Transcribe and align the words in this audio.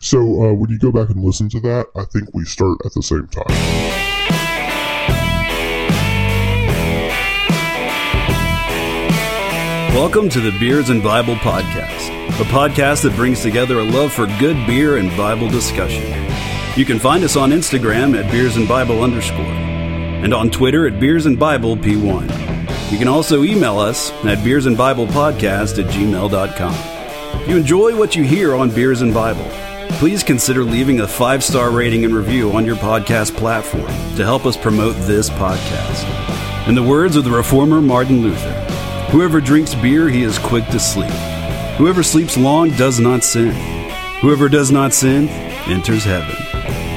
So 0.00 0.18
uh, 0.18 0.54
when 0.54 0.70
you 0.70 0.78
go 0.78 0.90
back 0.90 1.10
and 1.10 1.22
listen 1.22 1.48
to 1.50 1.60
that, 1.60 1.86
I 1.94 2.04
think 2.04 2.32
we 2.34 2.44
start 2.44 2.78
at 2.84 2.92
the 2.94 3.02
same 3.02 3.26
time. 3.28 3.44
Welcome 9.94 10.28
to 10.30 10.40
the 10.40 10.56
Beers 10.58 10.88
and 10.88 11.02
Bible 11.02 11.34
Podcast, 11.36 12.08
a 12.40 12.44
podcast 12.44 13.02
that 13.02 13.14
brings 13.16 13.42
together 13.42 13.80
a 13.80 13.84
love 13.84 14.12
for 14.12 14.26
good 14.38 14.56
beer 14.66 14.96
and 14.96 15.14
Bible 15.16 15.48
discussion. 15.48 16.04
You 16.76 16.84
can 16.84 16.98
find 16.98 17.22
us 17.24 17.36
on 17.36 17.50
Instagram 17.50 18.16
at 18.16 18.30
Beers 18.30 18.56
and 18.56 18.66
Bible 18.66 19.02
underscore, 19.02 19.40
and 19.40 20.32
on 20.32 20.50
Twitter 20.50 20.86
at 20.86 21.00
Beers 21.00 21.26
and 21.26 21.38
Bible 21.38 21.76
P1. 21.76 22.59
You 22.90 22.98
can 22.98 23.08
also 23.08 23.44
email 23.44 23.78
us 23.78 24.10
at 24.24 24.38
beersandbiblepodcast 24.38 24.66
and 24.66 24.76
Bible 24.76 25.06
Podcast 25.06 25.78
at 25.82 25.90
gmail.com. 25.92 27.40
If 27.42 27.48
you 27.48 27.56
enjoy 27.56 27.96
what 27.96 28.16
you 28.16 28.24
hear 28.24 28.54
on 28.54 28.70
Beers 28.70 29.02
and 29.02 29.14
Bible, 29.14 29.46
please 29.98 30.22
consider 30.22 30.64
leaving 30.64 31.00
a 31.00 31.06
five 31.06 31.44
star 31.44 31.70
rating 31.70 32.04
and 32.04 32.14
review 32.14 32.52
on 32.52 32.66
your 32.66 32.76
podcast 32.76 33.36
platform 33.36 33.86
to 34.16 34.24
help 34.24 34.44
us 34.44 34.56
promote 34.56 34.96
this 35.06 35.30
podcast. 35.30 36.68
In 36.68 36.74
the 36.74 36.82
words 36.82 37.16
of 37.16 37.24
the 37.24 37.30
reformer 37.30 37.80
Martin 37.80 38.22
Luther, 38.22 38.70
Whoever 39.10 39.40
drinks 39.40 39.74
beer, 39.74 40.08
he 40.08 40.22
is 40.22 40.38
quick 40.38 40.64
to 40.66 40.78
sleep. 40.78 41.10
Whoever 41.78 42.00
sleeps 42.00 42.36
long 42.36 42.70
does 42.76 43.00
not 43.00 43.24
sin. 43.24 43.52
Whoever 44.20 44.48
does 44.48 44.70
not 44.70 44.92
sin 44.92 45.28
enters 45.66 46.04
heaven. 46.04 46.36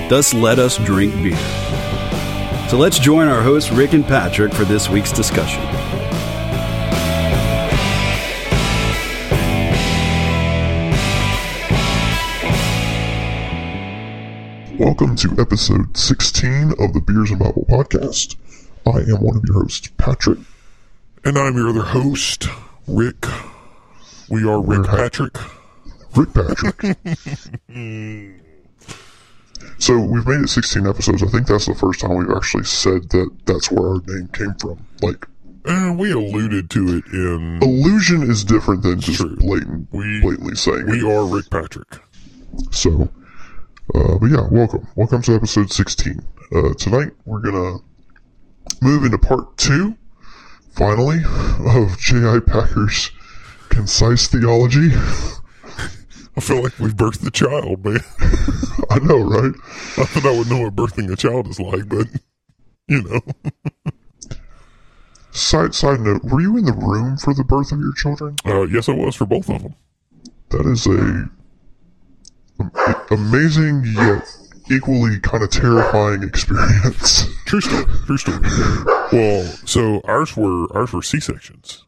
Thus 0.09 0.31
let 0.31 0.59
us 0.59 0.77
drink 0.77 1.11
beer. 1.23 1.35
So 2.69 2.77
let's 2.77 2.99
join 2.99 3.27
our 3.27 3.41
hosts, 3.41 3.71
Rick 3.71 3.93
and 3.93 4.05
Patrick, 4.05 4.53
for 4.53 4.63
this 4.63 4.89
week's 4.89 5.11
discussion. 5.11 5.63
Welcome 14.83 15.15
to 15.17 15.35
episode 15.39 15.95
16 15.95 16.71
of 16.79 16.93
the 16.93 17.01
Beers 17.05 17.29
and 17.31 17.39
Bible 17.39 17.65
podcast. 17.69 18.35
I 18.85 18.99
am 19.09 19.21
one 19.23 19.37
of 19.37 19.43
your 19.47 19.61
hosts, 19.61 19.87
Patrick. 19.97 20.39
And 21.23 21.37
I'm 21.37 21.55
your 21.55 21.69
other 21.69 21.83
host, 21.83 22.47
Rick. 22.87 23.25
We 24.29 24.43
are 24.43 24.59
Rick 24.61 24.79
We're 24.79 24.87
ha- 24.87 24.97
Patrick. 24.97 25.37
Rick 26.15 26.33
Patrick. 26.33 26.97
so 29.79 29.97
we've 29.99 30.27
made 30.27 30.41
it 30.41 30.49
16 30.49 30.85
episodes. 30.87 31.23
I 31.23 31.27
think 31.27 31.47
that's 31.47 31.67
the 31.67 31.75
first 31.75 32.01
time 32.01 32.15
we've 32.15 32.35
actually 32.35 32.65
said 32.65 33.09
that 33.11 33.29
that's 33.45 33.71
where 33.71 33.87
our 33.87 34.01
name 34.07 34.27
came 34.33 34.53
from. 34.55 34.85
Like, 35.01 35.25
And 35.65 35.97
we 35.97 36.11
alluded 36.11 36.69
to 36.71 36.97
it 36.97 37.05
in 37.13 37.59
illusion 37.63 38.23
is 38.23 38.43
different 38.43 38.83
than 38.83 38.99
just 38.99 39.19
True. 39.21 39.37
blatant, 39.37 39.87
We- 39.93 40.19
blatantly 40.21 40.55
saying 40.55 40.87
We 40.87 40.99
it. 40.99 41.05
Are 41.05 41.25
Rick 41.25 41.49
Patrick. 41.49 41.99
So, 42.71 43.09
uh, 43.93 44.17
but 44.17 44.27
yeah, 44.27 44.47
welcome. 44.49 44.87
Welcome 44.95 45.21
to 45.23 45.35
episode 45.35 45.71
16. 45.71 46.19
Uh, 46.53 46.73
tonight 46.73 47.11
we're 47.25 47.39
gonna 47.39 47.77
move 48.81 49.03
into 49.03 49.17
part 49.17 49.57
two, 49.57 49.95
finally, 50.71 51.19
of 51.67 51.97
J.I. 51.99 52.39
Packer's 52.45 53.11
concise 53.69 54.27
theology. 54.27 54.89
I 56.35 56.41
feel 56.41 56.63
like 56.63 56.77
we've 56.79 56.95
birthed 56.95 57.25
a 57.27 57.31
child, 57.31 57.85
man. 57.85 57.99
I 58.89 58.99
know, 58.99 59.19
right? 59.19 59.53
Not 59.97 60.09
that 60.09 60.25
I 60.25 60.37
would 60.37 60.49
know 60.49 60.61
what 60.61 60.75
birthing 60.75 61.11
a 61.11 61.15
child 61.15 61.47
is 61.47 61.59
like, 61.59 61.87
but, 61.87 62.07
you 62.87 63.03
know. 63.03 63.21
Side 65.31 65.73
side 65.73 65.99
note: 65.99 66.23
Were 66.25 66.41
you 66.41 66.57
in 66.57 66.65
the 66.65 66.73
room 66.73 67.17
for 67.17 67.33
the 67.33 67.43
birth 67.43 67.71
of 67.71 67.79
your 67.79 67.93
children? 67.93 68.35
Uh, 68.45 68.67
yes, 68.67 68.87
I 68.87 68.91
was 68.91 69.15
for 69.15 69.25
both 69.25 69.49
of 69.49 69.63
them. 69.63 69.73
That 70.49 70.67
is 70.67 70.85
a 70.85 71.27
amazing 73.11 73.83
yet 73.85 74.23
equally 74.71 75.19
kind 75.19 75.43
of 75.43 75.49
terrifying 75.49 76.23
experience. 76.23 77.25
True 77.45 77.61
story. 77.61 77.85
True 78.05 78.17
story. 78.17 78.39
Well, 79.11 79.43
so 79.65 80.01
ours 80.05 80.35
were 80.37 80.67
ours 80.75 80.93
were 80.93 81.01
C 81.01 81.19
sections. 81.19 81.85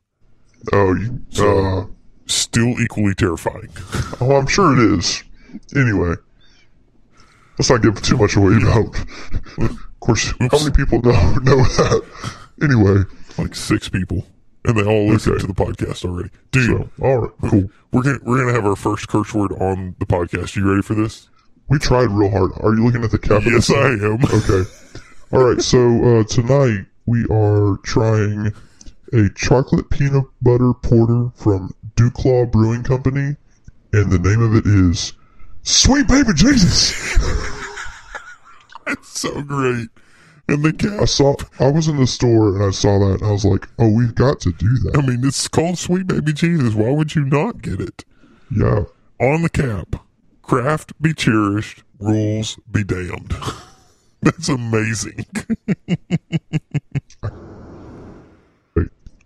oh, 0.74 0.94
you, 0.94 1.22
uh, 1.40 1.86
Still 2.28 2.80
equally 2.82 3.14
terrifying. 3.14 3.70
oh, 4.22 4.36
I'm 4.36 4.48
sure 4.48 4.74
it 4.74 4.98
is. 5.00 5.24
Anyway, 5.76 6.16
let's 7.60 7.70
not 7.70 7.84
give 7.84 8.02
too 8.02 8.18
much 8.18 8.36
away 8.36 8.56
about. 8.62 8.98
Of 9.60 10.00
course, 10.00 10.34
how 10.40 10.58
many 10.60 10.72
people 10.72 11.02
know 11.02 11.12
know 11.44 11.58
that? 11.64 12.02
Anyway, 12.62 13.04
Like 13.38 13.54
six 13.54 13.90
people, 13.90 14.26
and 14.68 14.78
they 14.78 14.84
all 14.84 15.08
listened 15.08 15.36
Okay. 15.36 15.42
to 15.42 15.48
the 15.48 15.54
podcast 15.54 16.06
already. 16.06 16.30
Dude, 16.52 16.66
so 16.66 16.90
all 17.06 17.18
right, 17.20 17.32
cool. 17.50 17.70
we're 17.92 18.04
gonna 18.04 18.20
we're 18.24 18.38
gonna 18.40 18.54
have 18.54 18.66
our 18.66 18.76
first 18.76 19.08
curse 19.08 19.34
word 19.34 19.52
on 19.54 19.96
the 20.00 20.06
podcast. 20.06 20.56
You 20.56 20.70
ready 20.70 20.82
for 20.82 20.96
this? 20.96 21.30
We 21.68 21.80
tried 21.80 22.12
real 22.12 22.30
hard. 22.32 22.52
Are 22.62 22.74
you 22.76 22.86
looking 22.86 23.04
at 23.04 23.12
the 23.12 23.18
cap? 23.20 23.38
of 23.38 23.46
Yes, 23.48 23.70
I 23.72 23.92
am. 23.94 24.20
Okay. 24.24 24.70
All 25.32 25.44
right. 25.44 25.62
So 25.62 25.80
uh, 26.20 26.24
tonight 26.26 26.86
we 27.06 27.26
are 27.32 27.78
trying 27.84 28.54
a 29.14 29.30
chocolate 29.36 29.90
peanut 29.90 30.26
butter 30.42 30.74
porter 30.74 31.30
from 31.36 31.74
Duclaw 31.96 32.52
Brewing 32.52 32.84
Company, 32.84 33.36
and 33.94 34.12
the 34.12 34.20
name 34.20 34.42
of 34.42 34.56
it 34.56 34.66
is 34.66 35.14
Sweet 35.64 36.08
Baby 36.08 36.34
Jesus. 36.36 36.94
It's 38.88 39.20
so 39.20 39.42
great. 39.42 39.88
And 40.48 40.64
the 40.64 41.00
I 41.02 41.06
saw. 41.06 41.36
I 41.60 41.72
was 41.72 41.88
in 41.88 41.98
the 41.98 42.06
store 42.06 42.56
and 42.56 42.64
I 42.64 42.70
saw 42.70 43.00
that, 43.00 43.22
and 43.22 43.24
I 43.24 43.32
was 43.32 43.46
like, 43.46 43.68
"Oh, 43.80 43.90
we've 43.90 44.14
got 44.14 44.40
to 44.42 44.52
do 44.52 44.78
that." 44.84 44.98
I 44.98 45.02
mean, 45.06 45.26
it's 45.26 45.48
called 45.48 45.80
Sweet 45.80 46.06
Baby 46.06 46.34
Jesus. 46.34 46.76
Why 46.76 46.92
would 46.92 47.16
you 47.16 47.26
not 47.26 47.64
get 47.64 47.82
it? 47.82 48.06
Yeah. 48.56 48.84
On 49.20 49.42
the 49.42 49.50
cap, 49.50 50.06
craft 50.44 51.02
be 51.02 51.14
cherished, 51.14 51.84
rules 52.00 52.60
be 52.72 52.84
damned. 52.84 53.34
That's 54.22 54.50
amazing. 54.50 55.26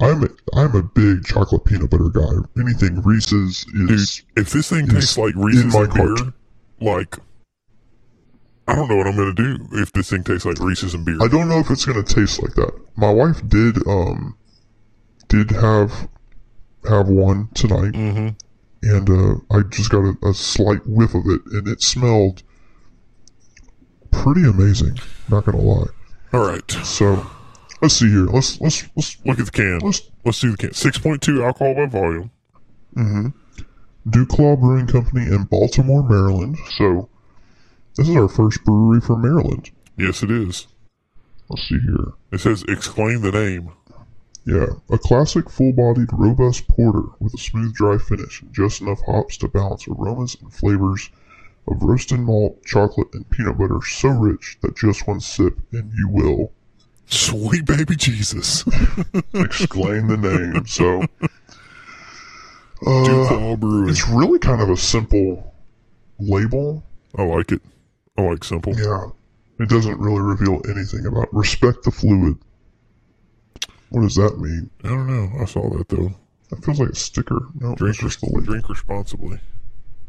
I'm 0.01 0.23
a, 0.23 0.29
I'm 0.55 0.75
a 0.75 0.83
big 0.83 1.25
chocolate 1.25 1.65
peanut 1.65 1.89
butter 1.89 2.09
guy. 2.09 2.61
Anything 2.61 3.01
Reese's 3.01 3.65
Dude, 3.65 3.91
is. 3.91 4.23
if 4.37 4.51
this 4.51 4.69
thing 4.69 4.87
tastes 4.87 5.17
like 5.17 5.35
Reese's 5.35 5.75
in 5.75 5.81
my 5.81 5.93
beer, 5.93 6.15
like, 6.79 7.17
I 8.69 8.75
don't 8.75 8.87
know 8.87 8.97
what 8.97 9.07
I'm 9.07 9.15
going 9.15 9.35
to 9.35 9.43
do 9.57 9.67
if 9.73 9.91
this 9.93 10.11
thing 10.11 10.23
tastes 10.23 10.45
like 10.45 10.59
Reese's 10.59 10.93
and 10.93 11.03
beer. 11.03 11.17
I 11.21 11.27
don't 11.27 11.49
know 11.49 11.57
if 11.59 11.69
it's 11.71 11.85
gonna 11.85 12.03
taste 12.03 12.41
like 12.41 12.53
that. 12.53 12.71
My 12.95 13.09
wife 13.11 13.41
did 13.47 13.77
um 13.87 14.37
did 15.27 15.49
have 15.51 16.07
have 16.87 17.07
one 17.07 17.49
tonight, 17.55 17.93
Mhm. 17.93 18.35
and 18.83 19.09
uh, 19.09 19.35
I 19.55 19.61
just 19.63 19.89
got 19.89 20.03
a, 20.05 20.13
a 20.23 20.33
slight 20.33 20.85
whiff 20.85 21.13
of 21.15 21.23
it, 21.25 21.41
and 21.51 21.67
it 21.67 21.81
smelled 21.81 22.43
pretty 24.11 24.43
amazing. 24.43 24.99
Not 25.29 25.45
gonna 25.45 25.57
lie. 25.61 25.87
All 26.33 26.47
right. 26.47 26.69
So 26.83 27.25
let's 27.81 27.95
see 27.95 28.09
here. 28.09 28.25
Let's 28.27 28.61
let's 28.61 28.85
let's 28.95 29.17
Look 29.25 29.39
at 29.39 29.45
the 29.45 29.51
can. 29.51 29.79
let's 29.79 30.01
Let's 30.25 30.39
do 30.41 30.51
the 30.51 30.57
can. 30.57 30.69
6.2 30.71 31.43
alcohol 31.43 31.73
by 31.75 31.85
volume. 31.87 32.31
Duclaw 34.07 34.59
Brewing 34.59 34.87
Company 34.87 35.25
in 35.25 35.43
Baltimore, 35.45 36.07
Maryland. 36.07 36.57
So 36.77 37.08
this 37.99 38.09
is 38.09 38.15
our 38.15 38.27
first 38.27 38.63
brewery 38.63 39.01
from 39.01 39.21
Maryland. 39.21 39.71
Yes, 39.97 40.23
it 40.23 40.31
is. 40.31 40.67
Let's 41.49 41.67
see 41.67 41.79
here. 41.79 42.13
It 42.31 42.39
says 42.39 42.63
exclaim 42.67 43.21
the 43.21 43.31
name. 43.31 43.71
Yeah, 44.45 44.67
a 44.89 44.97
classic 44.97 45.49
full-bodied, 45.49 46.09
robust 46.13 46.67
porter 46.69 47.09
with 47.19 47.33
a 47.33 47.37
smooth, 47.37 47.73
dry 47.73 47.97
finish 47.97 48.41
and 48.41 48.53
just 48.53 48.81
enough 48.81 49.01
hops 49.05 49.37
to 49.37 49.47
balance 49.47 49.87
aromas 49.87 50.37
and 50.41 50.51
flavors 50.51 51.09
of 51.67 51.83
roasted 51.83 52.19
malt, 52.19 52.63
chocolate, 52.65 53.13
and 53.13 53.29
peanut 53.29 53.57
butter 53.57 53.79
so 53.85 54.09
rich 54.09 54.57
that 54.61 54.75
just 54.75 55.07
one 55.07 55.19
sip 55.19 55.59
and 55.71 55.91
you 55.93 56.07
will 56.09 56.51
Sweet 57.09 57.65
baby 57.65 57.95
Jesus. 57.95 58.63
exclaim 59.33 60.07
the 60.07 60.17
name. 60.17 60.65
So, 60.67 61.01
uh, 61.01 61.27
Duclaw 62.85 63.59
Brewing. 63.59 63.89
it's 63.89 64.07
really 64.07 64.37
kind 64.37 64.61
of 64.61 64.69
a 64.69 64.77
simple 64.77 65.53
label. 66.19 66.83
I 67.17 67.23
like 67.23 67.51
it. 67.51 67.61
I 68.19 68.31
like 68.31 68.43
simple. 68.43 68.73
Yeah, 68.77 69.07
it 69.59 69.69
doesn't 69.69 69.97
really 69.97 70.19
reveal 70.19 70.61
anything 70.69 71.05
about 71.05 71.33
respect 71.33 71.83
the 71.83 71.91
fluid. 71.91 72.37
What 73.89 74.01
does 74.01 74.15
that 74.15 74.37
mean? 74.39 74.69
I 74.83 74.89
don't 74.89 75.07
know. 75.07 75.41
I 75.41 75.45
saw 75.45 75.69
that 75.77 75.87
though. 75.87 76.13
That 76.49 76.63
feels 76.65 76.79
like 76.79 76.89
a 76.89 76.95
sticker. 76.95 77.39
No, 77.55 77.75
Drink, 77.75 77.97
just 77.97 78.19
the 78.21 78.41
drink 78.43 78.67
responsibly. 78.67 79.39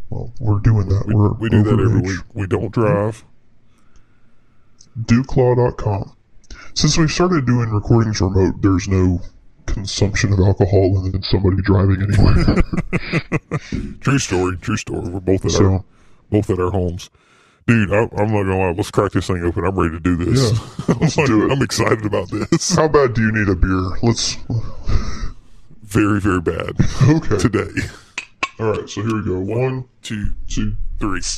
Well, 0.08 0.32
we're 0.40 0.58
doing 0.58 0.88
that. 0.88 1.06
We, 1.06 1.14
we're 1.14 1.32
we 1.34 1.48
do 1.50 1.62
that 1.62 1.78
every 1.78 2.00
week. 2.00 2.20
We 2.34 2.46
don't 2.48 2.72
drive. 2.72 3.24
Duclaw.com. 5.00 6.16
Since 6.74 6.98
we 6.98 7.06
started 7.06 7.46
doing 7.46 7.70
recordings 7.70 8.20
remote, 8.20 8.60
there's 8.60 8.88
no 8.88 9.20
consumption 9.66 10.32
of 10.32 10.40
alcohol 10.40 10.98
and 10.98 11.14
then 11.14 11.22
somebody 11.22 11.62
driving 11.62 12.02
anywhere. 12.02 12.56
True 14.00 14.18
story. 14.18 14.56
True 14.56 14.76
story. 14.76 15.08
We're 15.08 15.20
both 15.20 15.44
at 15.46 15.60
our 15.60 15.84
both 16.28 16.50
at 16.50 16.58
our 16.58 16.70
homes. 16.70 17.08
Dude, 17.70 17.92
I, 17.92 17.98
I'm 17.98 18.32
not 18.32 18.42
gonna 18.42 18.58
lie. 18.58 18.72
Let's 18.72 18.90
crack 18.90 19.12
this 19.12 19.28
thing 19.28 19.44
open. 19.44 19.64
I'm 19.64 19.78
ready 19.78 19.94
to 19.94 20.00
do 20.00 20.16
this. 20.16 20.50
Yeah, 20.50 20.94
let's 21.00 21.16
I'm, 21.16 21.24
do 21.26 21.46
it. 21.46 21.52
I'm 21.52 21.62
excited 21.62 22.04
about 22.04 22.28
this. 22.28 22.74
how 22.74 22.88
bad 22.88 23.14
do 23.14 23.22
you 23.22 23.30
need 23.30 23.48
a 23.48 23.54
beer? 23.54 23.96
Let's. 24.02 24.36
very, 25.84 26.20
very 26.20 26.40
bad 26.40 26.72
Okay. 27.08 27.38
today. 27.38 27.68
All 28.58 28.72
right. 28.72 28.90
So 28.90 29.02
here 29.02 29.14
we 29.14 29.24
go. 29.24 29.38
One, 29.38 29.84
two, 30.02 30.32
two, 30.48 30.74
three. 30.98 31.20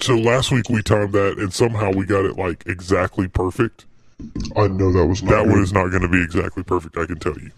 So 0.00 0.16
last 0.16 0.50
week 0.50 0.70
we 0.70 0.82
timed 0.82 1.12
that, 1.12 1.36
and 1.36 1.52
somehow 1.52 1.92
we 1.92 2.06
got 2.06 2.24
it 2.24 2.38
like 2.38 2.64
exactly 2.66 3.28
perfect. 3.28 3.84
I 4.56 4.66
know 4.68 4.90
that 4.92 5.04
was 5.06 5.22
not. 5.22 5.32
That 5.32 5.44
good. 5.44 5.52
one 5.52 5.62
is 5.62 5.74
not 5.74 5.88
going 5.88 6.00
to 6.00 6.08
be 6.08 6.22
exactly 6.22 6.62
perfect. 6.62 6.96
I 6.96 7.04
can 7.04 7.18
tell 7.18 7.34
you. 7.38 7.50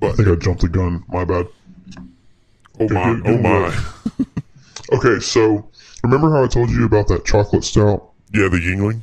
But 0.00 0.12
I 0.12 0.14
think 0.14 0.28
I 0.28 0.34
jumped 0.36 0.62
the 0.62 0.70
gun. 0.70 1.04
My 1.08 1.26
bad. 1.26 1.48
Oh 2.80 2.88
my, 2.88 3.20
oh 3.26 3.38
my. 3.38 4.24
Okay. 4.92 5.20
So 5.20 5.70
remember 6.02 6.30
how 6.30 6.44
I 6.44 6.48
told 6.48 6.70
you 6.70 6.84
about 6.84 7.08
that 7.08 7.24
chocolate 7.24 7.64
stout? 7.64 8.10
yeah, 8.34 8.48
the 8.48 8.58
Yuengling. 8.58 9.00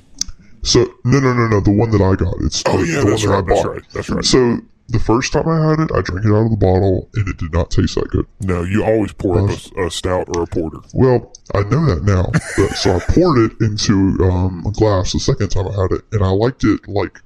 So 0.62 0.82
no, 1.06 1.20
no, 1.20 1.34
no, 1.34 1.48
no. 1.48 1.60
The 1.62 1.72
one 1.72 1.90
that 1.92 2.02
I 2.02 2.16
got. 2.16 2.36
It's 2.42 2.62
Oh 2.68 2.78
the, 2.78 2.86
yeah, 2.88 3.00
the 3.02 3.10
that's 3.12 3.26
one 3.26 3.32
that 3.32 3.36
right, 3.36 3.38
I 3.38 3.42
that's 3.48 3.64
bought. 3.64 3.72
right, 3.74 3.84
that's 3.94 4.10
right. 4.10 4.26
So 4.26 4.58
the 4.90 5.00
first 5.00 5.34
time 5.34 5.48
I 5.48 5.70
had 5.70 5.80
it, 5.80 5.90
I 5.96 6.02
drank 6.02 6.26
it 6.26 6.32
out 6.34 6.46
of 6.46 6.52
the 6.52 6.58
bottle, 6.58 7.10
and 7.16 7.28
it 7.28 7.38
did 7.38 7.54
not 7.54 7.72
taste 7.72 7.96
that 7.96 8.10
good. 8.10 8.26
No, 8.42 8.64
you 8.64 8.84
always 8.84 9.14
pour 9.14 9.40
up 9.40 9.50
a, 9.78 9.86
a 9.86 9.90
stout 9.92 10.28
or 10.36 10.44
a 10.44 10.48
porter. 10.48 10.80
Well, 10.94 11.32
I 11.56 11.62
know 11.62 11.86
that 11.86 12.04
now. 12.04 12.30
but, 12.58 12.76
so 12.76 12.96
I 12.98 13.00
poured 13.00 13.38
it 13.52 13.62
into 13.62 14.18
um, 14.24 14.64
a 14.68 14.72
glass 14.72 15.14
the 15.14 15.20
second 15.20 15.50
time 15.50 15.68
I 15.68 15.82
had 15.82 15.92
it, 15.92 16.02
and 16.12 16.24
I 16.24 16.30
liked 16.30 16.64
it 16.64 16.88
like 16.88 17.20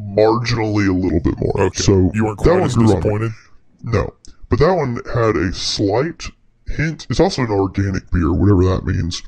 marginally 0.00 0.88
a 0.88 0.92
little 0.92 1.20
bit 1.20 1.34
more. 1.38 1.60
Okay, 1.60 1.82
So 1.82 2.10
you 2.14 2.24
weren't 2.24 2.38
that 2.38 2.44
quite 2.44 2.54
one 2.60 2.62
as 2.62 2.74
grew 2.74 2.84
on 2.84 2.90
me. 2.90 2.96
disappointed. 2.96 3.32
No, 3.82 4.14
but 4.56 4.64
that 4.66 4.74
one 4.74 4.96
had 5.12 5.36
a 5.36 5.52
slight 5.52 6.24
hint. 6.68 7.06
It's 7.10 7.20
also 7.20 7.42
an 7.42 7.50
organic 7.50 8.10
beer, 8.10 8.32
whatever 8.32 8.64
that 8.64 8.84
means. 8.86 9.22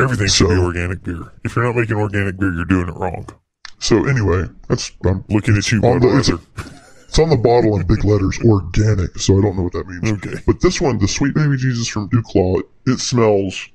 Everything 0.00 0.28
should 0.28 0.48
be 0.48 0.54
So- 0.54 0.62
organic 0.64 1.02
beer. 1.02 1.32
If 1.44 1.56
you're 1.56 1.64
not 1.64 1.76
making 1.76 1.96
organic 1.96 2.38
beer, 2.38 2.52
you're 2.54 2.64
doing 2.64 2.88
it 2.88 2.94
wrong. 2.94 3.26
So 3.80 4.04
anyway, 4.06 4.44
that's 4.68 4.92
I'm 5.04 5.24
Looking 5.28 5.56
at 5.56 5.70
you, 5.70 5.80
on 5.82 6.00
the, 6.00 6.18
it's, 6.18 6.28
Budweiser. 6.30 6.70
it's 7.08 7.18
on 7.18 7.30
the 7.30 7.36
bottle 7.36 7.76
in 7.78 7.86
big 7.86 8.04
letters, 8.04 8.38
organic. 8.44 9.18
So 9.18 9.38
I 9.38 9.42
don't 9.42 9.56
know 9.56 9.62
what 9.64 9.72
that 9.72 9.86
means. 9.86 10.10
Okay. 10.24 10.40
But 10.46 10.60
this 10.60 10.80
one, 10.80 10.98
the 10.98 11.08
Sweet 11.08 11.34
Baby 11.34 11.56
Jesus 11.56 11.88
from 11.88 12.08
Duclaw, 12.10 12.62
it 12.86 12.98
smells. 13.00 13.68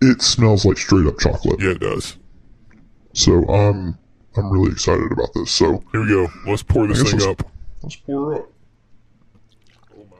It 0.00 0.22
smells 0.22 0.64
like 0.64 0.78
straight 0.78 1.06
up 1.06 1.18
chocolate. 1.18 1.60
Yeah, 1.60 1.70
it 1.70 1.80
does. 1.80 2.16
So 3.14 3.46
um, 3.48 3.98
I'm 4.36 4.50
really 4.50 4.70
excited 4.72 5.10
about 5.12 5.32
this. 5.34 5.50
So 5.50 5.82
Here 5.92 6.02
we 6.02 6.08
go. 6.08 6.28
Let's 6.46 6.62
pour 6.62 6.86
this 6.86 7.02
thing 7.02 7.12
let's- 7.20 7.26
up. 7.26 7.50
let's 7.82 7.96
pour 7.96 8.32
her 8.34 8.34
up. 8.42 8.52
Oh 9.98 10.06
my. 10.10 10.16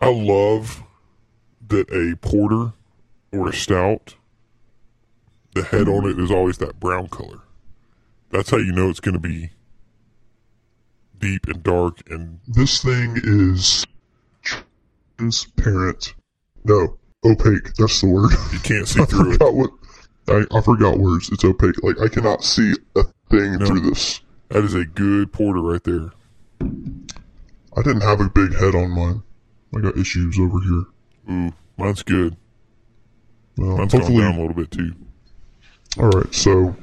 I 0.00 0.10
love 0.12 0.82
that 1.68 1.90
a 1.90 2.16
porter 2.16 2.72
or 3.32 3.48
a 3.48 3.52
stout, 3.52 4.14
the 5.54 5.62
head 5.62 5.88
on 5.88 6.08
it 6.08 6.18
is 6.18 6.30
always 6.30 6.58
that 6.58 6.78
brown 6.78 7.08
color. 7.08 7.40
That's 8.30 8.50
how 8.50 8.58
you 8.58 8.72
know 8.72 8.90
it's 8.90 9.00
going 9.00 9.14
to 9.14 9.20
be 9.20 9.50
deep 11.18 11.46
and 11.48 11.62
dark 11.62 12.08
and 12.10 12.40
This 12.46 12.82
thing 12.82 13.18
is 13.24 13.86
transparent. 15.16 16.14
No, 16.64 16.98
opaque. 17.24 17.74
That's 17.74 18.00
the 18.00 18.08
word. 18.08 18.32
you 18.52 18.58
can't 18.60 18.86
see 18.86 19.04
through 19.06 19.34
it. 19.34 19.40
what. 19.40 19.70
I, 20.28 20.44
I 20.50 20.60
forgot 20.60 20.98
words. 20.98 21.30
It's 21.30 21.44
opaque. 21.44 21.82
Like 21.82 22.00
I 22.00 22.08
cannot 22.08 22.42
see 22.42 22.74
a 22.96 23.04
thing 23.30 23.58
through 23.64 23.80
this. 23.80 24.20
That 24.48 24.64
is 24.64 24.74
a 24.74 24.84
good 24.84 25.32
porter 25.32 25.60
right 25.60 25.82
there. 25.84 26.10
I 26.60 27.82
didn't 27.82 28.02
have 28.02 28.20
a 28.20 28.28
big 28.28 28.54
head 28.54 28.74
on 28.74 28.90
mine. 28.90 29.22
I 29.74 29.80
got 29.80 29.96
issues 29.96 30.38
over 30.38 30.60
here. 30.60 30.84
Ooh, 31.30 31.52
mine's 31.76 32.02
good. 32.02 32.36
Well, 33.56 33.78
Mine's 33.78 33.92
hopefully, 33.92 34.18
down 34.18 34.34
a 34.34 34.40
little 34.40 34.54
bit 34.54 34.70
too. 34.70 34.92
all 35.98 36.10
right. 36.10 36.34
So 36.34 36.76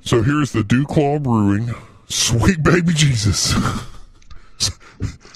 So 0.00 0.22
here's 0.22 0.52
the 0.52 0.62
Duclaw 0.62 1.22
Brewing 1.22 1.70
Sweet 2.08 2.62
Baby 2.62 2.94
Jesus. 2.94 3.54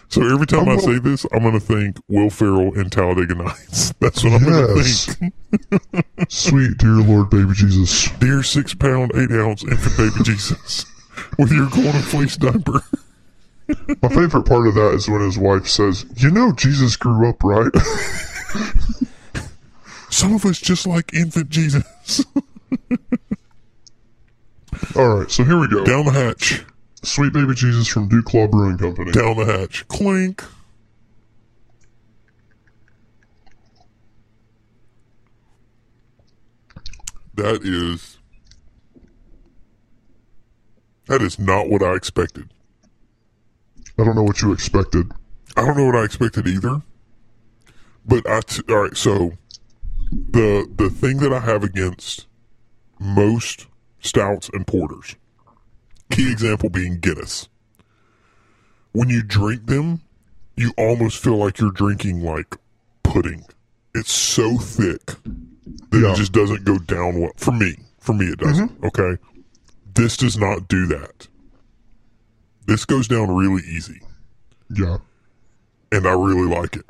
so 0.08 0.32
every 0.32 0.46
time 0.46 0.69
I 0.69 0.72
I'm 0.72 0.81
say 0.81 0.99
this, 0.99 1.25
I'm 1.32 1.40
going 1.43 1.52
to 1.54 1.60
think 1.60 1.99
Will 2.08 2.31
Ferrell 2.31 2.72
and 2.75 2.90
Talladega 2.90 3.34
Nights. 3.34 3.93
That's 4.00 4.25
what 4.25 4.32
I'm 4.32 4.44
going 4.44 4.76
to 4.78 4.82
think. 4.82 5.34
sweet 6.28 6.78
dear 6.78 6.90
Lord, 7.02 7.28
baby 7.31 7.52
Jesus. 7.54 8.08
Dear 8.19 8.43
six 8.43 8.75
pound, 8.75 9.12
eight 9.14 9.31
ounce 9.31 9.62
infant 9.62 9.96
baby 9.96 10.25
Jesus 10.25 10.87
with 11.38 11.52
your 11.52 11.69
golden 11.69 12.00
fleece 12.02 12.37
diaper. 12.38 12.82
My 14.03 14.09
favorite 14.09 14.45
part 14.45 14.67
of 14.67 14.75
that 14.75 14.93
is 14.95 15.09
when 15.09 15.21
his 15.23 15.39
wife 15.39 15.67
says, 15.67 16.05
"You 16.17 16.31
know, 16.31 16.53
Jesus 16.53 16.97
grew 16.97 17.29
up, 17.29 17.43
right?" 17.43 17.71
Some 20.11 20.35
of 20.35 20.45
us 20.45 20.61
just 20.61 20.87
like 20.87 21.15
infant 21.15 21.49
Jesus. 21.49 22.25
all 24.95 25.17
right. 25.17 25.31
So 25.31 25.43
here 25.45 25.59
we 25.59 25.69
go. 25.69 25.85
Down 25.85 26.05
the 26.05 26.13
hatch. 26.13 26.65
Sweet 27.03 27.33
baby 27.33 27.55
Jesus 27.55 27.89
from 27.89 28.09
Duclaw 28.09 28.51
Brewing 28.51 28.79
Company. 28.79 29.11
Down 29.13 29.37
the 29.37 29.47
hatch. 29.47 29.89
Clink. 29.89 30.45
That 37.35 37.63
is. 37.65 38.19
That 41.07 41.23
is 41.23 41.39
not 41.39 41.69
what 41.69 41.83
I 41.83 41.95
expected. 41.95 42.53
I 43.99 44.05
don't 44.05 44.15
know 44.17 44.23
what 44.23 44.41
you 44.43 44.53
expected. 44.53 45.11
I 45.56 45.65
don't 45.67 45.77
know 45.77 45.85
what 45.87 45.97
I 45.97 46.05
expected 46.05 46.47
either. 46.47 46.83
But 48.06 48.29
I 48.29 48.41
t- 48.41 48.62
all 48.69 48.83
right. 48.83 48.97
So 48.97 49.33
the 50.11 50.69
the 50.77 50.91
thing 50.91 51.19
that 51.19 51.33
I 51.33 51.41
have 51.41 51.62
against 51.62 52.27
most 52.99 53.67
stouts 54.00 54.49
and 54.53 54.67
porters, 54.67 55.17
key 56.11 56.31
example 56.31 56.69
being 56.69 56.99
Guinness. 56.99 57.49
When 58.93 59.09
you 59.09 59.23
drink 59.23 59.67
them, 59.67 60.03
you 60.56 60.73
almost 60.77 61.23
feel 61.23 61.37
like 61.37 61.59
you're 61.61 61.71
drinking 61.71 62.23
like 62.23 62.56
pudding. 63.03 63.45
It's 63.95 64.12
so 64.12 64.59
thick 64.59 65.06
that 65.06 66.00
Yeah. 66.00 66.12
it 66.12 66.17
just 66.17 66.33
doesn't 66.33 66.65
go 66.65 66.79
down 66.79 67.21
well. 67.21 67.33
For 67.37 67.53
me, 67.53 67.77
for 68.00 68.15
me, 68.15 68.27
it 68.27 68.38
doesn't. 68.38 68.81
Mm-hmm. 68.81 68.87
Okay, 68.87 69.23
this 69.95 70.17
does 70.17 70.37
not 70.37 70.67
do 70.69 70.87
that. 70.87 71.29
This 72.67 72.85
goes 72.85 73.09
down 73.09 73.35
really 73.35 73.62
easy, 73.62 74.00
Yeah. 74.70 74.99
and 75.91 76.06
I 76.06 76.12
really 76.12 76.49
like 76.49 76.76
it. 76.76 76.87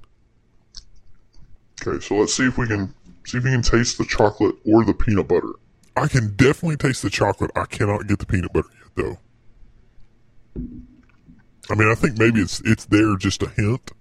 Okay. 1.86 2.04
So 2.04 2.16
let's 2.16 2.34
see 2.34 2.46
if 2.46 2.58
we 2.58 2.66
can 2.69 2.94
see 3.26 3.38
if 3.38 3.44
we 3.44 3.50
can 3.50 3.62
taste 3.62 3.98
the 3.98 4.05
chocolate 4.05 4.55
or 4.64 4.84
the 4.84 4.94
peanut 4.94 5.29
butter. 5.29 5.52
I 5.96 6.08
can 6.08 6.34
definitely 6.36 6.76
taste 6.76 7.02
the 7.02 7.10
chocolate. 7.10 7.50
I 7.56 7.64
cannot 7.64 8.06
get 8.06 8.19
the 8.19 8.26
peanut 8.26 8.52
butter 8.52 8.69
yet, 8.79 8.91
though. 8.96 9.19
I 11.70 11.74
mean, 11.74 11.88
I 11.91 11.94
think 11.94 12.19
maybe 12.19 12.41
it's 12.41 12.60
it's 12.64 12.84
there 12.86 13.17
just 13.17 13.43
a 13.43 13.48
hint, 13.50 13.93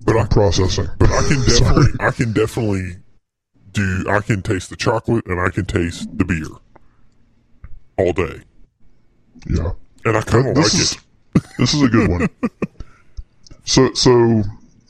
but 0.00 0.16
I 0.16 0.20
I'm 0.20 0.28
processing. 0.28 0.88
but 0.98 1.10
I 1.10 1.22
can 1.28 1.40
definitely 1.46 1.92
I 2.00 2.10
can 2.10 2.32
definitely 2.32 2.96
do. 3.72 4.04
I 4.08 4.20
can 4.20 4.42
taste 4.42 4.70
the 4.70 4.76
chocolate 4.76 5.26
and 5.26 5.40
I 5.40 5.50
can 5.50 5.66
taste 5.66 6.08
the 6.16 6.24
beer 6.24 6.46
all 7.98 8.12
day, 8.12 8.40
Yeah. 9.48 9.72
And 10.06 10.16
I 10.16 10.22
kind 10.22 10.48
of 10.48 10.56
like 10.56 10.66
is 10.66 10.92
it. 10.92 11.42
this 11.58 11.74
is 11.74 11.82
a 11.82 11.88
good 11.88 12.08
one. 12.08 12.28
so 13.64 13.92
so 13.94 14.44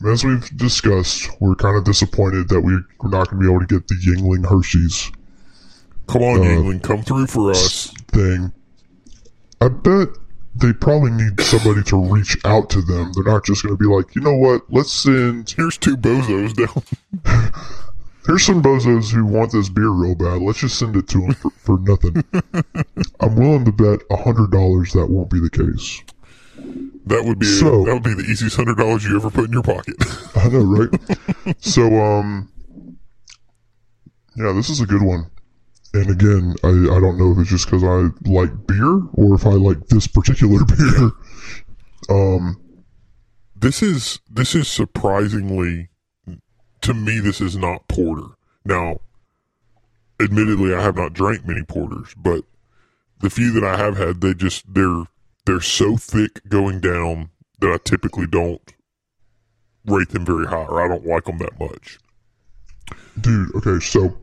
as 0.07 0.25
we've 0.25 0.57
discussed, 0.59 1.31
we're 1.41 1.55
kind 1.55 1.77
of 1.77 1.85
disappointed 1.85 2.51
that 2.51 2.61
we, 2.61 2.75
we're 3.01 3.09
not 3.09 3.31
going 3.31 3.43
to 3.43 3.49
be 3.49 3.51
able 3.51 3.61
to 3.61 3.67
get 3.67 3.89
the 3.89 3.95
Yuengling 3.95 4.47
Hershey's 4.47 5.11
Come 6.07 6.23
on, 6.23 6.41
uh, 6.41 6.51
England, 6.51 6.83
come 6.83 7.03
through 7.03 7.27
for 7.27 7.51
us. 7.51 7.91
thing. 8.09 8.53
I 9.61 9.69
bet 9.69 10.09
they 10.55 10.73
probably 10.75 11.13
need 11.13 11.41
somebody 11.41 11.83
to 11.85 11.97
reach 11.97 12.37
out 12.45 12.69
to 12.71 12.83
them. 12.83 13.13
They're 13.15 13.25
not 13.25 13.45
just 13.45 13.63
going 13.63 13.77
to 13.77 13.79
be 13.79 13.87
like, 13.87 14.15
you 14.15 14.21
know 14.21 14.35
what? 14.37 14.63
Let's 14.71 14.93
send. 14.93 15.51
Here's 15.51 15.79
two 15.79 15.97
bozos 15.97 16.55
down. 16.55 16.83
Here's 18.27 18.45
some 18.45 18.61
bozos 18.63 19.13
who 19.13 19.25
want 19.25 19.53
this 19.53 19.69
beer 19.69 19.89
real 19.89 20.17
bad. 20.17 20.43
Let's 20.43 20.59
just 20.59 20.79
send 20.79 20.97
it 20.97 21.07
to 21.09 21.21
them 21.21 21.35
for, 21.35 21.51
for 21.51 21.79
nothing. 21.81 22.25
I'm 23.21 23.37
willing 23.37 23.65
to 23.67 23.73
bet 23.73 24.01
a 24.11 24.17
hundred 24.17 24.51
dollars 24.51 24.93
that 24.95 25.07
won't 25.07 25.31
be 25.31 25.39
the 25.39 25.51
case. 25.51 26.03
That 27.07 27.25
would 27.25 27.39
be 27.39 27.47
So- 27.47 27.85
that 27.85 27.95
would 27.95 28.03
be 28.03 28.15
the 28.15 28.29
easiest 28.29 28.57
hundred 28.57 28.79
dollars 28.79 29.05
you 29.05 29.17
ever 29.17 29.31
put 29.31 29.45
in 29.47 29.53
your 29.53 29.63
pocket. 29.63 29.95
I 30.37 30.49
know, 30.49 30.65
right? 30.65 31.57
so, 31.63 31.87
um, 32.03 32.51
yeah, 34.37 34.53
this 34.53 34.71
is 34.71 34.81
a 34.81 34.87
good 34.87 35.03
one. 35.03 35.31
And 35.95 36.11
again, 36.11 36.57
I, 36.65 36.69
I 36.69 37.01
don't 37.01 37.17
know 37.19 37.31
if 37.33 37.39
it's 37.39 37.51
just 37.51 37.67
because 37.71 37.85
I 37.85 38.09
like 38.29 38.67
beer 38.67 39.03
or 39.15 39.35
if 39.37 39.47
I 39.47 39.51
like 39.53 39.87
this 39.87 40.09
particular 40.09 40.65
beer. 40.65 41.11
Um, 42.11 42.61
this 43.55 43.83
is 43.83 44.19
this 44.31 44.55
is 44.55 44.69
surprisingly 44.69 45.89
to 46.87 46.95
me 46.95 47.19
this 47.21 47.41
is 47.41 47.57
not 47.57 47.87
porter 47.89 48.29
now 48.65 48.99
admittedly 50.21 50.75
i 50.75 50.81
have 50.81 50.97
not 50.97 51.13
drank 51.13 51.47
many 51.47 51.63
porters 51.63 52.15
but 52.17 52.45
the 53.21 53.31
few 53.31 53.53
that 53.53 53.65
i 53.65 53.77
have 53.77 53.97
had 53.97 54.21
they 54.21 54.33
just 54.33 54.65
they're 54.73 55.05
they're 55.45 55.61
so 55.61 55.97
thick 55.97 56.41
going 56.49 56.81
down 56.81 57.31
that 57.61 57.71
i 57.71 57.77
typically 57.85 58.27
don't 58.27 58.75
rate 59.87 60.09
them 60.11 60.25
very 60.25 60.47
high, 60.47 60.65
or 60.65 60.85
I 60.85 60.89
don't 60.89 61.07
like 61.07 61.25
them 61.25 61.39
that 61.39 61.59
much. 61.59 61.99
Dude, 63.21 63.55
okay, 63.57 63.85
so 63.85 64.17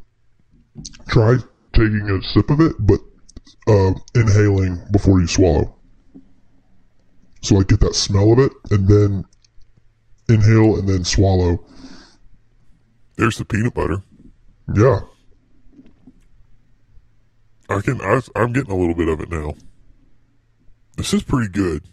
try 1.08 1.38
taking 1.74 2.10
a 2.10 2.22
sip 2.22 2.50
of 2.50 2.60
it, 2.60 2.76
but 2.80 3.00
uh, 3.68 3.94
inhaling 4.16 4.82
before 4.92 5.20
you 5.20 5.28
swallow. 5.28 5.76
So 7.42 7.56
like 7.56 7.68
get 7.68 7.80
that 7.82 7.96
smell 7.96 8.34
of 8.34 8.40
it, 8.40 8.52
and 8.72 8.88
then 8.88 9.26
inhale 10.30 10.78
and 10.78 10.88
then 10.88 11.04
swallow. 11.04 11.66
There's 13.16 13.38
the 13.38 13.46
peanut 13.46 13.74
butter. 13.74 13.98
Yeah, 14.74 15.02
I 17.70 17.82
can. 17.82 18.02
I, 18.02 18.22
I'm 18.36 18.54
getting 18.54 18.72
a 18.72 18.76
little 18.76 18.96
bit 18.96 19.08
of 19.08 19.20
it 19.22 19.30
now. 19.30 19.54
This 20.98 21.14
is 21.14 21.24
pretty 21.24 21.52
good. 21.52 21.84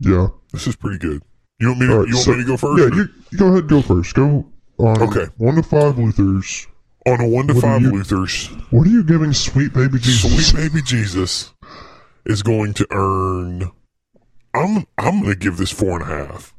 yeah. 0.00 0.28
This 0.52 0.66
is 0.66 0.76
pretty 0.76 0.98
good. 0.98 1.22
You 1.60 1.68
want 1.68 1.80
me 1.80 1.86
to? 1.86 1.98
Right, 1.98 2.08
you 2.08 2.14
want 2.14 2.24
so- 2.24 2.32
me 2.32 2.38
to 2.38 2.44
go 2.44 2.56
first? 2.56 2.82
Yeah, 2.82 2.96
you, 2.96 3.08
you 3.30 3.38
go 3.38 3.48
ahead. 3.48 3.68
Go 3.68 3.82
first. 3.82 4.14
Go 4.14 4.46
on. 4.78 5.02
Okay. 5.02 5.26
One 5.38 5.54
to 5.56 5.62
five 5.62 5.96
Luthers. 5.98 6.66
on 7.06 7.20
a 7.20 7.28
one 7.28 7.46
to 7.48 7.54
What 7.54 7.62
five 7.62 7.82
you- 7.82 7.92
Luthers, 7.92 8.48
What 8.70 8.86
are 8.86 8.90
you 8.90 9.04
giving 9.04 9.32
Sweet 9.32 9.72
Baby 9.72 9.98
Jesus? 9.98 10.48
sweet 10.50 10.60
baby 10.70 10.82
Jesus 10.82 11.52
is 12.24 12.42
going 12.42 12.74
to 12.74 12.86
earn. 12.90 13.70
I'm 14.54 14.86
I'm 14.98 15.20
going 15.22 15.32
to 15.32 15.36
give 15.38 15.56
this 15.58 15.70
four 15.72 16.00
and 16.00 16.02
a 16.02 16.26
half. 16.26 16.54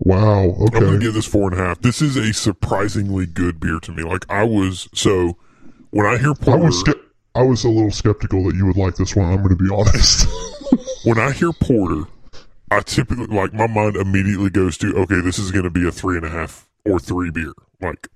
Wow. 0.00 0.44
Okay. 0.44 0.76
I'm 0.78 0.84
going 0.84 0.92
to 0.92 0.98
give 0.98 1.14
this 1.14 1.26
four 1.26 1.50
and 1.50 1.60
a 1.60 1.64
half. 1.64 1.80
This 1.80 2.00
is 2.00 2.16
a 2.16 2.32
surprisingly 2.32 3.26
good 3.26 3.60
beer 3.60 3.80
to 3.80 3.92
me. 3.92 4.02
Like 4.02 4.24
I 4.30 4.44
was 4.44 4.88
so 4.94 5.36
when 5.90 6.06
I 6.06 6.18
hear 6.18 6.30
I 6.30 6.34
porter, 6.34 6.64
was 6.64 6.80
ske- 6.80 7.04
I 7.34 7.42
was 7.42 7.64
a 7.64 7.68
little 7.68 7.90
skeptical 7.90 8.44
that 8.44 8.54
you 8.54 8.66
would 8.66 8.76
like 8.76 8.96
this 8.96 9.16
one. 9.16 9.26
I'm 9.26 9.38
going 9.38 9.56
to 9.56 9.62
be 9.62 9.70
honest. 9.72 10.26
when 11.04 11.18
I 11.18 11.32
hear 11.32 11.52
porter, 11.52 12.04
I 12.70 12.80
typically 12.80 13.26
like 13.26 13.52
my 13.52 13.66
mind 13.66 13.96
immediately 13.96 14.50
goes 14.50 14.78
to 14.78 14.94
okay, 14.98 15.20
this 15.20 15.38
is 15.38 15.50
going 15.50 15.64
to 15.64 15.70
be 15.70 15.86
a 15.86 15.90
three 15.90 16.16
and 16.16 16.26
a 16.26 16.30
half 16.30 16.68
or 16.84 16.98
three 16.98 17.30
beer. 17.30 17.52
Like 17.80 18.08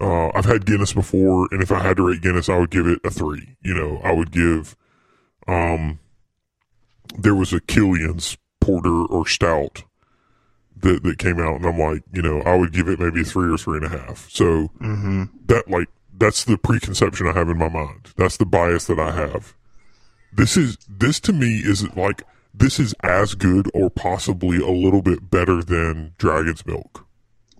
uh, 0.00 0.30
I've 0.34 0.46
had 0.46 0.66
Guinness 0.66 0.92
before, 0.92 1.48
and 1.52 1.62
if 1.62 1.70
I 1.70 1.80
had 1.80 1.96
to 1.98 2.08
rate 2.08 2.22
Guinness, 2.22 2.48
I 2.48 2.58
would 2.58 2.70
give 2.70 2.86
it 2.86 3.00
a 3.04 3.10
three. 3.10 3.56
You 3.62 3.74
know, 3.74 4.00
I 4.02 4.12
would 4.12 4.32
give. 4.32 4.76
Um, 5.46 5.98
there 7.16 7.34
was 7.34 7.52
a 7.52 7.60
Killian's 7.60 8.36
porter 8.60 9.04
or 9.06 9.26
stout 9.26 9.82
that 10.82 11.02
that 11.02 11.18
came 11.18 11.40
out, 11.40 11.56
and 11.56 11.66
I'm 11.66 11.78
like, 11.78 12.02
you 12.12 12.22
know, 12.22 12.40
I 12.42 12.56
would 12.56 12.72
give 12.72 12.88
it 12.88 13.00
maybe 13.00 13.22
a 13.22 13.24
three 13.24 13.52
or 13.52 13.56
three 13.56 13.78
and 13.78 13.86
a 13.86 13.88
half. 13.88 14.28
So 14.30 14.68
mm-hmm. 14.80 15.24
that 15.46 15.68
like 15.68 15.88
that's 16.16 16.44
the 16.44 16.58
preconception 16.58 17.26
I 17.26 17.32
have 17.32 17.48
in 17.48 17.58
my 17.58 17.68
mind. 17.68 18.12
That's 18.16 18.36
the 18.36 18.46
bias 18.46 18.86
that 18.86 18.98
I 18.98 19.12
have. 19.12 19.54
This 20.32 20.56
is 20.56 20.78
this 20.88 21.20
to 21.20 21.32
me 21.32 21.58
is 21.58 21.88
like 21.96 22.24
this 22.54 22.78
is 22.78 22.94
as 23.02 23.34
good 23.34 23.70
or 23.74 23.90
possibly 23.90 24.58
a 24.58 24.70
little 24.70 25.02
bit 25.02 25.30
better 25.30 25.62
than 25.62 26.14
Dragon's 26.18 26.64
Milk. 26.66 27.06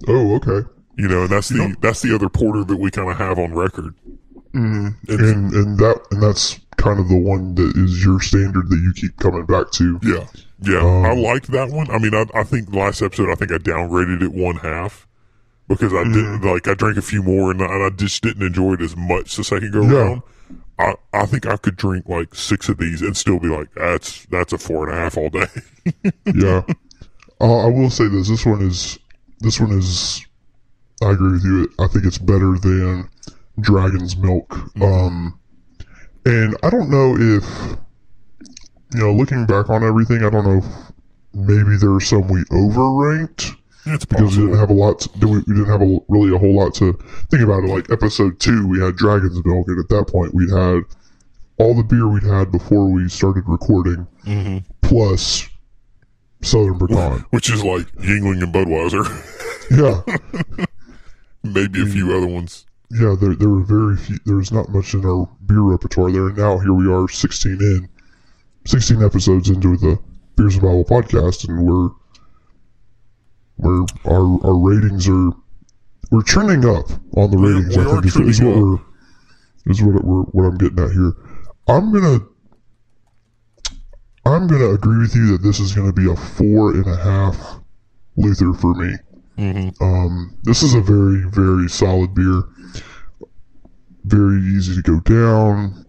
oh, 0.09 0.37
okay. 0.37 0.69
You 0.97 1.09
know, 1.09 1.23
and 1.23 1.31
that's 1.31 1.49
the 1.49 1.75
that's 1.81 2.03
the 2.03 2.15
other 2.15 2.29
porter 2.29 2.65
that 2.65 2.77
we 2.77 2.91
kind 2.91 3.11
of 3.11 3.17
have 3.17 3.39
on 3.39 3.55
record. 3.55 3.95
Mm-hmm. 4.53 5.11
And 5.11 5.53
and 5.55 5.79
that 5.79 6.07
and 6.11 6.23
that's 6.23 6.61
kind 6.77 7.01
of 7.01 7.09
the 7.09 7.19
one 7.19 7.55
that 7.55 7.73
is 7.77 8.05
your 8.05 8.21
standard 8.21 8.69
that 8.69 8.77
you 8.77 8.93
keep 8.95 9.17
coming 9.17 9.47
back 9.47 9.71
to. 9.73 9.99
Yeah, 10.03 10.27
yeah, 10.65 10.79
Um, 10.81 11.05
I 11.07 11.15
liked 11.15 11.49
that 11.53 11.71
one. 11.71 11.91
I 11.91 11.99
mean, 11.99 12.15
I, 12.15 12.25
I 12.35 12.43
think 12.45 12.73
last 12.75 13.03
episode 13.03 13.31
I 13.31 13.35
think 13.35 13.53
I 13.53 13.57
downgraded 13.59 14.23
it 14.23 14.33
one 14.33 14.57
half 14.57 15.07
because 15.69 15.93
I 15.95 16.05
didn't 16.05 16.43
like 16.43 16.69
I 16.69 16.75
drank 16.75 16.97
a 16.97 17.03
few 17.03 17.23
more 17.23 17.51
and, 17.51 17.63
I- 17.63 17.67
and 17.67 17.83
I 17.85 17.91
just 17.91 18.23
didn't 18.23 18.43
enjoy 18.47 18.75
it 18.75 18.81
as 18.83 18.97
much 18.97 19.37
the 19.37 19.45
second 19.45 19.73
go 19.73 19.81
around. 19.83 20.23
I, 20.79 20.95
I 21.13 21.27
think 21.27 21.47
I 21.47 21.57
could 21.57 21.77
drink 21.77 22.09
like 22.09 22.35
six 22.35 22.69
of 22.69 22.79
these 22.79 23.03
and 23.03 23.17
still 23.17 23.39
be 23.39 23.49
like, 23.49 23.69
that's 23.75 24.25
that's 24.27 24.53
a 24.53 24.59
four 24.59 24.89
and 24.89 24.97
a 24.97 25.01
half 25.01 25.17
all 25.17 25.29
day. 25.29 25.47
yeah. 26.35 26.63
Uh, 27.41 27.67
I 27.67 27.71
will 27.71 27.91
say 27.91 28.09
this. 28.09 28.29
This 28.29 28.45
one 28.47 28.63
is. 28.63 28.99
This 29.41 29.61
one 29.61 29.73
is. 29.73 30.25
I 31.03 31.11
agree 31.11 31.33
with 31.33 31.45
you. 31.45 31.69
I 31.81 31.89
think 31.89 32.05
it's 32.05 32.19
better 32.19 32.57
than 32.59 33.09
Dragon's 33.61 34.17
Milk. 34.17 34.53
Um, 34.81 35.39
and 36.25 36.57
I 36.63 36.71
don't 36.71 36.91
know 36.91 37.17
if 37.19 37.77
you 38.95 39.01
know, 39.01 39.13
looking 39.13 39.47
back 39.47 39.71
on 39.71 39.85
everything, 39.85 40.25
I 40.25 40.31
don't 40.31 40.45
know 40.45 40.59
if 40.59 40.93
maybe 41.35 41.77
there 41.77 41.93
are 41.93 42.01
some 42.01 42.29
we 42.29 42.43
overranked 42.45 43.57
It's 43.87 44.05
because 44.05 44.37
we 44.37 44.45
didn't 44.45 44.59
have 44.59 44.71
a 44.71 44.75
lot. 44.75 45.01
To, 45.01 45.27
we, 45.27 45.39
we 45.39 45.55
didn't 45.55 45.67
have 45.67 45.83
a, 45.83 45.99
really 46.09 46.35
a 46.35 46.39
whole 46.39 46.55
lot 46.55 46.75
to 46.75 46.93
think 47.31 47.43
about 47.43 47.65
it. 47.65 47.69
Like 47.69 47.91
episode 47.91 48.39
two, 48.39 48.67
we 48.67 48.81
had 48.81 48.97
Dragon's 48.97 49.45
Milk, 49.45 49.69
and 49.69 49.79
at 49.79 49.89
that 49.89 50.09
point, 50.09 50.35
we 50.35 50.51
had 50.51 50.83
all 51.59 51.75
the 51.75 51.83
beer 51.83 52.09
we'd 52.09 52.23
had 52.23 52.51
before 52.51 52.91
we 52.91 53.09
started 53.09 53.45
recording, 53.47 54.07
mm-hmm. 54.25 54.59
plus 54.83 55.49
Southern 56.43 56.79
Breton. 56.79 57.25
Which 57.31 57.51
is 57.51 57.65
like 57.65 57.91
Yuengling 57.93 58.43
and 58.43 58.55
Budweiser, 58.55 59.05
yeah, 60.59 60.65
maybe 61.43 61.83
a 61.83 61.87
few 61.87 62.07
mm. 62.07 62.17
other 62.17 62.27
ones. 62.27 62.67
yeah. 62.91 63.15
There, 63.19 63.35
there 63.35 63.49
were 63.49 63.65
very 63.65 63.97
few. 63.97 64.19
There 64.27 64.37
was 64.37 64.53
not 64.53 64.69
much 64.69 64.95
in 64.95 65.05
our 65.05 65.29
beer 65.47 65.61
repertoire 65.61 66.13
there. 66.13 66.29
And 66.29 66.37
now 66.37 66.59
here 66.59 66.75
we 66.75 66.93
are, 66.93 67.09
sixteen 67.09 67.59
in, 67.61 67.89
sixteen 68.65 69.03
episodes 69.03 69.49
into 69.49 69.77
the 69.77 69.99
Beers 70.37 70.55
and 70.55 70.63
Bible 70.63 70.85
podcast, 70.85 71.49
and 71.49 71.67
we're 71.67 71.91
we're 73.59 73.87
our 74.07 74.47
our 74.47 74.59
ratings 74.59 75.09
are 75.09 75.31
we're 76.11 76.23
trending 76.23 76.65
up 76.65 76.91
on 77.17 77.31
the 77.31 77.39
ratings. 77.39 77.77
we 77.77 77.83
I 77.83 77.87
are 77.87 78.03
think 78.03 78.29
is, 78.29 78.41
is 78.41 78.43
what 78.43 78.57
we're 78.57 78.79
is 79.67 79.83
what 79.83 80.05
we're 80.05 80.23
what 80.23 80.45
I'm 80.45 80.59
getting 80.59 80.79
at 80.79 80.91
here. 80.91 81.13
I'm 81.69 81.93
gonna 81.93 82.21
I'm 84.25 84.47
gonna 84.47 84.71
agree 84.71 84.99
with 84.99 85.15
you 85.15 85.33
that 85.33 85.43
this 85.43 85.61
is 85.61 85.73
gonna 85.73 85.93
be 85.93 86.11
a 86.11 86.17
four 86.17 86.73
and 86.73 86.87
a 86.87 86.97
half 86.97 87.61
Luther 88.17 88.53
for 88.53 88.75
me. 88.75 88.95
Um, 89.81 90.37
this 90.45 90.63
is 90.63 90.75
a 90.75 90.81
very 90.81 91.23
very 91.31 91.69
solid 91.69 92.15
beer. 92.15 92.43
Very 94.05 94.41
easy 94.41 94.81
to 94.81 94.83
go 94.83 95.01
down. 95.01 95.87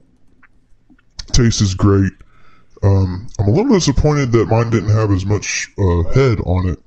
Taste 1.31 1.61
is 1.61 1.73
great. 1.73 2.13
Um, 2.83 3.27
I'm 3.39 3.47
a 3.47 3.51
little 3.51 3.73
disappointed 3.73 4.31
that 4.33 4.47
mine 4.47 4.69
didn't 4.69 4.89
have 4.89 5.11
as 5.11 5.25
much 5.25 5.69
uh, 5.77 6.03
head 6.13 6.39
on 6.45 6.67
it. 6.67 6.79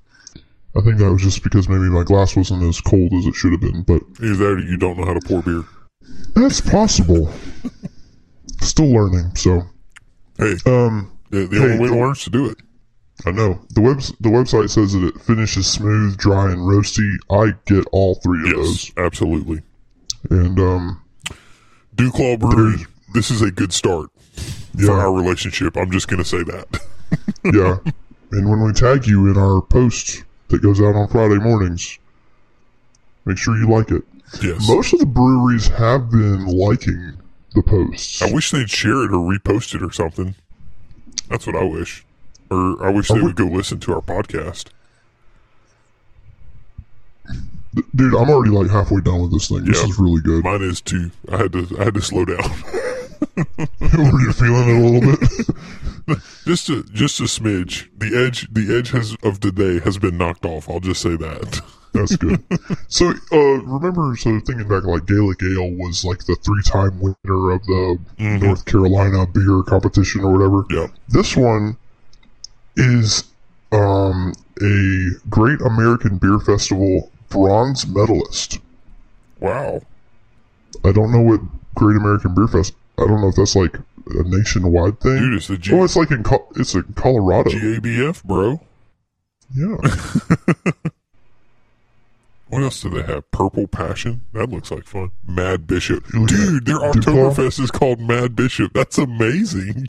I 0.76 0.83
think 0.83 0.99
that 0.99 1.11
was 1.11 1.23
just 1.23 1.43
because 1.43 1.69
maybe 1.71 1.88
my 1.88 2.03
glass 2.05 2.37
wasn't 2.37 2.62
as 2.65 2.81
cold 2.83 3.12
as 3.15 3.25
it 3.26 3.35
should 3.35 3.53
have 3.53 3.62
been, 3.62 3.83
but 3.83 4.03
Either 4.23 4.35
that 4.37 4.45
or 4.53 4.59
you 4.59 4.76
don't 4.76 4.99
know 4.99 5.07
how 5.07 5.15
to 5.15 5.21
pour 5.26 5.43
beer. 5.43 5.65
that's 6.35 6.61
possible. 6.61 7.33
Still 8.61 8.91
learning, 8.91 9.35
so 9.37 9.62
Hey, 10.38 10.53
um, 10.67 11.11
the, 11.31 11.47
the 11.47 11.57
hey, 11.59 11.65
only 11.65 11.79
way 11.79 11.88
to 11.88 11.95
learn 11.95 12.12
is 12.12 12.25
to 12.25 12.31
do 12.31 12.47
it. 12.50 12.59
I 13.25 13.31
know 13.31 13.59
the 13.71 13.81
webs 13.81 14.12
the 14.21 14.29
website 14.29 14.69
says 14.69 14.93
that 14.93 15.03
it 15.03 15.19
finishes 15.23 15.67
smooth, 15.67 16.19
dry, 16.19 16.50
and 16.53 16.59
roasty. 16.61 17.11
I 17.31 17.55
get 17.65 17.87
all 17.91 18.17
three 18.17 18.50
of 18.50 18.59
Yes, 18.59 18.93
absolutely. 18.99 19.62
and 20.29 20.59
um, 20.61 21.03
Duclaw 21.95 22.38
Brewery, 22.38 22.85
this 23.15 23.31
is 23.31 23.41
a 23.41 23.50
good 23.50 23.73
start 23.73 24.11
Yeah. 24.76 24.87
for 24.87 25.00
our 25.00 25.12
relationship. 25.12 25.76
I'm 25.76 25.90
just 25.90 26.09
going 26.09 26.23
to 26.23 26.28
say 26.28 26.42
that. 26.45 26.80
yeah. 27.45 27.78
And 28.33 28.49
when 28.50 28.62
we 28.64 28.73
tag 28.73 29.06
you 29.06 29.30
in 29.30 29.37
our 29.38 29.61
post 29.62 30.25
that 30.49 30.61
goes 30.62 30.80
out 30.80 30.95
on 30.95 31.09
Friday 31.09 31.37
mornings, 31.38 31.99
make 33.25 33.38
sure 33.38 33.56
you 33.56 33.68
like 33.68 33.90
it. 33.90 34.02
yes. 34.42 34.68
Most 34.68 34.92
of 34.92 34.99
the 35.00 35.06
breweries 35.06 35.68
have 35.68 36.11
been 36.11 36.47
liking 36.47 37.14
the 37.54 37.62
posts. 37.62 38.21
I 38.23 38.33
wish 38.33 38.50
they'd 38.50 38.68
share 38.71 39.04
it 39.04 39.12
or 39.12 39.33
repost 39.33 39.75
it 39.75 39.83
or 39.83 39.92
something. 39.92 40.35
That's 41.30 41.47
what 41.47 41.56
I 41.56 41.64
wish. 41.64 42.04
Or 42.50 42.85
I 42.87 42.90
wish 42.90 43.11
I 43.11 43.14
they 43.14 43.21
would- 43.21 43.38
would 43.38 43.50
go 43.50 43.56
listen 43.56 43.80
to 43.80 43.95
our 43.95 44.02
podcast. 44.02 44.66
Dude, 47.95 48.14
I'm 48.14 48.30
already 48.30 48.50
like 48.50 48.71
halfway 48.71 49.00
done 49.00 49.23
with 49.23 49.33
this 49.33 49.49
thing. 49.49 49.64
This 49.64 49.83
Yeah. 49.83 49.88
is 49.88 49.99
really 49.99 50.21
good. 50.23 50.42
Mine 50.45 50.62
is 50.62 50.80
too. 50.80 51.11
I 51.30 51.37
had 51.38 51.52
to. 51.52 51.76
I 51.78 51.85
had 51.85 51.95
to 51.95 52.00
slow 52.00 52.25
down. 52.25 52.38
Were 53.37 54.21
you 54.21 54.33
feeling 54.33 54.68
it 54.68 54.76
a 54.76 54.88
little 54.88 55.16
bit? 55.16 56.18
just 56.47 56.68
a 56.71 56.83
just 56.92 57.21
a 57.21 57.25
smidge. 57.25 57.88
The 57.99 58.16
edge. 58.16 58.49
The 58.52 58.75
edge 58.76 58.90
has 58.90 59.16
of 59.23 59.40
today 59.40 59.80
has 59.80 59.99
been 59.99 60.16
knocked 60.16 60.45
off. 60.47 60.68
I'll 60.71 60.80
just 60.80 61.02
say 61.02 61.16
that. 61.16 61.61
That's 61.92 62.16
good. 62.16 62.42
so, 62.88 63.11
uh, 63.33 63.37
remember, 63.62 64.14
so 64.16 64.38
thinking 64.40 64.68
back, 64.68 64.85
like 64.85 65.06
Gaelic 65.06 65.42
Ale 65.42 65.71
was 65.76 66.04
like 66.04 66.18
the 66.26 66.37
three-time 66.45 67.00
winner 67.00 67.52
of 67.52 67.64
the 67.64 67.99
North 68.18 68.66
Carolina 68.66 69.26
beer 69.26 69.62
competition 69.66 70.21
or 70.23 70.33
whatever. 70.33 70.64
Yeah. 70.68 70.88
This 71.09 71.35
one 71.35 71.78
is 72.76 73.25
um, 73.73 74.35
a 74.62 75.09
Great 75.30 75.59
American 75.62 76.18
Beer 76.18 76.38
Festival 76.38 77.11
bronze 77.28 77.87
medalist. 77.87 78.59
Wow. 79.40 79.83
I 80.85 80.92
don't 80.92 81.12
know 81.12 81.21
what 81.21 81.40
Great 81.75 81.97
American 81.97 82.35
Beer 82.35 82.49
Fest. 82.49 82.75
I 82.99 83.06
don't 83.06 83.21
know 83.21 83.28
if 83.28 83.37
that's 83.37 83.56
like 83.56 83.76
a 83.76 84.23
nationwide 84.25 85.00
thing. 85.00 85.18
Dude, 85.18 85.35
it's 85.35 85.49
the 85.49 85.59
G- 85.59 85.73
oh, 85.75 85.85
it's 85.85 85.97
like 85.97 86.11
in 86.11 86.23
Col- 86.23 86.49
it's 86.56 86.75
in 86.75 86.85
Colorado. 86.95 87.50
GABF, 87.50 88.25
bro. 88.25 88.61
yeah. 89.54 89.76
What 92.49 92.62
else 92.62 92.80
do 92.80 92.90
they 92.90 93.02
have? 93.02 93.28
Purple 93.33 93.66
Passion? 93.66 94.23
That 94.33 94.50
looks 94.50 94.71
like 94.71 94.85
fun. 94.85 95.11
Mad 95.26 95.66
Bishop. 95.66 96.04
You 96.14 96.21
look 96.21 96.30
at 96.30 96.37
Dude, 96.37 96.64
their? 96.66 96.76
Oktoberfest 96.78 97.59
is 97.61 97.73
called 97.73 97.99
Mad 98.00 98.37
Bishop. 98.37 98.73
That's 98.73 98.99
amazing. 98.99 99.88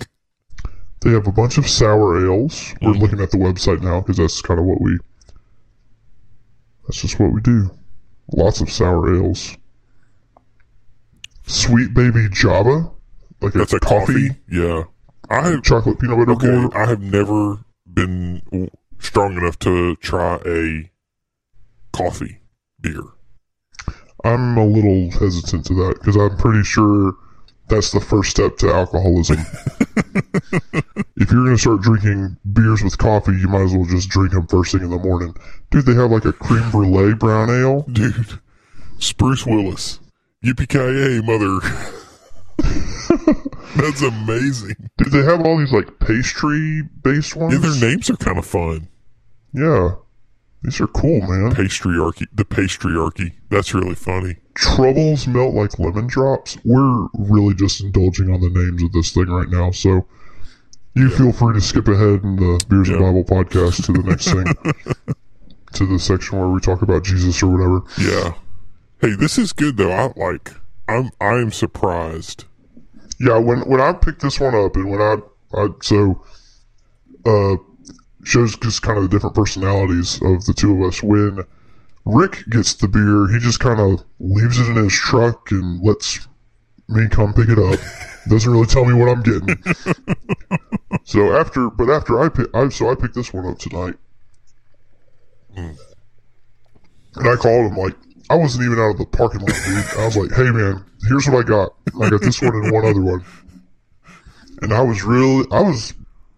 They 1.02 1.12
have 1.12 1.28
a 1.28 1.32
bunch 1.32 1.60
of 1.60 1.68
sour 1.68 2.18
ales. 2.26 2.74
We're 2.82 2.94
Mm-hmm. 2.94 3.02
looking 3.02 3.22
at 3.22 3.30
the 3.30 3.38
website 3.38 3.82
now 3.84 4.02
because 4.02 4.18
that's 4.18 4.42
kind 4.42 4.60
of 4.60 4.66
what 4.66 4.82
we 4.82 4.98
That's 6.88 7.02
just 7.02 7.20
what 7.20 7.34
we 7.34 7.42
do. 7.42 7.70
Lots 8.34 8.62
of 8.62 8.72
sour 8.72 9.14
ales. 9.16 9.58
Sweet 11.46 11.94
baby 11.94 12.28
Java, 12.32 12.92
like 13.42 13.54
That's 13.54 13.74
a 13.74 13.80
coffee. 13.80 14.30
Yeah. 14.50 14.84
I 15.30 15.50
have 15.50 15.64
chocolate 15.64 16.00
peanut 16.00 16.18
butter 16.18 16.32
okay. 16.32 16.48
porter. 16.48 16.78
I 16.78 16.88
have 16.88 17.02
never 17.02 17.60
been 17.86 18.70
strong 19.00 19.38
enough 19.38 19.60
to 19.60 19.96
try 19.98 20.40
a 20.46 20.90
coffee 21.92 22.40
beer. 22.80 23.04
I'm 24.24 24.58
a 24.58 24.66
little 24.66 25.12
hesitant 25.12 25.66
to 25.66 25.74
that 25.76 25.96
because 26.00 26.16
I'm 26.16 26.38
pretty 26.38 26.64
sure 26.64 27.14
that's 27.68 27.92
the 27.92 28.00
first 28.00 28.32
step 28.32 28.58
to 28.58 28.72
alcoholism. 28.72 29.38
if 31.18 31.32
you're 31.32 31.44
going 31.44 31.56
to 31.56 31.58
start 31.58 31.82
drinking 31.82 32.38
beers 32.54 32.84
with 32.84 32.98
coffee, 32.98 33.34
you 33.34 33.48
might 33.48 33.64
as 33.64 33.74
well 33.74 33.86
just 33.86 34.10
drink 34.10 34.32
them 34.32 34.48
first 34.48 34.72
thing 34.72 34.82
in 34.82 34.90
the 34.90 34.98
morning. 34.98 35.36
Dude, 35.72 35.86
they 35.86 35.94
have 35.94 36.12
like 36.12 36.26
a 36.26 36.34
creme 36.34 36.70
brulee 36.72 37.14
brown 37.14 37.50
ale. 37.50 37.82
Dude, 37.92 38.40
Spruce 39.00 39.46
Willis. 39.46 40.00
Yippee 40.44 41.24
mother. 41.26 41.60
That's 43.76 44.02
amazing. 44.02 44.90
Dude, 44.98 45.12
they 45.12 45.24
have 45.24 45.42
all 45.46 45.58
these 45.58 45.74
like 45.74 46.00
pastry 46.00 46.84
based 47.04 47.36
ones. 47.36 47.54
Yeah, 47.54 47.60
their 47.60 47.90
names 47.90 48.10
are 48.10 48.18
kind 48.18 48.38
of 48.38 48.46
fun. 48.46 48.88
Yeah. 49.54 49.96
These 50.64 50.82
are 50.82 50.88
cool, 50.88 51.22
man. 51.22 51.54
Patriarchy. 51.54 52.26
The 52.34 52.46
pastryarchy. 52.46 53.34
That's 53.50 53.74
really 53.74 53.96
funny. 53.96 54.38
Troubles 54.58 55.28
melt 55.28 55.54
like 55.54 55.78
lemon 55.78 56.08
drops. 56.08 56.58
We're 56.66 57.08
really 57.14 57.54
just 57.54 57.80
indulging 57.80 58.34
on 58.34 58.42
the 58.42 58.50
names 58.50 58.82
of 58.82 58.92
this 58.92 59.12
thing 59.12 59.28
right 59.28 59.50
now, 59.50 59.70
so 59.70 60.08
you 60.96 61.10
feel 61.10 61.32
free 61.32 61.54
to 61.54 61.62
skip 61.62 61.88
ahead 61.88 62.24
in 62.24 62.38
the 62.38 62.66
Beers 62.68 62.90
and 62.90 63.00
Bible 63.00 63.24
podcast 63.24 63.86
to 63.86 63.94
the 63.94 64.02
next 64.02 64.32
thing. 64.32 65.16
to 65.74 65.86
the 65.86 66.00
section 66.00 66.40
where 66.40 66.48
we 66.48 66.60
talk 66.60 66.82
about 66.82 67.04
Jesus 67.04 67.44
or 67.44 67.52
whatever. 67.52 67.82
Yeah. 68.00 68.34
Hey, 69.00 69.16
this 69.16 69.38
is 69.38 69.54
good 69.54 69.78
though. 69.78 69.92
I 69.92 70.12
like. 70.16 70.52
I'm. 70.88 71.12
I 71.22 71.36
am 71.36 71.52
surprised. 71.52 72.46
Yeah, 73.20 73.38
when 73.38 73.60
when 73.70 73.80
I 73.80 73.94
picked 73.94 74.22
this 74.24 74.40
one 74.40 74.56
up 74.56 74.76
and 74.76 74.90
when 74.90 75.02
I, 75.02 75.18
I 75.54 75.68
so 75.84 76.24
uh 77.26 77.58
shows 78.24 78.58
just 78.58 78.82
kind 78.82 78.98
of 78.98 79.04
the 79.04 79.10
different 79.10 79.36
personalities 79.36 80.16
of 80.24 80.46
the 80.46 80.54
two 80.54 80.74
of 80.74 80.88
us. 80.88 81.04
When 81.04 81.46
Rick 82.08 82.44
gets 82.50 82.74
the 82.76 82.88
beer, 82.88 83.28
he 83.28 83.40
just 83.40 83.60
kind 83.60 83.80
of 83.80 84.04
leaves 84.20 84.60
it 84.60 84.68
in 84.70 84.76
his 84.76 84.94
truck 84.94 85.52
and 85.52 85.82
lets 85.82 86.28
me 86.88 87.08
come 87.10 87.34
pick 87.34 87.50
it 87.50 87.60
up. 87.60 87.80
Doesn't 88.30 88.52
really 88.52 88.66
tell 88.66 88.86
me 88.86 88.94
what 88.94 89.10
I'm 89.10 89.22
getting. 89.24 89.58
so 91.04 91.38
after, 91.38 91.70
but 91.70 91.90
after 91.90 92.20
I 92.20 92.30
pick, 92.30 92.48
I 92.54 92.70
so 92.70 92.90
I 92.90 92.96
picked 92.96 93.16
this 93.16 93.34
one 93.34 93.46
up 93.46 93.58
tonight, 93.58 93.96
and 95.56 95.78
I 97.16 97.36
called 97.36 97.72
him 97.72 97.78
like 97.78 97.96
I 98.30 98.36
wasn't 98.36 98.66
even 98.66 98.80
out 98.80 98.92
of 98.92 98.98
the 98.98 99.06
parking 99.06 99.42
lot, 99.42 99.56
dude. 99.66 100.00
I 100.00 100.06
was 100.06 100.18
like, 100.18 100.32
"Hey 100.32 100.52
man, 100.52 100.84
here's 101.08 101.28
what 101.28 101.46
I 101.46 101.48
got. 101.48 101.74
I 102.02 102.10
got 102.10 102.22
this 102.22 102.42
one 102.42 102.54
and 102.56 102.72
one 102.72 102.86
other 102.86 103.02
one." 103.02 103.24
And 104.62 104.74
I 104.74 104.82
was 104.82 105.04
really, 105.04 105.46
I 105.52 105.62
was 105.62 105.94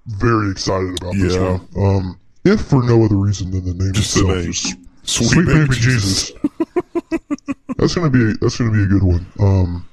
very 0.05 0.51
excited 0.51 1.01
about 1.01 1.15
this 1.15 1.37
one. 1.37 1.67
Um, 1.77 2.19
if 2.43 2.61
for 2.61 2.83
no 2.83 3.03
other 3.03 3.15
reason 3.15 3.49
than 3.51 3.65
the 3.65 3.73
name 3.73 3.93
Just 3.93 4.13
the 4.13 4.21
itself, 4.21 4.37
name. 4.43 4.51
just 4.51 4.77
Sweet, 5.09 5.29
Sweet, 5.29 5.45
baby, 5.47 5.73
Jesus. 5.75 6.31
that's 7.77 7.95
gonna 7.95 8.11
be 8.11 8.33
that's 8.41 8.57
gonna 8.57 8.71
be 8.71 8.83
a 8.83 8.85
good 8.85 9.01
one. 9.01 9.25
Um, 9.39 9.89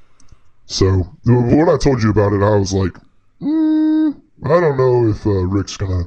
so 0.67 1.09
when 1.25 1.69
I 1.71 1.79
told 1.79 2.03
you 2.03 2.11
about 2.11 2.35
it, 2.35 2.43
I 2.43 2.55
was 2.57 2.75
like, 2.75 2.93
mm, 3.41 4.21
I 4.45 4.61
don't 4.61 4.77
know 4.77 5.09
if 5.09 5.27
uh, 5.27 5.31
Rick's 5.47 5.79
gonna 5.79 6.03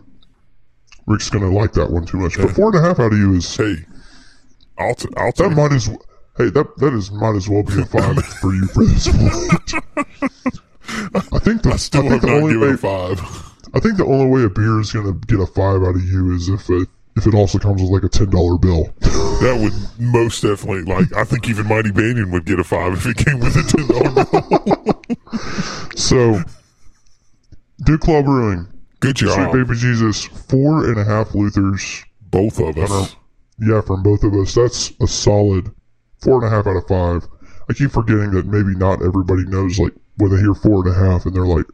Rick's 1.08 1.32
gonna 1.32 1.50
like 1.50 1.74
that 1.74 1.90
one 1.90 2.06
too 2.06 2.18
much. 2.18 2.38
But 2.38 2.52
four 2.52 2.68
and 2.68 2.76
a 2.76 2.88
half 2.88 3.00
out 3.00 3.12
of 3.12 3.18
you 3.18 3.34
is 3.34 3.58
Hey, 3.58 3.78
I'll. 4.78 4.94
T- 4.94 5.10
I'll 5.18 5.32
that 5.32 5.50
might 5.56 5.72
as 5.72 5.88
hey 6.38 6.52
that 6.52 6.78
that 6.78 6.94
is 6.94 7.12
might 7.12 7.36
as 7.36 7.50
well 7.50 7.64
be 7.64 7.82
a 7.82 7.86
five 7.86 8.24
for 8.42 8.54
you 8.54 8.68
for 8.68 8.86
this 8.86 9.08
point. 9.08 9.74
I 11.34 11.40
think 11.40 11.64
the, 11.64 11.72
I 11.74 11.78
Still 11.78 12.02
think 12.02 12.14
have 12.14 12.22
the 12.22 12.28
not 12.28 12.44
only 12.44 12.58
way 12.58 12.74
a 12.74 12.78
five. 12.78 13.20
I 13.74 13.80
think 13.80 13.98
the 13.98 14.06
only 14.06 14.28
way 14.28 14.44
a 14.44 14.50
beer 14.50 14.80
is 14.80 14.92
gonna 14.92 15.14
get 15.14 15.40
a 15.40 15.48
five 15.48 15.82
out 15.82 15.96
of 15.96 16.04
you 16.04 16.32
is 16.36 16.48
if 16.48 16.70
it 16.70 16.88
if 17.18 17.28
it 17.28 17.34
also 17.34 17.58
comes 17.60 17.82
with 17.82 17.92
like 17.92 18.04
a 18.04 18.10
ten 18.10 18.30
dollar 18.30 18.58
bill. 18.58 18.90
That 19.40 19.58
would 19.58 19.72
most 20.06 20.42
definitely 20.42 20.84
like. 20.84 21.16
I 21.16 21.24
think 21.24 21.48
even 21.48 21.66
Mighty 21.66 21.92
Banyan 21.92 22.30
would 22.32 22.44
get 22.44 22.60
a 22.60 22.64
five 22.66 22.92
if 22.92 23.06
it 23.06 23.16
came 23.26 23.40
with 23.40 23.56
a 23.56 23.64
ten 23.64 23.88
dollar 23.88 24.26
bill. 24.26 25.02
So, 25.96 26.42
Duclaw 27.84 28.26
Brewing, 28.26 28.68
Good 29.00 29.18
Sweet 29.18 29.30
job, 29.30 29.54
Baby 29.54 29.76
Jesus, 29.76 30.26
four 30.26 30.84
and 30.86 31.00
a 31.00 31.06
half 31.06 31.30
Luthers. 31.34 32.04
both 32.32 32.60
of 32.60 32.78
us. 32.78 33.16
Yeah, 33.60 33.80
from 33.80 34.04
both 34.04 34.24
of 34.24 34.34
us. 34.34 34.56
That's 34.56 34.92
a 35.02 35.08
solid 35.08 35.72
four 36.22 36.44
and 36.44 36.46
a 36.46 36.50
half 36.56 36.68
out 36.68 36.76
of 36.76 36.88
five. 36.88 37.26
I 37.70 37.74
keep 37.74 37.92
forgetting 37.92 38.32
that 38.32 38.46
maybe 38.46 38.76
not 38.76 39.02
everybody 39.02 39.44
knows, 39.46 39.80
like, 39.80 39.94
when 40.18 40.32
they 40.32 40.38
hear 40.42 40.54
four 40.54 40.86
and 40.86 40.94
a 40.94 41.00
half 41.00 41.26
and 41.26 41.34
they're 41.36 41.46
like, 41.46 41.66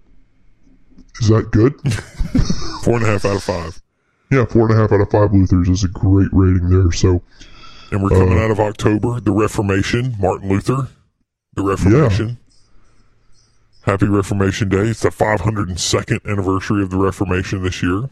is 1.22 1.30
that 1.30 1.50
good? 1.52 1.74
Four 2.84 2.98
and 2.98 3.06
a 3.06 3.08
half 3.08 3.26
out 3.26 3.38
of 3.38 3.44
five. 3.44 3.82
Yeah, 4.32 4.46
four 4.46 4.64
and 4.70 4.72
a 4.74 4.76
half 4.82 4.92
out 4.92 5.02
of 5.02 5.10
five 5.10 5.32
Luthers 5.32 5.70
is 5.70 5.84
a 5.84 5.88
great 5.88 6.30
rating 6.32 6.70
there. 6.70 6.92
So, 6.92 7.22
And 7.92 8.02
we're 8.04 8.10
coming 8.10 8.40
out 8.40 8.52
of 8.52 8.60
October, 8.60 9.20
the 9.20 9.32
Reformation, 9.32 10.16
Martin 10.20 10.50
Luther, 10.50 10.88
the 11.56 11.64
Reformation. 11.64 12.38
Happy 13.84 14.08
Reformation 14.08 14.68
Day. 14.70 14.88
It's 14.88 15.02
the 15.02 15.10
502nd 15.10 16.26
anniversary 16.26 16.82
of 16.82 16.90
the 16.90 16.98
Reformation 16.98 17.62
this 17.64 17.84
year. 17.84 18.10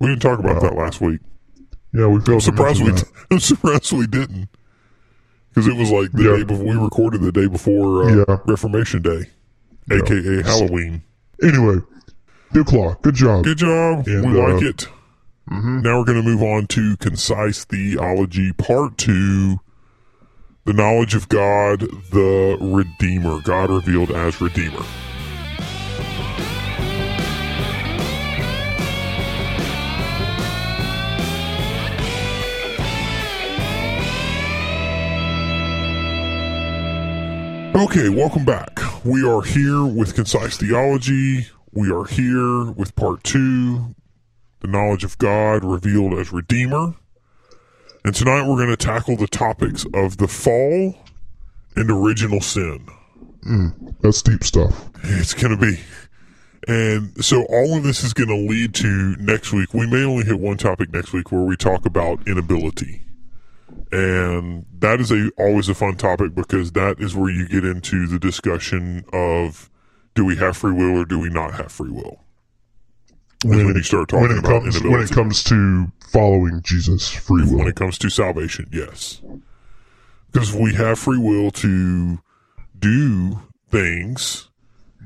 We 0.00 0.08
didn't 0.08 0.22
talk 0.22 0.38
about 0.38 0.62
that 0.62 0.74
last 0.74 1.00
week. 1.00 1.20
yeah, 1.92 2.06
we 2.06 2.20
feel 2.20 2.40
Surprised 2.40 2.82
we, 2.82 2.92
I'm 3.30 3.40
surprised 3.40 3.92
we 3.92 4.06
didn't. 4.06 4.48
Because 5.50 5.68
it 5.68 5.76
was 5.76 5.90
like 5.90 6.12
the 6.12 6.22
Yeah. 6.24 6.36
day 6.38 6.42
before, 6.44 6.64
we 6.64 6.74
recorded 6.76 7.20
the 7.22 7.32
day 7.32 7.46
before 7.46 8.04
uh, 8.04 8.14
Yeah. 8.28 8.36
Reformation 8.46 9.02
Day, 9.02 9.30
aka 9.90 10.42
Halloween. 10.42 11.02
Anyway, 11.42 11.76
Claw, 12.66 12.94
good 13.02 13.14
job. 13.14 13.44
Good 13.44 13.58
job. 13.58 14.06
And, 14.06 14.32
we 14.32 14.40
uh, 14.40 14.54
like 14.54 14.62
it. 14.62 14.88
Now 15.48 15.98
we're 15.98 16.04
going 16.04 16.20
to 16.20 16.28
move 16.28 16.42
on 16.42 16.66
to 16.68 16.96
concise 16.96 17.64
theology 17.64 18.52
part 18.52 18.98
two. 18.98 19.60
The 20.64 20.72
knowledge 20.72 21.14
of 21.14 21.28
God, 21.28 21.80
the 21.80 22.58
Redeemer. 22.60 23.40
God 23.42 23.70
revealed 23.70 24.10
as 24.10 24.40
Redeemer. 24.40 24.84
Okay, 37.76 38.08
welcome 38.08 38.44
back. 38.44 38.80
We 39.04 39.22
are 39.22 39.42
here 39.42 39.84
with 39.84 40.14
Concise 40.14 40.56
Theology. 40.56 41.46
We 41.76 41.92
are 41.92 42.06
here 42.06 42.70
with 42.70 42.96
part 42.96 43.22
two, 43.22 43.94
the 44.60 44.66
knowledge 44.66 45.04
of 45.04 45.18
God 45.18 45.62
revealed 45.62 46.18
as 46.18 46.32
Redeemer. 46.32 46.94
And 48.02 48.14
tonight 48.14 48.48
we're 48.48 48.56
going 48.56 48.70
to 48.70 48.78
tackle 48.78 49.18
the 49.18 49.26
topics 49.26 49.84
of 49.92 50.16
the 50.16 50.26
fall 50.26 50.96
and 51.76 51.90
original 51.90 52.40
sin. 52.40 52.88
Hmm, 53.42 53.68
that's 54.00 54.22
deep 54.22 54.42
stuff. 54.42 54.88
It's 55.02 55.34
going 55.34 55.54
to 55.54 55.58
be. 55.58 55.78
And 56.66 57.22
so 57.22 57.44
all 57.44 57.76
of 57.76 57.82
this 57.82 58.02
is 58.02 58.14
going 58.14 58.30
to 58.30 58.50
lead 58.50 58.74
to 58.76 59.14
next 59.18 59.52
week. 59.52 59.74
We 59.74 59.86
may 59.86 60.02
only 60.02 60.24
hit 60.24 60.40
one 60.40 60.56
topic 60.56 60.94
next 60.94 61.12
week 61.12 61.30
where 61.30 61.42
we 61.42 61.58
talk 61.58 61.84
about 61.84 62.26
inability. 62.26 63.02
And 63.92 64.64
that 64.78 64.98
is 64.98 65.12
a 65.12 65.30
always 65.36 65.68
a 65.68 65.74
fun 65.74 65.96
topic 65.96 66.34
because 66.34 66.72
that 66.72 67.00
is 67.00 67.14
where 67.14 67.30
you 67.30 67.46
get 67.46 67.66
into 67.66 68.06
the 68.06 68.18
discussion 68.18 69.04
of 69.12 69.70
do 70.16 70.24
we 70.24 70.34
have 70.36 70.56
free 70.56 70.72
will 70.72 70.98
or 71.00 71.04
do 71.04 71.18
we 71.20 71.28
not 71.30 71.54
have 71.54 71.70
free 71.70 71.90
will? 71.90 72.18
When, 73.44 73.64
when 73.66 73.76
you 73.76 73.82
start 73.82 74.08
talking 74.08 74.28
when 74.28 74.36
it 74.36 74.38
about 74.40 74.62
comes 74.62 74.82
when 74.82 75.00
it 75.00 75.10
comes 75.10 75.44
to 75.44 75.86
following 76.08 76.62
Jesus, 76.62 77.10
free 77.10 77.44
will. 77.44 77.58
when 77.58 77.68
it 77.68 77.76
comes 77.76 77.98
to 77.98 78.10
salvation, 78.10 78.68
yes. 78.72 79.20
Because 80.32 80.52
we 80.52 80.74
have 80.74 80.98
free 80.98 81.18
will 81.18 81.50
to 81.52 82.18
do 82.78 83.40
things, 83.70 84.48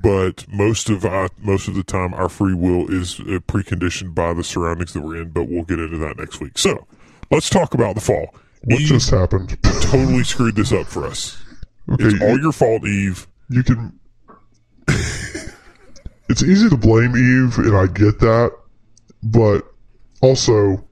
but 0.01 0.46
most 0.49 0.88
of 0.88 1.05
our, 1.05 1.29
most 1.38 1.68
of 1.68 1.75
the 1.75 1.83
time 1.83 2.14
our 2.14 2.29
free 2.29 2.55
will 2.55 2.88
is 2.90 3.20
uh, 3.20 3.40
preconditioned 3.46 4.14
by 4.14 4.33
the 4.33 4.44
surroundings 4.44 4.92
that 4.94 5.03
we're 5.03 5.20
in. 5.23 5.31
But 5.31 5.44
we'll 5.49 5.64
get 5.64 5.79
into 5.81 5.99
that 5.99 6.16
next 6.16 6.40
week. 6.40 6.57
So 6.57 6.87
let's 7.31 7.51
talk 7.51 7.75
about 7.75 7.96
the 7.96 8.01
fall. 8.01 8.35
what 8.64 8.81
Eve 8.81 8.88
just 8.88 9.11
happened? 9.11 9.59
totally 9.62 10.25
screwed 10.25 10.55
this 10.57 10.73
up 10.73 10.87
for 10.87 11.05
us. 11.07 11.37
Okay, 11.90 12.05
It's 12.05 12.23
all 12.23 12.38
your 12.38 12.53
fault, 12.53 12.85
Eve. 12.87 13.27
you 13.49 13.64
can. 13.64 13.99
it's 16.29 16.42
easy 16.42 16.68
to 16.68 16.76
blame 16.76 17.16
Eve, 17.16 17.59
and 17.59 17.76
I 17.76 17.87
get 17.87 18.20
that, 18.20 18.53
but 19.22 19.64
also, 20.20 20.85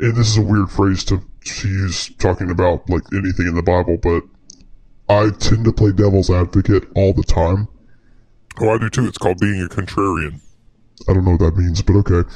and 0.00 0.16
this 0.16 0.28
is 0.28 0.38
a 0.38 0.42
weird 0.42 0.70
phrase 0.70 1.04
to, 1.04 1.20
to 1.44 1.68
use 1.68 2.10
talking 2.18 2.50
about 2.50 2.88
like 2.90 3.02
anything 3.12 3.46
in 3.46 3.54
the 3.54 3.62
Bible, 3.62 3.98
but 4.02 4.22
I 5.08 5.30
tend 5.38 5.64
to 5.66 5.72
play 5.72 5.92
devil's 5.92 6.30
advocate 6.30 6.88
all 6.96 7.12
the 7.12 7.22
time. 7.22 7.68
Oh, 8.60 8.70
I 8.70 8.78
do 8.78 8.88
too. 8.88 9.06
It's 9.06 9.18
called 9.18 9.38
being 9.38 9.62
a 9.62 9.68
contrarian. 9.68 10.40
I 11.08 11.12
don't 11.12 11.24
know 11.24 11.32
what 11.32 11.40
that 11.40 11.56
means, 11.56 11.82
but 11.82 11.94
okay. 11.96 12.28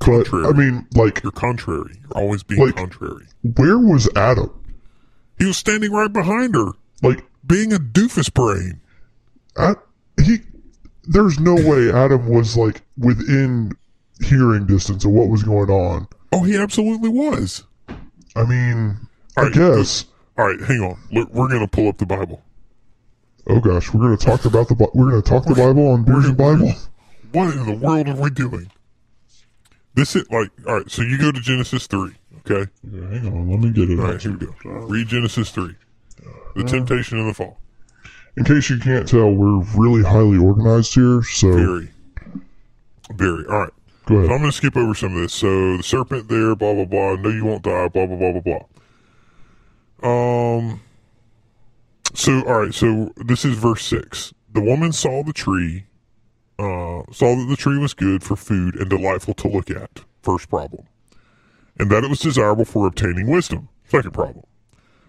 But. 0.00 0.32
I 0.32 0.52
mean, 0.52 0.86
like, 0.94 1.22
you're 1.22 1.32
contrary. 1.32 1.94
You're 2.00 2.22
always 2.22 2.42
being 2.42 2.60
Like- 2.64 2.76
contrary. 2.76 3.26
where 3.56 3.78
was 3.78 4.08
Adam? 4.16 4.50
He 5.38 5.46
was 5.46 5.56
standing 5.56 5.92
right 5.92 6.12
behind 6.12 6.54
her, 6.54 6.72
Like, 7.02 7.24
being 7.46 7.72
a 7.72 7.78
doofus 7.78 8.32
brain. 8.32 8.80
I, 9.56 9.70
he, 9.70 9.74
there's 11.08 11.40
no 11.40 11.54
way 11.54 11.90
Adam 11.90 12.28
was 12.28 12.56
like 12.56 12.82
within 12.96 13.72
hearing 14.22 14.66
distance 14.66 15.04
of 15.04 15.10
what 15.10 15.28
was 15.28 15.42
going 15.42 15.70
on. 15.70 16.06
Oh, 16.32 16.42
he 16.42 16.56
absolutely 16.56 17.08
was. 17.08 17.64
I 18.36 18.44
mean, 18.44 18.98
I 19.36 19.40
Alright, 19.40 19.54
guess. 19.54 20.04
All 20.36 20.46
right, 20.46 20.60
hang 20.60 20.80
on. 20.80 21.00
Look, 21.10 21.30
we're 21.32 21.48
gonna 21.48 21.66
pull 21.66 21.88
up 21.88 21.98
the 21.98 22.06
Bible. 22.06 22.42
Oh 23.48 23.60
gosh, 23.60 23.92
we're 23.92 24.02
gonna 24.02 24.16
talk 24.16 24.44
about 24.44 24.68
the 24.68 24.90
we're 24.94 25.10
gonna 25.10 25.22
talk 25.22 25.46
the 25.46 25.54
Bible 25.54 25.88
on 25.88 26.04
Beers 26.04 26.26
and 26.26 26.36
Bible. 26.36 26.72
What 27.30 27.54
in 27.54 27.66
the 27.66 27.74
world 27.74 28.08
are 28.08 28.14
we 28.14 28.30
doing? 28.30 28.70
This 29.92 30.16
is 30.16 30.24
like 30.30 30.50
all 30.66 30.78
right. 30.78 30.90
So 30.90 31.02
you 31.02 31.18
go 31.18 31.30
to 31.30 31.40
Genesis 31.40 31.86
three, 31.86 32.14
okay? 32.38 32.70
Yeah, 32.90 33.06
hang 33.06 33.26
on, 33.26 33.50
let 33.50 33.60
me 33.60 33.70
get 33.70 33.90
it. 33.90 34.00
All 34.00 34.06
right, 34.06 34.22
here 34.22 34.32
we 34.32 34.46
go. 34.46 34.54
Read 34.64 35.08
Genesis 35.08 35.50
three, 35.50 35.74
the 36.56 36.64
uh, 36.64 36.66
temptation 36.66 37.18
and 37.18 37.28
the 37.28 37.34
fall. 37.34 37.58
In 38.38 38.44
case 38.44 38.70
you 38.70 38.78
can't 38.78 39.08
tell, 39.08 39.32
we're 39.32 39.64
really 39.74 40.04
highly 40.04 40.38
organized 40.38 40.94
here. 40.94 41.22
So 41.24 41.52
Very, 41.52 41.90
very. 43.12 43.44
All 43.46 43.58
right. 43.58 43.72
go 44.06 44.14
So 44.14 44.32
I'm 44.32 44.38
going 44.38 44.42
to 44.42 44.52
skip 44.52 44.76
over 44.76 44.94
some 44.94 45.16
of 45.16 45.22
this. 45.22 45.32
So 45.32 45.76
the 45.76 45.82
serpent 45.82 46.28
there, 46.28 46.54
blah 46.54 46.72
blah 46.72 46.84
blah. 46.84 47.16
No, 47.16 47.30
you 47.30 47.44
won't 47.44 47.64
die. 47.64 47.88
Blah 47.88 48.06
blah 48.06 48.16
blah 48.16 48.40
blah 48.40 48.64
blah. 50.00 50.60
Um. 50.60 50.80
So 52.14 52.44
all 52.46 52.60
right. 52.60 52.72
So 52.72 53.12
this 53.16 53.44
is 53.44 53.58
verse 53.58 53.84
six. 53.84 54.32
The 54.54 54.60
woman 54.60 54.92
saw 54.92 55.24
the 55.24 55.32
tree, 55.32 55.86
uh, 56.60 57.02
saw 57.10 57.34
that 57.34 57.46
the 57.50 57.56
tree 57.58 57.78
was 57.78 57.92
good 57.92 58.22
for 58.22 58.36
food 58.36 58.76
and 58.76 58.88
delightful 58.88 59.34
to 59.34 59.48
look 59.48 59.68
at. 59.68 60.04
First 60.22 60.48
problem, 60.48 60.86
and 61.76 61.90
that 61.90 62.04
it 62.04 62.08
was 62.08 62.20
desirable 62.20 62.64
for 62.64 62.86
obtaining 62.86 63.26
wisdom. 63.26 63.68
Second 63.88 64.12
problem. 64.12 64.44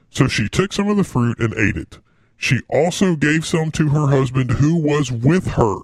So 0.10 0.28
she 0.28 0.50
took 0.50 0.74
some 0.74 0.88
of 0.88 0.98
the 0.98 1.04
fruit 1.04 1.40
and 1.40 1.54
ate 1.54 1.78
it. 1.78 2.00
She 2.42 2.62
also 2.70 3.16
gave 3.18 3.46
some 3.46 3.70
to 3.72 3.90
her 3.90 4.08
husband 4.08 4.50
who 4.52 4.78
was 4.78 5.12
with 5.12 5.46
her, 5.48 5.76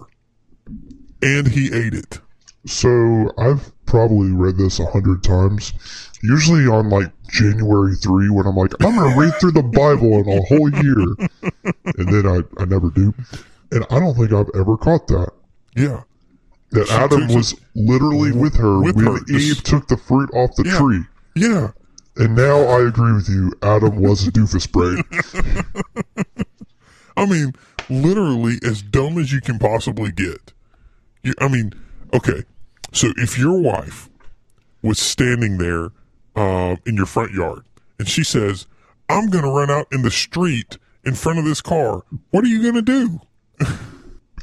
and 1.22 1.46
he 1.48 1.66
ate 1.66 1.92
it. 1.92 2.18
So 2.64 3.30
I've 3.38 3.70
probably 3.84 4.30
read 4.32 4.56
this 4.56 4.80
a 4.80 4.86
hundred 4.86 5.22
times. 5.22 5.74
Usually 6.22 6.66
on 6.66 6.88
like 6.88 7.12
January 7.28 7.94
three, 7.96 8.30
when 8.30 8.46
I'm 8.46 8.56
like, 8.56 8.72
I'm 8.82 8.96
gonna 8.96 9.16
read 9.20 9.34
through 9.34 9.52
the 9.52 9.62
Bible 9.62 10.18
in 10.18 10.28
a 10.30 10.42
whole 10.46 10.70
year, 10.70 11.52
and 11.98 12.08
then 12.08 12.26
I 12.26 12.40
I 12.60 12.64
never 12.64 12.88
do, 12.88 13.12
and 13.70 13.84
I 13.90 14.00
don't 14.00 14.14
think 14.14 14.32
I've 14.32 14.50
ever 14.58 14.78
caught 14.78 15.06
that. 15.08 15.30
Yeah. 15.76 16.04
That 16.70 16.88
She 16.88 16.94
Adam 16.94 17.28
was 17.28 17.54
literally 17.74 18.32
with 18.32 18.56
her 18.56 18.80
With 18.80 18.96
when 18.96 19.04
her. 19.04 19.18
Eve 19.28 19.62
took 19.62 19.88
the 19.88 19.96
fruit 19.98 20.30
off 20.32 20.56
the 20.56 20.64
Yeah. 20.64 20.78
tree. 20.78 21.02
Yeah. 21.34 21.70
And 22.16 22.34
now 22.34 22.60
I 22.62 22.88
agree 22.88 23.12
with 23.12 23.28
you. 23.28 23.52
Adam 23.62 23.96
was 24.00 24.26
a 24.26 24.32
doofus 24.32 24.66
brain. 24.72 25.04
I 27.16 27.26
mean, 27.26 27.54
literally 27.88 28.58
as 28.64 28.82
dumb 28.82 29.18
as 29.18 29.32
you 29.32 29.40
can 29.40 29.58
possibly 29.58 30.12
get. 30.12 30.52
You, 31.22 31.34
I 31.38 31.48
mean, 31.48 31.72
okay. 32.12 32.44
So 32.92 33.12
if 33.16 33.38
your 33.38 33.58
wife 33.60 34.08
was 34.82 34.98
standing 34.98 35.58
there 35.58 35.90
um, 36.36 36.78
in 36.86 36.96
your 36.96 37.06
front 37.06 37.32
yard 37.32 37.64
and 37.98 38.08
she 38.08 38.24
says, 38.24 38.66
I'm 39.08 39.28
going 39.28 39.44
to 39.44 39.50
run 39.50 39.70
out 39.70 39.86
in 39.92 40.02
the 40.02 40.10
street 40.10 40.78
in 41.04 41.14
front 41.14 41.38
of 41.38 41.44
this 41.44 41.60
car, 41.60 42.02
what 42.30 42.44
are 42.44 42.48
you 42.48 42.62
going 42.62 42.74
to 42.74 42.82
do? 42.82 43.20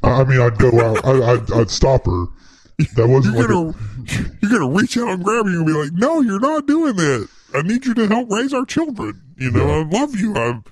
I 0.03 0.23
mean, 0.23 0.39
I'd 0.41 0.57
go 0.57 0.79
out. 0.81 1.05
I, 1.05 1.33
I'd, 1.33 1.51
I'd 1.51 1.69
stop 1.69 2.05
her. 2.05 2.25
That 2.95 3.07
wasn't 3.07 3.38
You're 3.38 3.47
going 3.47 3.73
to 3.73 3.79
you're 4.41 4.51
gonna 4.51 4.67
reach 4.67 4.97
out 4.97 5.09
and 5.09 5.23
grab 5.23 5.45
you 5.45 5.57
and 5.57 5.65
be 5.65 5.73
like, 5.73 5.91
no, 5.93 6.21
you're 6.21 6.39
not 6.39 6.65
doing 6.67 6.95
that. 6.95 7.29
I 7.53 7.62
need 7.62 7.86
you 7.86 7.93
to 7.93 8.07
help 8.07 8.29
raise 8.31 8.53
our 8.53 8.65
children. 8.65 9.21
You 9.38 9.51
know, 9.51 9.69
I 9.69 9.83
love 9.83 10.15
you. 10.15 10.36
I'm, 10.36 10.63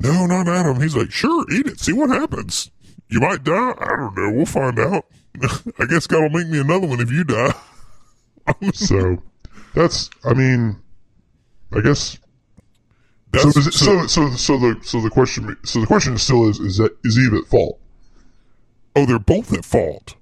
no, 0.00 0.26
not 0.26 0.48
Adam. 0.48 0.80
He's 0.80 0.96
like, 0.96 1.10
sure, 1.10 1.44
eat 1.52 1.66
it. 1.66 1.80
See 1.80 1.92
what 1.92 2.10
happens. 2.10 2.70
You 3.08 3.20
might 3.20 3.44
die. 3.44 3.74
I 3.78 3.96
don't 3.96 4.16
know. 4.16 4.32
We'll 4.32 4.46
find 4.46 4.78
out. 4.78 5.06
I 5.78 5.84
guess 5.86 6.06
God 6.06 6.22
will 6.22 6.30
make 6.40 6.48
me 6.48 6.60
another 6.60 6.86
one 6.86 7.00
if 7.00 7.10
you 7.10 7.24
die. 7.24 7.54
so. 8.72 9.22
That's. 9.74 10.10
I 10.24 10.34
mean, 10.34 10.80
I 11.72 11.80
guess. 11.80 12.18
That's, 13.32 13.52
So, 13.52 13.60
it, 13.60 13.72
so, 13.72 14.06
so, 14.06 14.30
so 14.30 14.58
the 14.58 14.80
so 14.82 15.00
the 15.00 15.10
question 15.10 15.56
so 15.64 15.80
the 15.80 15.86
question 15.86 16.16
still 16.16 16.48
is 16.48 16.58
is 16.58 16.78
that 16.78 16.96
is 17.04 17.18
Eve 17.18 17.34
at 17.34 17.44
fault? 17.46 17.78
oh, 18.96 19.04
they're 19.04 19.18
both 19.18 19.52
at 19.52 19.64
fault. 19.64 20.14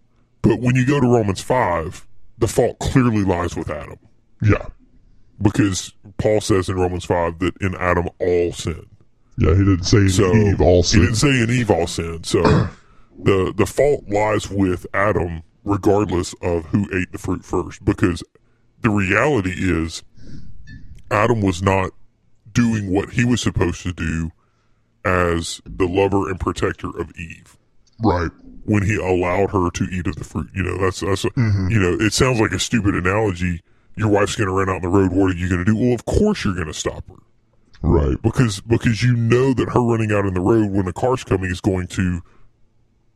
But 0.43 0.61
when 0.61 0.75
you 0.75 0.85
go 0.85 1.01
to 1.01 1.07
Romans 1.07 1.41
5, 1.41 2.07
the 2.39 2.49
fault 2.49 2.79
clearly 2.81 3.23
lies 3.25 3.57
with 3.57 3.71
Adam. 3.71 3.99
Yeah, 4.43 4.67
Because 5.41 5.95
Paul 6.19 6.41
says 6.41 6.69
in 6.69 6.77
Romans 6.77 7.05
5 7.05 7.39
that 7.39 7.57
in 7.63 7.75
Adam 7.77 8.09
all 8.19 8.53
sin. 8.53 8.85
Yeah. 9.39 9.51
He 9.53 9.59
didn't 9.65 9.85
say 9.85 10.09
So 10.09 10.35
Eve 10.35 10.61
all 10.61 10.83
he 10.83 10.99
didn't 11.01 11.17
say 11.17 11.43
in 11.43 11.51
Eve 11.51 11.71
all 11.71 11.87
sin. 11.87 12.23
So 12.25 12.43
the 13.23 13.53
the 13.57 13.67
fault 13.67 14.05
lies 14.09 14.51
with 14.51 14.87
Adam, 14.95 15.43
regardless 15.65 16.35
of 16.43 16.65
who 16.67 16.89
ate 16.97 17.11
the 17.13 17.19
fruit 17.19 17.45
first. 17.45 17.85
Because 17.85 18.23
the 18.81 18.91
reality 18.91 19.55
is, 19.57 20.03
Adam 21.11 21.41
was 21.41 21.63
not 21.63 21.91
doing 22.53 22.91
what 22.91 23.11
he 23.11 23.25
was 23.25 23.41
supposed 23.41 23.83
to 23.83 23.93
do 23.93 24.31
as 25.05 25.61
the 25.67 25.87
lover 25.87 26.29
and 26.31 26.41
protector 26.41 26.89
of 26.99 27.11
Eve 27.19 27.57
Right. 28.03 28.31
when 28.65 28.83
he 28.85 28.97
allowed 28.97 29.51
her 29.51 29.71
to 29.71 29.85
eat 29.85 30.07
of 30.07 30.17
the 30.17 30.25
fruit. 30.25 30.49
You 30.55 30.63
know, 30.63 30.79
that's 30.79 31.01
that's 31.01 31.25
Mm-hmm. 31.25 31.69
you 31.71 31.79
know, 31.81 31.93
it 32.05 32.13
sounds 32.13 32.41
like 32.41 32.53
a 32.53 32.59
stupid 32.59 32.95
analogy. 32.95 33.61
Your 33.97 34.09
wife's 34.09 34.35
going 34.35 34.49
to 34.49 34.55
run 34.55 34.69
out 34.69 34.77
on 34.77 34.83
the 34.83 34.89
road. 34.89 35.13
What 35.13 35.31
are 35.33 35.37
you 35.37 35.49
going 35.49 35.65
to 35.65 35.65
do? 35.65 35.77
Well, 35.77 35.95
of 35.95 36.05
course 36.05 36.45
you're 36.45 36.55
going 36.55 36.67
to 36.67 36.75
stop 36.75 37.09
her 37.09 37.15
Right. 37.87 38.21
because 38.23 38.61
because 38.61 39.03
you 39.03 39.15
know 39.15 39.53
that 39.55 39.71
her 39.71 39.81
running 39.83 40.11
out 40.13 40.27
in 40.27 40.35
the 40.35 40.41
road 40.41 40.71
when 40.71 40.87
a 40.89 40.93
car's 40.93 41.25
coming 41.25 41.51
is 41.51 41.61
going 41.61 41.87
to, 41.89 42.23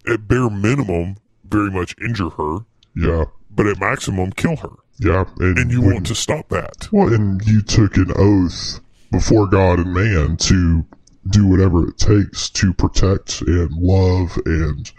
at 0.06 0.28
bare 0.28 0.50
minimum, 0.50 1.16
very 1.44 1.70
much 1.70 1.94
injure 2.00 2.30
her, 2.30 2.58
Yeah. 2.94 3.24
but 3.50 3.66
at 3.66 3.80
maximum 3.80 4.32
kill 4.32 4.56
her, 4.56 4.70
Yeah. 4.98 5.24
And, 5.38 5.58
and 5.58 5.70
you 5.70 5.80
when- 5.80 5.94
want 5.94 6.06
to 6.08 6.14
stop 6.14 6.48
that. 6.50 6.88
Well, 6.92 7.12
and 7.12 7.44
you 7.46 7.62
took 7.62 7.96
an 7.96 8.12
oath 8.16 8.80
before 9.10 9.46
God 9.46 9.78
and 9.80 9.94
man 9.94 10.36
to 10.38 10.84
do 11.30 11.46
whatever 11.46 11.88
it 11.88 11.98
takes 11.98 12.48
to 12.50 12.72
protect 12.74 13.42
and 13.42 13.70
love 13.72 14.38
and 14.46 14.90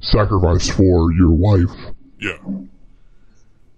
sacrifice 0.00 0.68
for 0.68 1.12
your 1.12 1.30
wife. 1.30 1.70
Yeah. 2.20 2.36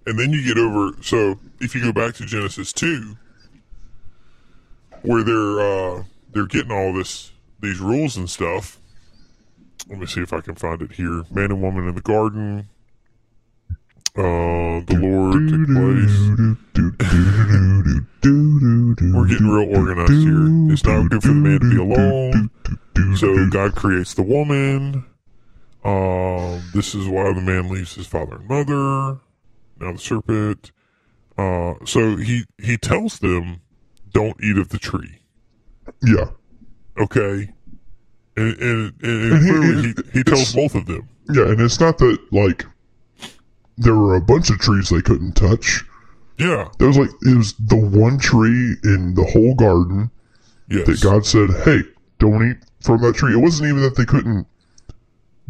And 0.05 0.17
then 0.19 0.31
you 0.31 0.43
get 0.43 0.57
over. 0.57 0.91
So 1.01 1.39
if 1.59 1.75
you 1.75 1.81
go 1.81 1.91
back 1.91 2.13
to 2.15 2.25
Genesis 2.25 2.71
two, 2.71 3.17
where 5.03 5.23
they're 5.23 5.59
uh, 5.59 6.03
they're 6.31 6.45
getting 6.45 6.71
all 6.71 6.93
this 6.93 7.31
these 7.61 7.79
rules 7.79 8.17
and 8.17 8.29
stuff. 8.29 8.79
Let 9.89 9.99
me 9.99 10.05
see 10.05 10.21
if 10.21 10.33
I 10.33 10.41
can 10.41 10.55
find 10.55 10.81
it 10.81 10.91
here. 10.93 11.23
Man 11.31 11.51
and 11.51 11.61
woman 11.61 11.87
in 11.87 11.95
the 11.95 12.01
garden. 12.01 12.67
Uh, 14.15 14.81
the 14.85 14.97
Lord 14.99 15.47
took 15.47 15.67
place. 15.77 16.17
We're 19.13 19.27
getting 19.27 19.47
real 19.47 19.77
organized 19.77 20.11
here. 20.11 20.73
It's 20.73 20.83
not 20.83 21.09
good 21.09 21.21
for 21.21 21.27
the 21.27 21.33
man 21.35 21.59
to 21.59 21.69
be 21.69 21.77
alone. 21.77 22.49
So 23.15 23.47
God 23.49 23.75
creates 23.75 24.15
the 24.15 24.23
woman. 24.23 25.05
Um, 25.85 26.63
this 26.73 26.95
is 26.95 27.07
why 27.07 27.31
the 27.31 27.41
man 27.41 27.69
leaves 27.69 27.93
his 27.95 28.07
father 28.07 28.37
and 28.37 28.47
mother. 28.47 29.19
Now 29.79 29.91
the 29.93 29.99
serpent. 29.99 30.71
Uh, 31.37 31.75
so 31.85 32.17
he 32.17 32.45
he 32.61 32.77
tells 32.77 33.19
them, 33.19 33.61
"Don't 34.17 34.37
eat 34.43 34.57
of 34.57 34.69
the 34.69 34.79
tree." 34.79 35.19
Yeah. 36.03 36.29
Okay, 36.99 37.53
and 38.35 38.57
and, 38.59 38.93
and, 39.03 39.31
And 39.33 39.43
he- 39.45 39.49
clearly 39.51 39.81
he, 40.11 40.17
he 40.19 40.23
tells 40.23 40.53
both 40.55 40.73
of 40.75 40.85
them. 40.87 41.07
Yeah, 41.29 41.43
and 41.49 41.59
it's 41.61 41.79
not 41.79 41.97
that, 41.99 42.17
like, 42.31 42.65
there 43.77 43.95
were 43.95 44.15
a 44.15 44.21
bunch 44.21 44.49
of 44.49 44.57
trees 44.59 44.89
they 44.89 45.01
couldn't 45.01 45.33
touch. 45.33 45.83
Yeah. 46.39 46.69
There 46.79 46.87
was 46.87 46.97
like, 46.97 47.09
it 47.23 47.37
was 47.37 47.53
the 47.59 47.75
one 47.75 48.17
tree 48.17 48.75
in 48.83 49.13
the 49.15 49.23
whole 49.33 49.53
garden 49.55 50.09
Yes. 50.69 50.85
that 50.87 51.01
God 51.01 51.25
said, 51.25 51.49
hey, 51.65 51.81
don't 52.19 52.49
eat 52.49 52.57
from 52.81 53.01
that 53.01 53.15
tree. 53.15 53.33
It 53.33 53.41
wasn't 53.41 53.69
even 53.69 53.81
that 53.83 53.95
they 53.97 54.05
couldn't 54.05 54.47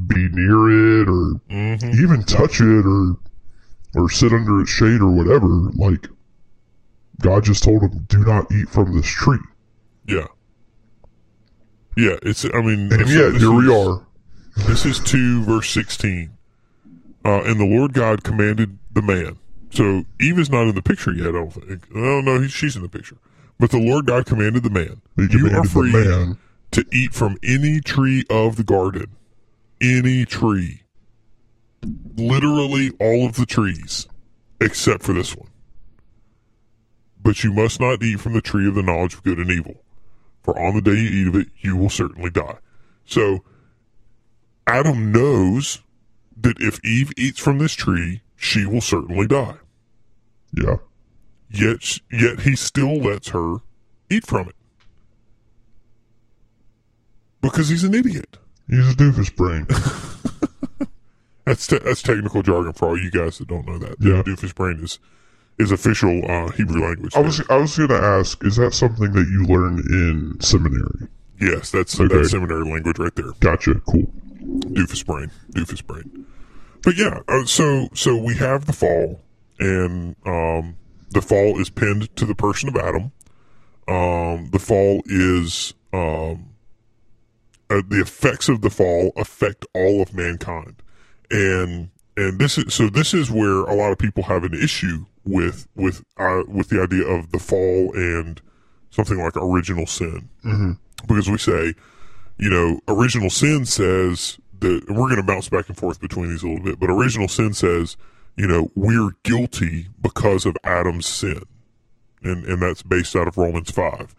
be 0.07 0.27
near 0.31 1.01
it 1.01 1.07
or 1.09 1.39
hmm 1.49 2.01
even 2.01 2.23
touch 2.23 2.59
it 2.61 2.85
or 2.85 3.17
or 3.95 4.09
sit 4.09 4.31
under 4.33 4.61
its 4.61 4.69
shade 4.69 5.01
or 5.01 5.09
whatever. 5.11 5.47
Like 5.75 6.07
God 7.21 7.43
just 7.43 7.63
told 7.63 7.81
him, 7.81 8.05
"Do 8.09 8.19
not 8.25 8.51
eat 8.51 8.69
from 8.69 8.95
this 8.95 9.07
tree." 9.07 9.39
Yeah. 10.07 10.27
Yeah. 11.95 12.17
It's. 12.21 12.45
I 12.45 12.61
mean. 12.61 12.91
And 12.93 13.07
so 13.07 13.13
yet 13.31 13.35
here 13.39 13.51
we 13.51 13.73
are. 13.73 14.05
This 14.67 14.85
is 14.85 14.99
2 14.99 15.43
verse 15.43 15.69
16. 15.69 16.31
Uh, 17.23 17.43
and 17.43 17.59
the 17.59 17.65
Lord 17.65 17.93
God 17.93 18.23
commanded 18.23 18.77
the 18.91 19.01
man. 19.01 19.37
So 19.69 20.05
Eve 20.19 20.39
is 20.39 20.49
not 20.49 20.67
in 20.67 20.73
the 20.75 20.81
picture 20.81 21.13
yet, 21.13 21.27
I 21.27 21.31
don't 21.33 21.51
think. 21.51 21.83
Oh, 21.93 22.21
no, 22.21 22.39
he, 22.39 22.47
she's 22.47 22.75
in 22.75 22.81
the 22.81 22.89
picture. 22.89 23.17
But 23.59 23.69
the 23.71 23.79
Lord 23.79 24.05
God 24.07 24.25
commanded 24.25 24.63
the 24.63 24.69
man, 24.69 25.01
He 25.15 25.27
You 25.29 25.47
are 25.49 25.63
free 25.65 25.91
man. 25.91 26.37
to 26.71 26.85
eat 26.93 27.13
from 27.13 27.37
any 27.43 27.81
tree 27.81 28.23
of 28.29 28.55
the 28.55 28.63
garden. 28.63 29.07
Any 29.81 30.25
tree. 30.25 30.83
Literally 32.15 32.91
all 32.99 33.25
of 33.25 33.35
the 33.35 33.45
trees. 33.45 34.07
except 34.61 35.03
for 35.03 35.13
this 35.13 35.35
one. 35.35 35.46
But 37.21 37.43
you 37.43 37.51
must 37.51 37.79
not 37.79 38.01
eat 38.03 38.19
from 38.19 38.33
the 38.33 38.41
tree 38.41 38.67
of 38.67 38.75
the 38.75 38.83
knowledge 38.83 39.15
of 39.15 39.23
good 39.23 39.37
and 39.37 39.51
evil, 39.51 39.83
for 40.43 40.57
on 40.59 40.75
the 40.75 40.81
day 40.81 40.95
you 40.95 41.09
eat 41.09 41.27
of 41.27 41.35
it, 41.35 41.47
you 41.59 41.75
will 41.75 41.89
certainly 41.89 42.29
die. 42.29 42.57
So 43.05 43.43
Adam 44.65 45.11
knows 45.11 45.81
that 46.39 46.57
if 46.59 46.83
Eve 46.85 47.11
eats 47.17 47.39
from 47.39 47.57
this 47.57 47.73
tree, 47.73 48.21
she 48.35 48.65
will 48.65 48.81
certainly 48.81 49.27
die. 49.27 49.55
Yeah. 50.53 50.77
Yet, 51.49 51.99
yet 52.11 52.41
he 52.41 52.55
still 52.55 52.97
lets 52.97 53.29
her 53.29 53.57
eat 54.09 54.25
from 54.25 54.49
it 54.49 54.55
because 57.41 57.69
he's 57.69 57.83
an 57.83 57.93
idiot. 57.95 58.37
He's 58.69 58.91
a 58.91 58.95
doofus 58.95 59.33
brain. 59.35 59.65
That's 61.45 61.65
te- 61.65 61.79
that's 61.79 62.01
technical 62.01 62.43
jargon 62.43 62.73
for 62.73 62.89
all 62.89 62.99
you 63.01 63.09
guys 63.09 63.37
that 63.37 63.47
don't 63.47 63.65
know 63.65 63.77
that. 63.77 63.95
Yeah. 64.01 64.21
doofus 64.21 64.53
brain 64.53 64.83
is 64.83 64.99
is 65.59 65.71
official 65.71 66.21
uh, 66.29 66.51
Hebrew 66.51 66.81
language. 66.81 67.15
I 67.15 67.19
was 67.21 67.41
I 67.49 67.57
was 67.57 67.77
gonna 67.77 67.95
ask, 67.95 68.43
is 68.43 68.55
that 68.57 68.73
something 68.73 69.11
that 69.13 69.27
you 69.27 69.45
learn 69.45 69.79
in 69.89 70.37
seminary? 70.39 71.07
yes, 71.39 71.71
that's 71.71 71.99
Okay. 71.99 72.15
that's 72.15 72.31
seminary 72.31 72.63
language 72.69 72.97
right 72.99 73.15
there. 73.15 73.31
Gotcha. 73.39 73.75
Cool. 73.89 74.07
doofus 74.41 75.05
brain, 75.05 75.31
doofus 75.53 75.85
brain. 75.85 76.25
But 76.83 76.95
yeah, 76.97 77.19
uh, 77.27 77.45
so 77.45 77.89
so 77.93 78.15
we 78.17 78.35
have 78.35 78.65
the 78.65 78.73
fall, 78.73 79.21
and 79.59 80.15
um, 80.25 80.75
the 81.11 81.21
fall 81.21 81.59
is 81.59 81.69
pinned 81.69 82.15
to 82.15 82.25
the 82.25 82.35
person 82.35 82.69
of 82.69 82.75
Adam. 82.75 83.11
Um, 83.87 84.49
the 84.51 84.59
fall 84.59 85.01
is 85.05 85.73
um, 85.93 86.49
uh, 87.69 87.81
the 87.87 88.01
effects 88.01 88.47
of 88.49 88.61
the 88.61 88.69
fall 88.69 89.11
affect 89.15 89.65
all 89.73 90.01
of 90.01 90.13
mankind, 90.13 90.75
and 91.31 91.89
and 92.15 92.39
this 92.39 92.57
is 92.57 92.73
so 92.73 92.89
this 92.89 93.13
is 93.13 93.29
where 93.31 93.61
a 93.63 93.73
lot 93.75 93.91
of 93.91 93.97
people 93.97 94.23
have 94.23 94.43
an 94.43 94.53
issue 94.53 95.05
with 95.27 95.67
with 95.75 96.03
uh, 96.17 96.43
with 96.47 96.69
the 96.69 96.81
idea 96.81 97.05
of 97.05 97.31
the 97.31 97.39
fall 97.39 97.93
and 97.93 98.41
something 98.89 99.17
like 99.17 99.35
original 99.37 99.85
sin, 99.85 100.29
mm-hmm. 100.43 100.71
because 101.07 101.29
we 101.29 101.37
say 101.37 101.73
you 102.37 102.49
know, 102.49 102.79
original 102.87 103.29
sin 103.29 103.65
says 103.65 104.37
that 104.59 104.87
and 104.87 104.97
we're 104.97 105.09
going 105.09 105.21
to 105.21 105.23
bounce 105.23 105.49
back 105.49 105.67
and 105.67 105.77
forth 105.77 105.99
between 105.99 106.29
these 106.29 106.43
a 106.43 106.47
little 106.47 106.63
bit, 106.63 106.79
but 106.79 106.89
original 106.89 107.27
sin 107.27 107.53
says, 107.53 107.97
you 108.35 108.47
know, 108.47 108.71
we're 108.75 109.11
guilty 109.23 109.87
because 110.01 110.45
of 110.45 110.55
Adam's 110.63 111.07
sin. 111.07 111.43
And 112.23 112.45
and 112.45 112.61
that's 112.61 112.83
based 112.83 113.15
out 113.15 113.27
of 113.27 113.37
Romans 113.37 113.71
5. 113.71 114.15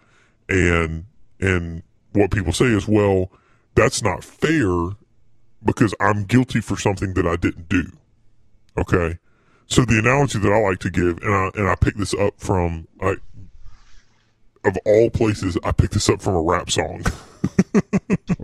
And 0.48 1.06
and 1.40 1.82
what 2.12 2.30
people 2.30 2.52
say 2.52 2.66
is, 2.66 2.88
well, 2.88 3.30
that's 3.74 4.02
not 4.02 4.24
fair 4.24 4.96
because 5.64 5.94
I'm 6.00 6.24
guilty 6.24 6.60
for 6.60 6.76
something 6.76 7.14
that 7.14 7.26
I 7.26 7.36
didn't 7.36 7.68
do. 7.68 7.92
Okay? 8.76 9.18
So 9.68 9.84
the 9.84 9.98
analogy 9.98 10.38
that 10.38 10.52
I 10.52 10.58
like 10.58 10.78
to 10.80 10.90
give 10.90 11.18
and 11.22 11.34
I 11.34 11.50
and 11.54 11.68
I 11.68 11.74
picked 11.76 11.98
this 11.98 12.14
up 12.14 12.34
from 12.38 12.88
I 13.00 13.16
of 14.64 14.76
all 14.84 15.08
places, 15.10 15.56
I 15.62 15.72
picked 15.72 15.92
this 15.92 16.08
up 16.08 16.20
from 16.20 16.34
a 16.34 16.42
rap 16.42 16.70
song. 16.70 17.04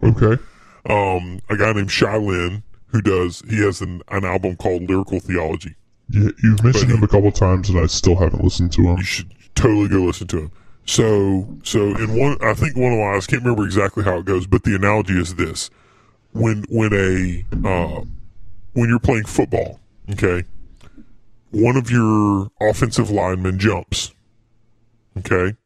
Okay. 0.03 0.41
um, 0.89 1.41
a 1.49 1.57
guy 1.57 1.73
named 1.73 1.91
Shai 1.91 2.19
Linne 2.19 2.63
who 2.95 3.01
does 3.03 3.43
he 3.49 3.57
has 3.65 3.81
an, 3.81 4.03
an 4.09 4.25
album 4.25 4.55
called 4.55 4.89
Lyrical 4.89 5.19
Theology. 5.19 5.75
Yeah, 6.11 6.29
you've 6.43 6.63
mentioned 6.63 6.93
him 6.93 7.03
a 7.03 7.09
couple 7.09 7.33
times, 7.33 7.69
and 7.69 7.81
I 7.81 7.87
still 7.87 8.15
haven't 8.15 8.45
listened 8.45 8.73
to 8.75 8.83
him. 8.83 8.99
You 8.99 9.05
should 9.05 9.35
totally 9.55 9.89
go 9.89 10.03
listen 10.03 10.29
to 10.29 10.39
him. 10.43 10.53
So 10.87 11.49
so 11.65 11.97
in 11.97 12.17
one 12.17 12.37
I 12.43 12.55
think 12.55 12.77
one 12.77 12.93
of 12.93 12.99
the 12.99 13.05
lines, 13.05 13.27
I 13.27 13.31
can't 13.31 13.43
remember 13.43 13.65
exactly 13.65 14.05
how 14.05 14.19
it 14.19 14.27
goes, 14.27 14.47
but 14.47 14.63
the 14.63 14.75
analogy 14.77 15.19
is 15.19 15.35
this. 15.35 15.71
When 16.33 16.65
when 16.69 16.93
a 16.93 17.45
uh, 17.67 18.05
when 18.75 18.89
you're 18.89 19.01
playing 19.01 19.25
football, 19.25 19.81
okay, 20.13 20.45
one 21.55 21.77
of 21.77 21.91
your 21.91 22.49
offensive 22.61 23.11
linemen 23.11 23.59
jumps. 23.59 24.13
Okay. 25.19 25.57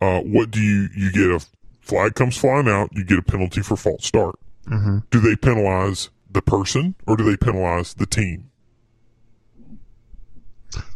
Uh, 0.00 0.20
what 0.20 0.50
do 0.50 0.60
you 0.60 0.88
you 0.96 1.12
get 1.12 1.30
a 1.30 1.46
flag 1.80 2.14
comes 2.14 2.36
flying 2.36 2.68
out, 2.68 2.90
you 2.92 3.04
get 3.04 3.18
a 3.18 3.22
penalty 3.22 3.62
for 3.62 3.76
false 3.76 4.06
start. 4.06 4.36
Mm-hmm. 4.66 4.98
Do 5.10 5.20
they 5.20 5.36
penalize 5.36 6.10
the 6.30 6.42
person 6.42 6.94
or 7.06 7.16
do 7.16 7.24
they 7.24 7.36
penalize 7.36 7.94
the 7.94 8.06
team? 8.06 8.50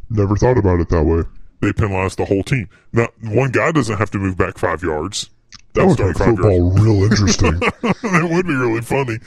Never 0.08 0.36
thought 0.36 0.58
about 0.58 0.80
it 0.80 0.88
that 0.90 1.04
way. 1.04 1.22
They 1.60 1.72
penalize 1.72 2.16
the 2.16 2.24
whole 2.24 2.42
team. 2.42 2.68
Now, 2.92 3.08
one 3.22 3.50
guy 3.50 3.72
doesn't 3.72 3.96
have 3.96 4.10
to 4.12 4.18
move 4.18 4.36
back 4.36 4.58
five 4.58 4.82
yards. 4.82 5.30
That 5.74 5.86
would 5.86 5.94
Start 5.94 6.08
make 6.08 6.18
five 6.18 6.26
yards. 6.38 6.40
football 6.40 6.70
real 6.72 7.02
interesting. 7.04 7.58
that 7.82 8.28
would 8.30 8.46
be 8.46 8.54
really 8.54 8.80
funny. 8.82 9.18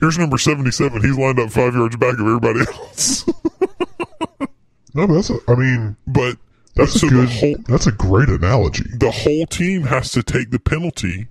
Here's 0.00 0.18
number 0.18 0.38
77. 0.38 1.02
He's 1.02 1.16
lined 1.18 1.38
up 1.40 1.50
five 1.50 1.74
yards 1.74 1.96
back 1.96 2.14
of 2.14 2.20
everybody 2.20 2.60
else. 2.60 3.26
no, 4.94 5.06
but 5.06 5.14
that's. 5.14 5.30
A, 5.30 5.38
I 5.48 5.54
mean, 5.54 5.96
but 6.06 6.36
that's 6.74 7.00
so 7.00 7.06
a 7.06 7.10
good. 7.10 7.28
whole 7.28 7.56
that's 7.68 7.86
a 7.86 7.92
great 7.92 8.28
analogy. 8.28 8.84
the 8.98 9.10
whole 9.10 9.46
team 9.46 9.82
has 9.82 10.12
to 10.12 10.22
take 10.22 10.50
the 10.50 10.58
penalty 10.58 11.28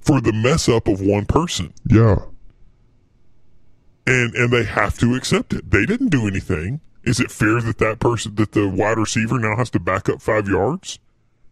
for 0.00 0.20
the 0.20 0.32
mess 0.32 0.68
up 0.68 0.86
of 0.88 1.00
one 1.00 1.24
person, 1.26 1.72
Yeah. 1.88 2.16
and 4.06 4.34
and 4.34 4.50
they 4.52 4.64
have 4.64 4.98
to 4.98 5.14
accept 5.14 5.52
it. 5.52 5.70
They 5.70 5.84
didn't 5.86 6.08
do 6.10 6.26
anything. 6.28 6.80
Is 7.04 7.20
it 7.20 7.30
fair 7.30 7.60
that 7.60 7.78
that 7.78 8.00
person 8.00 8.34
that 8.36 8.52
the 8.52 8.68
wide 8.68 8.98
receiver 8.98 9.38
now 9.38 9.56
has 9.56 9.70
to 9.70 9.80
back 9.80 10.08
up 10.08 10.20
five 10.22 10.48
yards? 10.48 10.98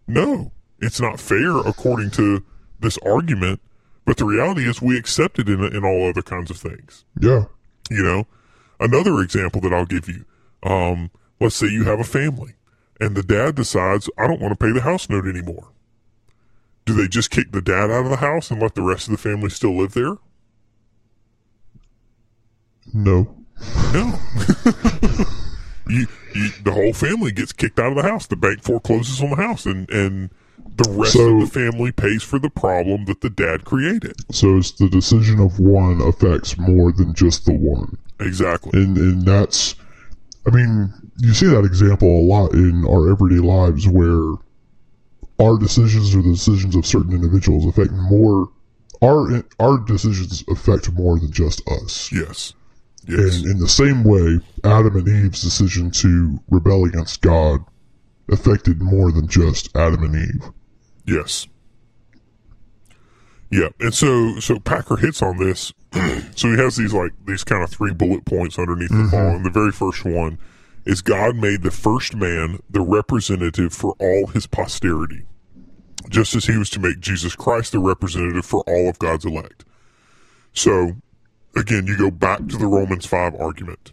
No, 0.07 0.53
it's 0.81 1.01
not 1.01 1.21
fair 1.21 1.57
according 1.59 2.11
to 2.13 2.45
this 2.81 2.99
argument. 2.99 3.61
But 4.05 4.19
the 4.19 4.25
reality 4.25 4.69
is, 4.69 4.83
we 4.83 4.99
accept 4.99 5.39
it 5.39 5.49
in 5.49 5.65
in 5.65 5.85
all 5.85 6.09
other 6.09 6.23
kinds 6.23 6.51
of 6.51 6.59
things. 6.59 7.05
Yeah. 7.19 7.45
You 7.91 8.03
know, 8.03 8.27
another 8.81 9.21
example 9.21 9.61
that 9.63 9.73
I'll 9.73 9.87
give 9.87 10.09
you. 10.09 10.25
Um, 10.63 11.11
let's 11.41 11.57
say 11.57 11.69
you 11.69 11.85
have 11.85 12.01
a 12.01 12.05
family 12.05 12.55
and 13.01 13.17
the 13.17 13.23
dad 13.23 13.55
decides, 13.55 14.09
I 14.17 14.27
don't 14.27 14.41
want 14.41 14.59
to 14.59 14.65
pay 14.65 14.73
the 14.73 14.81
house 14.81 15.09
note 15.09 15.27
anymore. 15.27 15.69
Do 16.85 16.95
they 16.95 17.09
just 17.09 17.31
kick 17.31 17.53
the 17.53 17.63
dad 17.63 17.91
out 17.91 18.05
of 18.05 18.11
the 18.11 18.17
house 18.17 18.51
and 18.51 18.61
let 18.61 18.75
the 18.75 18.83
rest 18.83 19.09
of 19.09 19.13
the 19.13 19.19
family 19.19 19.51
still 19.51 19.77
live 19.77 19.95
there? 19.95 20.17
No. 22.93 23.37
No. 23.93 24.19
you, 25.89 26.07
you, 26.35 26.51
the 26.63 26.73
whole 26.73 26.93
family 26.93 27.33
gets 27.33 27.53
kicked 27.53 27.79
out 27.79 27.89
of 27.89 27.97
the 27.97 28.03
house. 28.03 28.27
The 28.27 28.37
bank 28.37 28.63
forecloses 28.63 29.23
on 29.23 29.31
the 29.31 29.37
house 29.37 29.67
and, 29.67 29.89
and 29.91 30.31
the 30.77 30.91
rest 30.91 31.13
So- 31.13 31.35
of 31.37 31.41
the 31.41 31.47
family 31.47 31.93
pays 31.93 32.23
for 32.23 32.39
the 32.39 32.51
problem 32.51 33.05
that 33.07 33.21
the 33.21 33.31
dad 33.31 33.65
created. 33.65 34.17
So 34.31 34.57
it's 34.59 34.73
the 34.73 34.89
decision 34.89 35.39
of 35.41 35.59
one 35.61 36.01
affects 36.01 36.59
more 36.59 36.93
than 36.93 37.15
just 37.15 37.45
the 37.47 37.55
one, 37.55 37.97
Exactly. 38.21 38.83
and 38.83 38.97
and 38.97 39.23
that's. 39.25 39.75
I 40.47 40.51
mean, 40.51 40.93
you 41.19 41.33
see 41.33 41.47
that 41.47 41.65
example 41.65 42.09
a 42.09 42.21
lot 42.21 42.53
in 42.53 42.85
our 42.87 43.11
everyday 43.11 43.41
lives 43.41 43.89
where 43.89 44.35
our 45.41 45.59
decisions 45.59 46.15
or 46.15 46.23
the 46.23 46.33
decisions 46.33 46.77
of 46.77 46.87
certain 46.87 47.13
individuals 47.13 47.67
affect 47.67 47.93
more. 47.93 48.49
Our 49.03 49.43
our 49.61 49.79
decisions 49.79 50.45
affect 50.49 50.93
more 50.93 51.19
than 51.19 51.33
just 51.33 51.63
us. 51.69 52.11
Yes. 52.13 52.53
Yes. 53.07 53.37
And 53.43 53.47
in 53.53 53.59
the 53.59 53.69
same 53.69 54.03
way, 54.05 54.41
Adam 54.65 54.97
and 54.97 55.09
Eve's 55.09 55.43
decision 55.43 55.91
to 55.93 56.41
rebel 56.51 56.85
against 56.85 57.21
God 57.21 57.61
affected 58.29 58.81
more 58.81 59.13
than 59.13 59.29
just 59.29 59.75
Adam 59.77 60.03
and 60.03 60.17
Eve. 60.17 60.51
Yes. 61.07 61.47
Yeah, 63.51 63.69
and 63.79 63.95
so 63.95 64.41
so 64.41 64.59
Packer 64.59 64.97
hits 64.97 65.23
on 65.23 65.39
this. 65.39 65.73
so 66.35 66.51
he 66.51 66.57
has 66.57 66.77
these 66.77 66.93
like 66.93 67.13
these 67.25 67.45
kind 67.45 67.63
of 67.63 67.71
three 67.71 67.93
bullet 67.93 68.25
points 68.25 68.59
underneath 68.59 68.89
the 68.89 68.97
mm-hmm. 68.97 69.11
fall, 69.11 69.37
and 69.37 69.47
the 69.47 69.51
very 69.51 69.71
first 69.71 70.05
one 70.05 70.39
is 70.85 71.03
God 71.03 71.37
made 71.37 71.63
the 71.63 71.71
first 71.71 72.17
man 72.17 72.59
the 72.69 72.81
representative 72.81 73.73
for 73.73 73.95
all 74.01 74.27
his 74.27 74.47
posterity, 74.47 75.25
just 76.09 76.35
as 76.35 76.47
he 76.47 76.59
was 76.59 76.69
to 76.71 76.81
make 76.81 76.99
Jesus 76.99 77.37
Christ 77.37 77.73
the 77.73 77.79
representative 77.79 78.45
for 78.45 78.65
all 78.67 78.89
of 78.89 78.99
God's 78.99 79.25
elect. 79.25 79.65
So 80.53 80.97
again, 81.55 81.87
you 81.87 81.97
go 81.97 82.11
back 82.11 82.39
to 82.39 82.57
the 82.57 82.67
Romans 82.67 83.07
five 83.07 83.37
argument, 83.37 83.93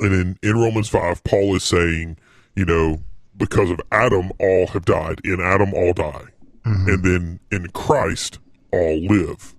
and 0.00 0.12
in 0.12 0.38
in 0.42 0.58
Romans 0.58 0.88
five, 0.88 1.24
Paul 1.24 1.56
is 1.56 1.64
saying, 1.64 2.18
you 2.54 2.66
know, 2.66 3.00
because 3.40 3.70
of 3.70 3.80
Adam, 3.90 4.30
all 4.38 4.68
have 4.68 4.84
died. 4.84 5.20
In 5.24 5.40
Adam, 5.40 5.74
all 5.74 5.92
die. 5.92 6.26
And 6.64 7.02
then 7.02 7.40
in 7.50 7.66
Christ, 7.70 8.38
all 8.72 9.00
live. 9.06 9.54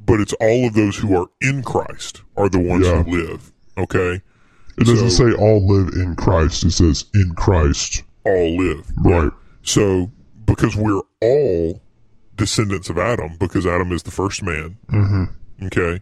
But 0.00 0.20
it's 0.20 0.32
all 0.34 0.66
of 0.66 0.74
those 0.74 0.96
who 0.96 1.14
are 1.16 1.26
in 1.42 1.62
Christ 1.62 2.22
are 2.36 2.48
the 2.48 2.60
ones 2.60 2.86
Yeah. 2.86 3.02
who 3.02 3.10
live. 3.10 3.52
Okay? 3.76 4.22
It 4.78 4.84
doesn't 4.86 5.10
say 5.10 5.32
all 5.34 5.66
live 5.66 5.92
in 5.94 6.14
Christ. 6.16 6.64
It 6.64 6.70
says 6.70 7.04
in 7.12 7.34
Christ. 7.34 8.02
All 8.24 8.56
live. 8.56 8.86
Right. 9.04 9.30
So, 9.62 10.10
because 10.46 10.76
we're 10.76 11.00
all 11.20 11.82
descendants 12.36 12.88
of 12.88 12.98
Adam, 12.98 13.36
because 13.40 13.66
Adam 13.66 13.90
is 13.92 14.02
the 14.04 14.10
first 14.10 14.42
man, 14.42 14.76
Mm-hmm. 14.92 15.66
okay, 15.66 16.00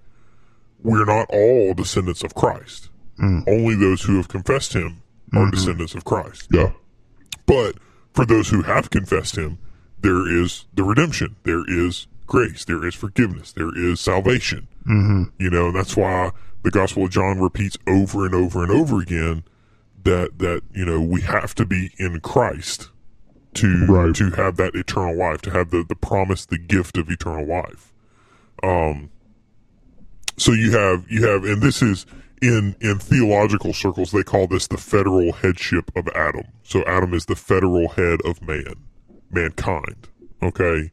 we're 0.82 1.04
not 1.06 1.26
all 1.30 1.72
descendants 1.74 2.22
of 2.22 2.34
Christ. 2.34 2.90
Mm. 3.22 3.44
Only 3.48 3.74
those 3.76 4.02
who 4.02 4.16
have 4.16 4.28
confessed 4.28 4.74
him 4.74 5.00
are 5.32 5.40
Mm-hmm. 5.46 5.50
descendants 5.50 5.94
of 5.94 6.04
Christ. 6.04 6.48
Yeah. 6.52 6.72
But 7.46 7.76
for 8.12 8.24
those 8.24 8.48
who 8.48 8.62
have 8.62 8.90
confessed 8.90 9.36
him, 9.36 9.58
there 10.00 10.28
is 10.28 10.66
the 10.74 10.82
redemption. 10.84 11.36
There 11.44 11.64
is 11.66 12.06
grace. 12.26 12.64
There 12.64 12.86
is 12.86 12.94
forgiveness. 12.94 13.52
There 13.52 13.76
is 13.76 14.00
salvation. 14.00 14.68
Mm-hmm. 14.88 15.24
You 15.38 15.50
know, 15.50 15.72
that's 15.72 15.96
why 15.96 16.30
the 16.62 16.70
Gospel 16.70 17.04
of 17.04 17.10
John 17.10 17.40
repeats 17.40 17.76
over 17.86 18.24
and 18.26 18.34
over 18.34 18.62
and 18.62 18.70
over 18.72 19.00
again 19.00 19.44
that 20.04 20.38
that 20.38 20.62
you 20.74 20.84
know 20.84 21.00
we 21.00 21.22
have 21.22 21.54
to 21.56 21.64
be 21.66 21.90
in 21.98 22.20
Christ 22.20 22.90
to 23.54 23.86
Right. 23.86 24.14
to 24.16 24.30
have 24.32 24.56
that 24.56 24.74
eternal 24.74 25.16
life, 25.16 25.40
to 25.42 25.50
have 25.50 25.70
the 25.70 25.82
the 25.88 25.96
promise, 25.96 26.44
the 26.46 26.58
gift 26.58 26.96
of 26.98 27.08
eternal 27.10 27.46
life. 27.46 27.92
Um. 28.62 29.10
So 30.36 30.52
you 30.52 30.72
have 30.72 31.06
you 31.10 31.26
have, 31.26 31.44
and 31.44 31.62
this 31.62 31.80
is 31.80 32.06
in 32.44 32.76
in 32.80 32.98
theological 32.98 33.72
circles 33.72 34.10
they 34.10 34.22
call 34.22 34.46
this 34.46 34.66
the 34.66 34.76
federal 34.76 35.32
headship 35.32 35.90
of 35.96 36.06
Adam. 36.08 36.44
So 36.62 36.84
Adam 36.84 37.14
is 37.14 37.26
the 37.26 37.36
federal 37.36 37.88
head 37.88 38.20
of 38.24 38.42
man, 38.42 38.74
mankind. 39.30 40.08
Okay. 40.42 40.90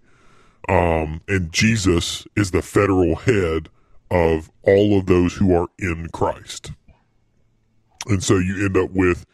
Um, 0.69 1.21
and 1.27 1.51
Jesus 1.51 2.25
is 2.35 2.51
the 2.51 2.61
federal 2.61 3.15
head 3.15 3.67
of 4.09 4.49
all 4.63 4.97
of 4.97 5.07
those 5.07 5.33
who 5.33 5.53
are 5.53 5.67
in 5.79 6.07
Christ. 6.13 6.71
And 8.07 8.23
so 8.23 8.37
you 8.37 8.65
end 8.65 8.77
up 8.77 8.91
with 8.91 9.25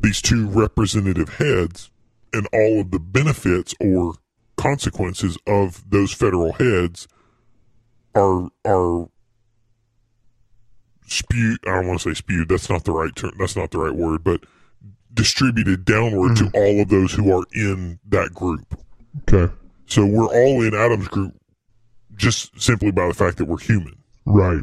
these 0.00 0.22
two 0.22 0.48
representative 0.48 1.28
heads 1.36 1.90
and 2.32 2.46
all 2.52 2.80
of 2.80 2.90
the 2.90 2.98
benefits 2.98 3.74
or 3.80 4.14
consequences 4.56 5.36
of 5.46 5.88
those 5.90 6.12
federal 6.12 6.52
heads 6.52 7.06
are 8.14 8.48
are 8.64 9.08
spewed 11.10 11.58
I 11.66 11.76
don't 11.76 11.88
want 11.88 12.00
to 12.00 12.10
say 12.10 12.14
spewed, 12.14 12.48
that's 12.48 12.70
not 12.70 12.84
the 12.84 12.92
right 12.92 13.14
term 13.14 13.32
that's 13.38 13.56
not 13.56 13.70
the 13.70 13.78
right 13.78 13.94
word, 13.94 14.24
but 14.24 14.44
distributed 15.12 15.84
downward 15.84 16.36
to 16.36 16.44
mm. 16.44 16.54
all 16.54 16.80
of 16.80 16.88
those 16.88 17.12
who 17.12 17.36
are 17.36 17.44
in 17.52 17.98
that 18.08 18.32
group. 18.34 18.78
Okay. 19.22 19.52
So 19.86 20.04
we're 20.04 20.26
all 20.26 20.62
in 20.62 20.74
Adam's 20.74 21.08
group 21.08 21.34
just 22.14 22.60
simply 22.60 22.90
by 22.90 23.08
the 23.08 23.14
fact 23.14 23.38
that 23.38 23.46
we're 23.46 23.58
human. 23.58 23.96
Right. 24.26 24.62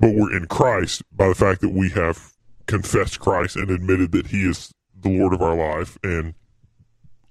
But 0.00 0.14
we're 0.14 0.36
in 0.36 0.46
Christ 0.46 1.02
by 1.12 1.28
the 1.28 1.34
fact 1.34 1.60
that 1.60 1.70
we 1.70 1.90
have 1.90 2.32
confessed 2.66 3.20
Christ 3.20 3.56
and 3.56 3.70
admitted 3.70 4.12
that 4.12 4.28
He 4.28 4.42
is 4.42 4.72
the 5.00 5.16
Lord 5.16 5.32
of 5.32 5.42
our 5.42 5.56
life 5.56 5.96
and 6.02 6.34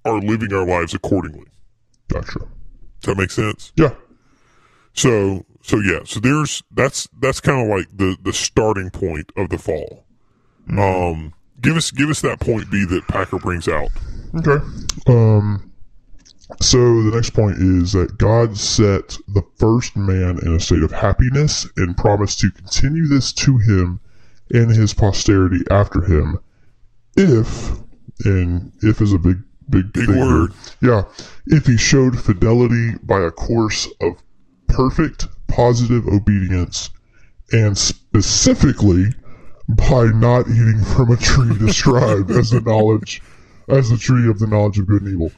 are 0.06 0.20
living 0.20 0.54
our 0.54 0.66
lives 0.66 0.94
accordingly. 0.94 1.48
Gotcha. 2.08 2.40
Does 2.40 2.48
that 3.04 3.18
make 3.18 3.32
sense? 3.32 3.74
Yeah. 3.76 3.94
So 4.94 5.46
so 5.68 5.80
yeah, 5.80 6.00
so 6.06 6.20
there's 6.22 6.64
that's 6.72 7.08
that's 7.20 7.40
kind 7.42 7.62
of 7.62 7.78
like 7.78 7.88
the 7.96 8.18
the 8.24 8.32
starting 8.32 8.90
point 8.90 9.32
of 9.36 9.50
the 9.50 9.58
fall. 9.58 10.06
Um 10.70 11.34
give 11.62 11.76
us 11.76 11.92
give 11.92 12.10
us 12.10 12.22
that 12.22 12.40
point 12.40 12.72
B 12.72 12.86
that 12.86 13.08
Packer 13.08 13.38
brings 13.38 13.68
out. 13.68 13.90
Okay. 14.36 14.64
Um. 15.08 15.72
So 16.62 16.78
the 17.04 17.12
next 17.14 17.32
point 17.32 17.58
is 17.58 17.92
that 17.92 18.18
God 18.18 18.58
set 18.58 19.18
the 19.28 19.44
first 19.58 19.98
man 19.98 20.40
in 20.44 20.56
a 20.56 20.60
state 20.62 20.82
of 20.84 20.92
happiness 20.94 21.68
and 21.76 21.98
promised 21.98 22.40
to 22.40 22.52
continue 22.52 23.06
this 23.06 23.34
to 23.34 23.58
him 23.58 24.00
and 24.52 24.72
his 24.72 24.94
posterity 24.94 25.66
after 25.70 26.02
him, 26.02 26.40
if 27.18 27.72
and 28.24 28.72
if 28.82 29.02
is 29.02 29.12
a 29.12 29.18
big 29.18 29.44
big 29.70 29.92
Big 29.92 30.06
thing 30.06 30.16
here. 30.16 30.26
word. 30.26 30.54
Yeah, 30.82 31.04
if 31.48 31.66
he 31.66 31.76
showed 31.76 32.18
fidelity 32.18 32.94
by 33.04 33.20
a 33.20 33.32
course 33.32 33.90
of 34.00 34.24
perfect 34.68 35.28
positive 35.48 36.08
obedience, 36.08 36.90
and 37.52 37.78
specifically 37.78 39.06
by 39.70 40.06
not 40.06 40.48
eating 40.48 40.82
from 40.96 41.12
a 41.12 41.18
tree 41.18 41.58
described 41.66 42.32
as 42.32 42.52
the 42.52 42.62
knowledge 42.62 43.22
as 43.70 43.90
the 43.90 43.98
tree 43.98 44.30
of 44.30 44.40
the 44.40 44.48
knowledge 44.48 44.80
of 44.80 44.88
good 44.88 45.02
and 45.02 45.12
evil. 45.12 45.32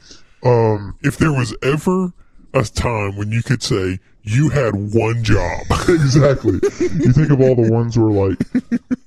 Um, 0.44 0.96
If 1.02 1.18
there 1.18 1.32
was 1.32 1.54
ever 1.62 2.12
a 2.54 2.62
time 2.62 3.16
when 3.16 3.32
you 3.32 3.42
could 3.42 3.62
say 3.62 3.98
you 4.22 4.48
had 4.50 4.74
one 4.94 5.22
job, 5.24 5.60
exactly. 5.88 6.60
you 6.80 7.12
think 7.12 7.30
of 7.30 7.40
all 7.40 7.56
the 7.56 7.68
ones 7.72 7.98
where 7.98 8.10
like 8.10 8.38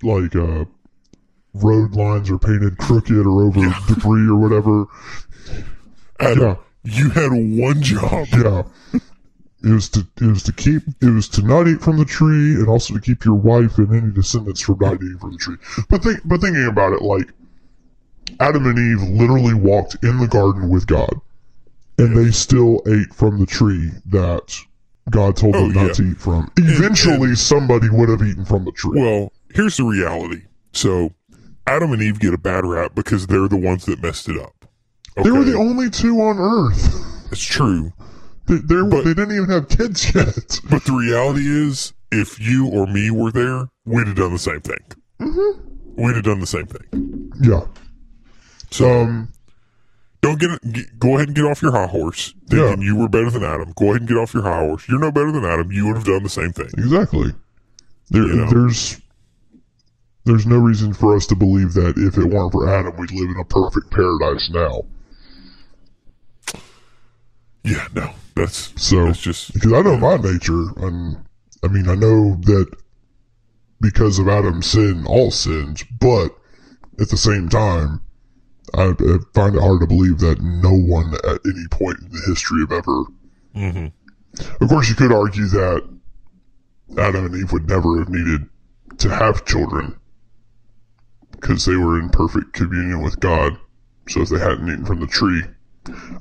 like 0.01 0.35
uh 0.35 0.65
road 1.53 1.95
lines 1.95 2.29
are 2.31 2.37
painted 2.39 2.77
crooked 2.77 3.11
or 3.25 3.43
over 3.43 3.61
debris 3.87 4.27
or 4.27 4.35
whatever. 4.37 4.85
Yeah. 6.21 6.55
you 6.83 7.09
had 7.11 7.31
one 7.31 7.81
job. 7.81 8.27
Yeah. 8.33 8.63
It 9.63 9.69
was 9.71 9.87
to 9.89 10.05
it 10.21 10.25
was 10.27 10.43
to 10.43 10.51
keep 10.51 10.83
it 11.01 11.09
was 11.09 11.29
to 11.29 11.41
not 11.41 11.67
eat 11.67 11.81
from 11.81 11.97
the 11.97 12.05
tree 12.05 12.55
and 12.55 12.67
also 12.67 12.93
to 12.95 12.99
keep 12.99 13.23
your 13.23 13.35
wife 13.35 13.77
and 13.77 13.95
any 13.95 14.11
descendants 14.11 14.59
from 14.61 14.77
not 14.79 14.95
eating 14.95 15.17
from 15.19 15.31
the 15.31 15.37
tree. 15.37 15.55
But 15.89 16.03
think 16.03 16.19
but 16.25 16.41
thinking 16.41 16.65
about 16.67 16.91
it, 16.93 17.01
like 17.01 17.29
Adam 18.39 18.65
and 18.65 18.77
Eve 18.77 19.09
literally 19.09 19.53
walked 19.53 19.95
in 20.03 20.19
the 20.19 20.27
garden 20.27 20.69
with 20.69 20.85
God, 20.87 21.13
and 21.97 22.15
they 22.17 22.31
still 22.31 22.81
ate 22.87 23.13
from 23.13 23.39
the 23.39 23.45
tree 23.45 23.91
that 24.07 24.53
God 25.09 25.35
told 25.37 25.53
them 25.55 25.63
Oh, 25.63 25.67
not 25.67 25.87
yeah. 25.87 25.93
to 25.93 26.11
eat 26.11 26.17
from. 26.17 26.51
Eventually, 26.57 27.35
somebody 27.35 27.89
would 27.89 28.09
have 28.09 28.21
eaten 28.21 28.45
from 28.45 28.65
the 28.65 28.71
tree. 28.71 28.99
Well, 29.01 29.31
here's 29.53 29.77
the 29.77 29.83
reality. 29.83 30.41
So, 30.71 31.13
Adam 31.67 31.91
and 31.93 32.01
Eve 32.01 32.19
get 32.19 32.33
a 32.33 32.37
bad 32.37 32.65
rap 32.65 32.95
because 32.95 33.27
they're 33.27 33.47
the 33.47 33.57
ones 33.57 33.85
that 33.85 34.01
messed 34.01 34.27
it 34.29 34.39
up. 34.41 34.65
they 35.23 35.31
were 35.31 35.43
the 35.43 35.55
only 35.57 35.89
two 35.89 36.19
on 36.21 36.37
Earth. 36.39 37.29
It's 37.31 37.43
true. 37.43 37.93
They, 38.47 38.57
But- 38.57 39.03
they 39.05 39.13
didn't 39.13 39.31
even 39.35 39.49
have 39.49 39.69
kids 39.69 40.13
yet. 40.13 40.59
But 40.69 40.83
the 40.85 40.93
reality 40.93 41.47
is, 41.47 41.93
if 42.11 42.39
you 42.39 42.67
or 42.67 42.85
me 42.87 43.09
were 43.11 43.31
there, 43.31 43.69
we'd 43.85 44.07
have 44.07 44.15
done 44.17 44.33
the 44.33 44.39
same 44.39 44.61
thing. 44.61 44.79
Mm-hmm. 45.19 46.03
We'd 46.03 46.15
have 46.15 46.25
done 46.25 46.39
the 46.39 46.47
same 46.47 46.65
thing. 46.67 47.31
Yeah. 47.41 47.61
So, 48.71 48.89
Um. 49.03 49.29
don't 50.21 50.39
get, 50.39 50.49
get 50.73 50.99
go 50.99 51.15
ahead 51.15 51.27
and 51.27 51.35
get 51.35 51.45
off 51.45 51.61
your 51.61 51.71
high 51.71 51.87
horse 51.87 52.33
thinking 52.49 52.81
Yeah. 52.81 52.85
you 52.87 52.95
were 52.95 53.07
better 53.07 53.29
than 53.29 53.43
Adam. 53.43 53.71
Go 53.75 53.89
ahead 53.91 54.01
and 54.01 54.07
get 54.07 54.17
off 54.17 54.33
your 54.33 54.43
high 54.43 54.59
horse. 54.65 54.87
You're 54.89 54.99
no 54.99 55.11
better 55.11 55.31
than 55.31 55.45
Adam. 55.45 55.71
You 55.71 55.87
would 55.87 55.95
have 55.97 56.05
done 56.05 56.23
the 56.23 56.29
same 56.29 56.51
thing. 56.51 56.69
Exactly. 56.77 57.33
There, 58.09 58.23
You 58.23 58.33
know. 58.35 58.49
There's 58.49 58.99
there's 60.25 60.45
no 60.45 60.57
reason 60.57 60.93
for 60.93 61.15
us 61.15 61.25
to 61.27 61.35
believe 61.35 61.73
that 61.73 61.93
if 61.97 62.17
it 62.17 62.25
weren't 62.25 62.51
for 62.53 62.67
Adam, 62.69 62.95
we'd 62.97 63.11
live 63.11 63.29
in 63.29 63.39
a 63.39 63.45
perfect 63.45 63.91
paradise 63.91 64.49
now. 64.53 64.81
Yeah, 67.63 67.87
no, 67.95 68.11
that's 68.35 68.73
So 68.81 69.05
that's 69.05 69.21
just 69.21 69.53
because 69.53 69.73
I 69.73 69.81
know 69.81 69.97
my 69.97 70.17
nature, 70.17 70.69
and 70.77 71.17
I 71.63 71.67
mean 71.67 71.87
I 71.87 71.95
know 71.95 72.35
that 72.41 72.67
because 73.81 74.17
of 74.19 74.27
Adam's 74.27 74.67
sin, 74.67 75.05
all 75.05 75.29
sins, 75.31 75.83
but 75.99 76.29
at 76.99 77.09
the 77.09 77.17
same 77.17 77.49
time, 77.49 78.01
I, 78.73 78.89
I 78.97 79.17
find 79.33 79.55
it 79.55 79.61
hard 79.61 79.81
to 79.81 79.87
believe 79.87 80.19
that 80.19 80.41
no 80.41 80.71
one 80.73 81.13
at 81.15 81.39
any 81.45 81.67
point 81.69 81.99
in 81.99 82.09
the 82.11 82.23
history 82.27 82.63
of 82.63 82.71
ever. 82.71 83.03
hmm 83.53 83.87
Of 84.61 84.69
course, 84.69 84.89
you 84.89 84.95
could 84.95 85.11
argue 85.11 85.47
that 85.47 85.87
Adam 86.97 87.25
and 87.25 87.35
Eve 87.35 87.51
would 87.51 87.67
never 87.67 87.99
have 87.99 88.09
needed 88.09 88.47
to 88.99 89.09
have 89.09 89.45
children 89.45 89.97
because 91.31 91.65
they 91.65 91.75
were 91.75 91.99
in 91.99 92.09
perfect 92.09 92.53
communion 92.53 93.01
with 93.01 93.19
God. 93.19 93.57
So 94.07 94.21
if 94.21 94.29
they 94.29 94.39
hadn't 94.39 94.69
eaten 94.69 94.85
from 94.85 94.99
the 95.01 95.07
tree, 95.07 95.43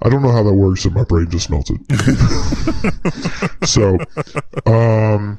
I 0.03 0.09
don't 0.09 0.22
know 0.22 0.33
how 0.33 0.42
that 0.42 0.55
works, 0.55 0.85
and 0.85 0.94
my 0.94 1.05
brain 1.05 1.31
just 1.31 1.48
melted. 1.51 1.79
so, 3.64 3.96
um, 4.66 5.38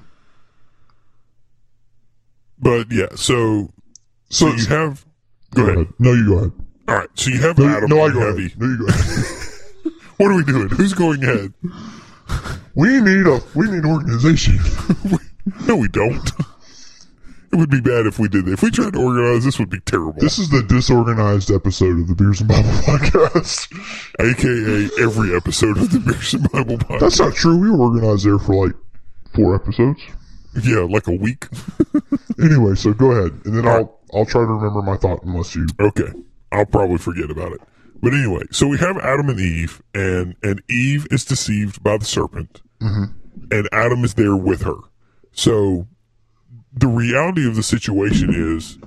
But 2.59 2.91
yeah, 2.91 3.07
so 3.15 3.71
so, 4.29 4.49
so 4.49 4.55
you 4.55 4.65
have 4.67 5.05
go 5.53 5.67
ahead. 5.67 5.87
No, 5.99 6.13
you 6.13 6.25
go 6.27 6.37
ahead. 6.37 6.51
All 6.87 6.95
right, 6.95 7.09
so 7.15 7.29
you 7.29 7.41
have 7.41 7.57
No, 7.57 7.67
Adam 7.67 7.89
no 7.89 8.01
I 8.01 8.11
go 8.11 8.19
Heavy. 8.21 8.45
ahead. 8.45 8.59
No, 8.59 8.67
you 8.67 8.77
go 8.77 8.85
ahead. 8.87 9.25
What 10.17 10.31
are 10.31 10.35
we 10.35 10.43
doing? 10.43 10.69
Who's 10.69 10.93
going 10.93 11.23
ahead? 11.23 11.53
we 12.75 13.01
need 13.01 13.25
a 13.27 13.39
we 13.55 13.69
need 13.69 13.83
organization. 13.85 14.57
No, 15.67 15.75
we 15.75 15.89
don't. 15.89 16.31
It 17.53 17.57
would 17.57 17.69
be 17.69 17.81
bad 17.81 18.07
if 18.07 18.17
we 18.17 18.27
did 18.27 18.45
that. 18.45 18.53
If 18.53 18.63
we 18.63 18.71
tried 18.71 18.93
to 18.93 18.99
organize, 18.99 19.45
this 19.45 19.59
would 19.59 19.69
be 19.69 19.79
terrible. 19.81 20.19
this 20.19 20.39
is 20.39 20.49
the 20.49 20.63
disorganized 20.63 21.51
episode 21.51 21.99
of 21.99 22.07
the 22.07 22.15
Beers 22.15 22.39
and 22.39 22.49
Bible 22.49 22.69
podcast. 22.69 23.69
AKA 24.19 25.03
every 25.03 25.35
episode 25.35 25.77
of 25.77 25.91
the 25.91 25.99
Beers 25.99 26.33
and 26.33 26.51
Bible 26.51 26.79
podcast. 26.79 26.99
That's 26.99 27.19
not 27.19 27.35
true. 27.35 27.55
We 27.55 27.69
were 27.69 27.77
organized 27.77 28.25
there 28.25 28.39
for 28.39 28.65
like 28.65 28.75
four 29.35 29.53
episodes. 29.53 30.01
yeah, 30.63 30.79
like 30.79 31.07
a 31.07 31.15
week. 31.15 31.47
Anyway, 32.41 32.73
so 32.73 32.91
go 32.93 33.11
ahead, 33.11 33.39
and 33.45 33.55
then 33.55 33.67
I'll 33.67 33.99
I'll 34.11 34.25
try 34.25 34.41
to 34.41 34.47
remember 34.47 34.81
my 34.81 34.97
thought 34.97 35.23
unless 35.23 35.55
you. 35.55 35.67
Okay. 35.79 36.11
I'll 36.51 36.65
probably 36.65 36.97
forget 36.97 37.29
about 37.29 37.51
it. 37.53 37.61
But 38.01 38.13
anyway, 38.13 38.43
so 38.51 38.67
we 38.67 38.79
have 38.79 38.97
Adam 38.97 39.29
and 39.29 39.39
Eve, 39.39 39.81
and, 39.93 40.35
and 40.41 40.61
Eve 40.67 41.05
is 41.11 41.23
deceived 41.25 41.83
by 41.83 41.97
the 41.97 42.05
serpent, 42.05 42.61
mm-hmm. 42.81 43.03
and 43.51 43.69
Adam 43.71 44.03
is 44.03 44.15
there 44.15 44.35
with 44.35 44.63
her. 44.63 44.75
So 45.31 45.87
the 46.75 46.87
reality 46.87 47.47
of 47.47 47.55
the 47.55 47.63
situation 47.63 48.33
is 48.33 48.77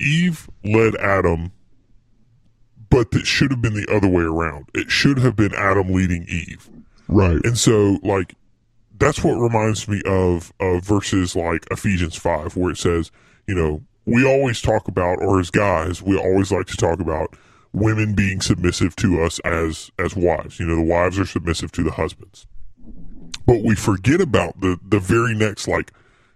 Eve 0.00 0.50
led 0.64 0.96
Adam, 0.96 1.52
but 2.90 3.08
it 3.12 3.26
should 3.26 3.50
have 3.50 3.62
been 3.62 3.74
the 3.74 3.86
other 3.94 4.08
way 4.08 4.22
around. 4.22 4.68
It 4.74 4.90
should 4.90 5.18
have 5.18 5.36
been 5.36 5.54
Adam 5.54 5.92
leading 5.92 6.24
Eve. 6.28 6.68
Right. 7.08 7.40
And 7.44 7.56
so, 7.56 7.98
like, 8.02 8.34
that's 8.98 9.22
what 9.22 9.34
reminds 9.34 9.88
me 9.88 10.02
of 10.06 10.52
of 10.60 10.84
verses 10.84 11.34
like 11.36 11.66
Ephesians 11.70 12.16
five, 12.16 12.56
where 12.56 12.72
it 12.72 12.78
says, 12.78 13.10
you 13.46 13.54
know, 13.54 13.82
we 14.04 14.26
always 14.26 14.60
talk 14.60 14.88
about, 14.88 15.18
or 15.20 15.38
as 15.40 15.50
guys, 15.50 16.02
we 16.02 16.16
always 16.18 16.50
like 16.50 16.66
to 16.66 16.76
talk 16.76 17.00
about 17.00 17.36
women 17.72 18.14
being 18.14 18.40
submissive 18.40 18.94
to 18.96 19.22
us 19.22 19.38
as 19.40 19.90
as 19.98 20.16
wives. 20.16 20.58
You 20.58 20.66
know, 20.66 20.76
the 20.76 20.82
wives 20.82 21.18
are 21.18 21.26
submissive 21.26 21.72
to 21.72 21.82
the 21.82 21.92
husbands, 21.92 22.46
but 23.46 23.62
we 23.62 23.74
forget 23.74 24.20
about 24.20 24.60
the 24.60 24.78
the 24.86 25.00
very 25.00 25.34
next 25.34 25.68
like 25.68 25.92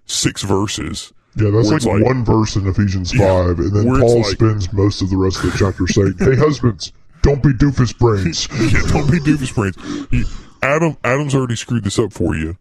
six 0.06 0.42
verses. 0.42 1.12
Yeah, 1.36 1.50
that's 1.50 1.70
like, 1.70 1.84
like- 1.84 2.02
one 2.02 2.24
verse 2.24 2.56
in 2.56 2.66
Ephesians 2.66 3.14
Yeah, 3.14 3.48
5, 3.48 3.58
and 3.58 3.72
then 3.72 4.00
Paul 4.00 4.22
like- 4.22 4.26
spends 4.26 4.72
most 4.72 5.02
of 5.02 5.10
the 5.10 5.16
rest 5.16 5.44
of 5.44 5.52
the 5.52 5.58
chapter 5.58 5.86
saying, 5.86 6.14
Hey, 6.18 6.36
husbands, 6.36 6.92
don't 7.22 7.42
be 7.42 7.50
doofus 7.50 7.96
brains. 7.98 8.48
yeah, 8.72 8.80
don't 8.92 9.10
be 9.10 9.18
doofus 9.18 9.54
brains. 9.54 9.76
He, 10.10 10.24
Adam, 10.62 10.96
Adam's 11.04 11.34
already 11.34 11.56
screwed 11.56 11.84
this 11.84 11.98
up 11.98 12.12
for 12.12 12.34
you. 12.34 12.56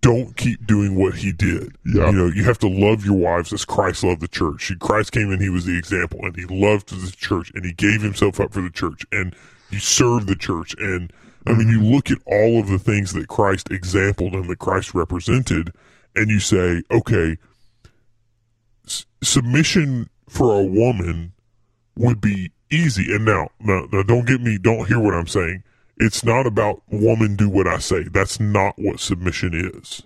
Don't 0.00 0.36
keep 0.36 0.66
doing 0.66 0.94
what 0.94 1.16
he 1.16 1.32
did. 1.32 1.76
Yeah. 1.84 2.06
You 2.06 2.12
know, 2.12 2.26
you 2.26 2.44
have 2.44 2.58
to 2.60 2.68
love 2.68 3.04
your 3.04 3.16
wives 3.16 3.52
as 3.52 3.64
Christ 3.64 4.04
loved 4.04 4.20
the 4.20 4.28
church. 4.28 4.72
Christ 4.78 5.12
came 5.12 5.32
in, 5.32 5.40
he 5.40 5.48
was 5.48 5.64
the 5.66 5.76
example, 5.76 6.20
and 6.22 6.36
he 6.36 6.44
loved 6.44 6.88
the 6.88 7.10
church, 7.10 7.50
and 7.54 7.64
he 7.64 7.72
gave 7.72 8.02
himself 8.02 8.38
up 8.40 8.52
for 8.52 8.62
the 8.62 8.70
church, 8.70 9.04
and 9.10 9.34
he 9.70 9.78
served 9.78 10.28
the 10.28 10.36
church. 10.36 10.74
And 10.78 11.12
I 11.46 11.52
mean, 11.52 11.68
you 11.68 11.78
mm-hmm. 11.78 11.94
look 11.94 12.10
at 12.10 12.18
all 12.26 12.60
of 12.60 12.68
the 12.68 12.78
things 12.78 13.12
that 13.12 13.28
Christ 13.28 13.70
exampled 13.70 14.34
and 14.34 14.48
that 14.48 14.58
Christ 14.58 14.94
represented, 14.94 15.72
and 16.16 16.28
you 16.30 16.40
say, 16.40 16.82
okay, 16.90 17.36
s- 18.86 19.06
submission 19.22 20.08
for 20.28 20.58
a 20.58 20.64
woman 20.64 21.32
would 21.96 22.20
be 22.20 22.50
easy. 22.70 23.14
And 23.14 23.24
now, 23.24 23.48
now, 23.60 23.86
now, 23.92 24.02
don't 24.02 24.26
get 24.26 24.40
me, 24.40 24.58
don't 24.58 24.86
hear 24.88 24.98
what 25.00 25.14
I'm 25.14 25.26
saying. 25.28 25.62
It's 25.98 26.24
not 26.24 26.46
about 26.46 26.82
woman 26.90 27.36
do 27.36 27.48
what 27.48 27.66
I 27.66 27.78
say. 27.78 28.02
That's 28.04 28.38
not 28.38 28.74
what 28.76 29.00
submission 29.00 29.54
is. 29.54 30.02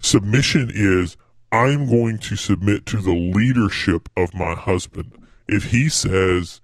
Submission 0.00 0.70
is 0.74 1.16
I'm 1.52 1.88
going 1.88 2.18
to 2.18 2.36
submit 2.36 2.84
to 2.86 2.98
the 2.98 3.14
leadership 3.14 4.08
of 4.16 4.34
my 4.34 4.54
husband. 4.54 5.12
If 5.48 5.70
he 5.70 5.88
says, 5.88 6.60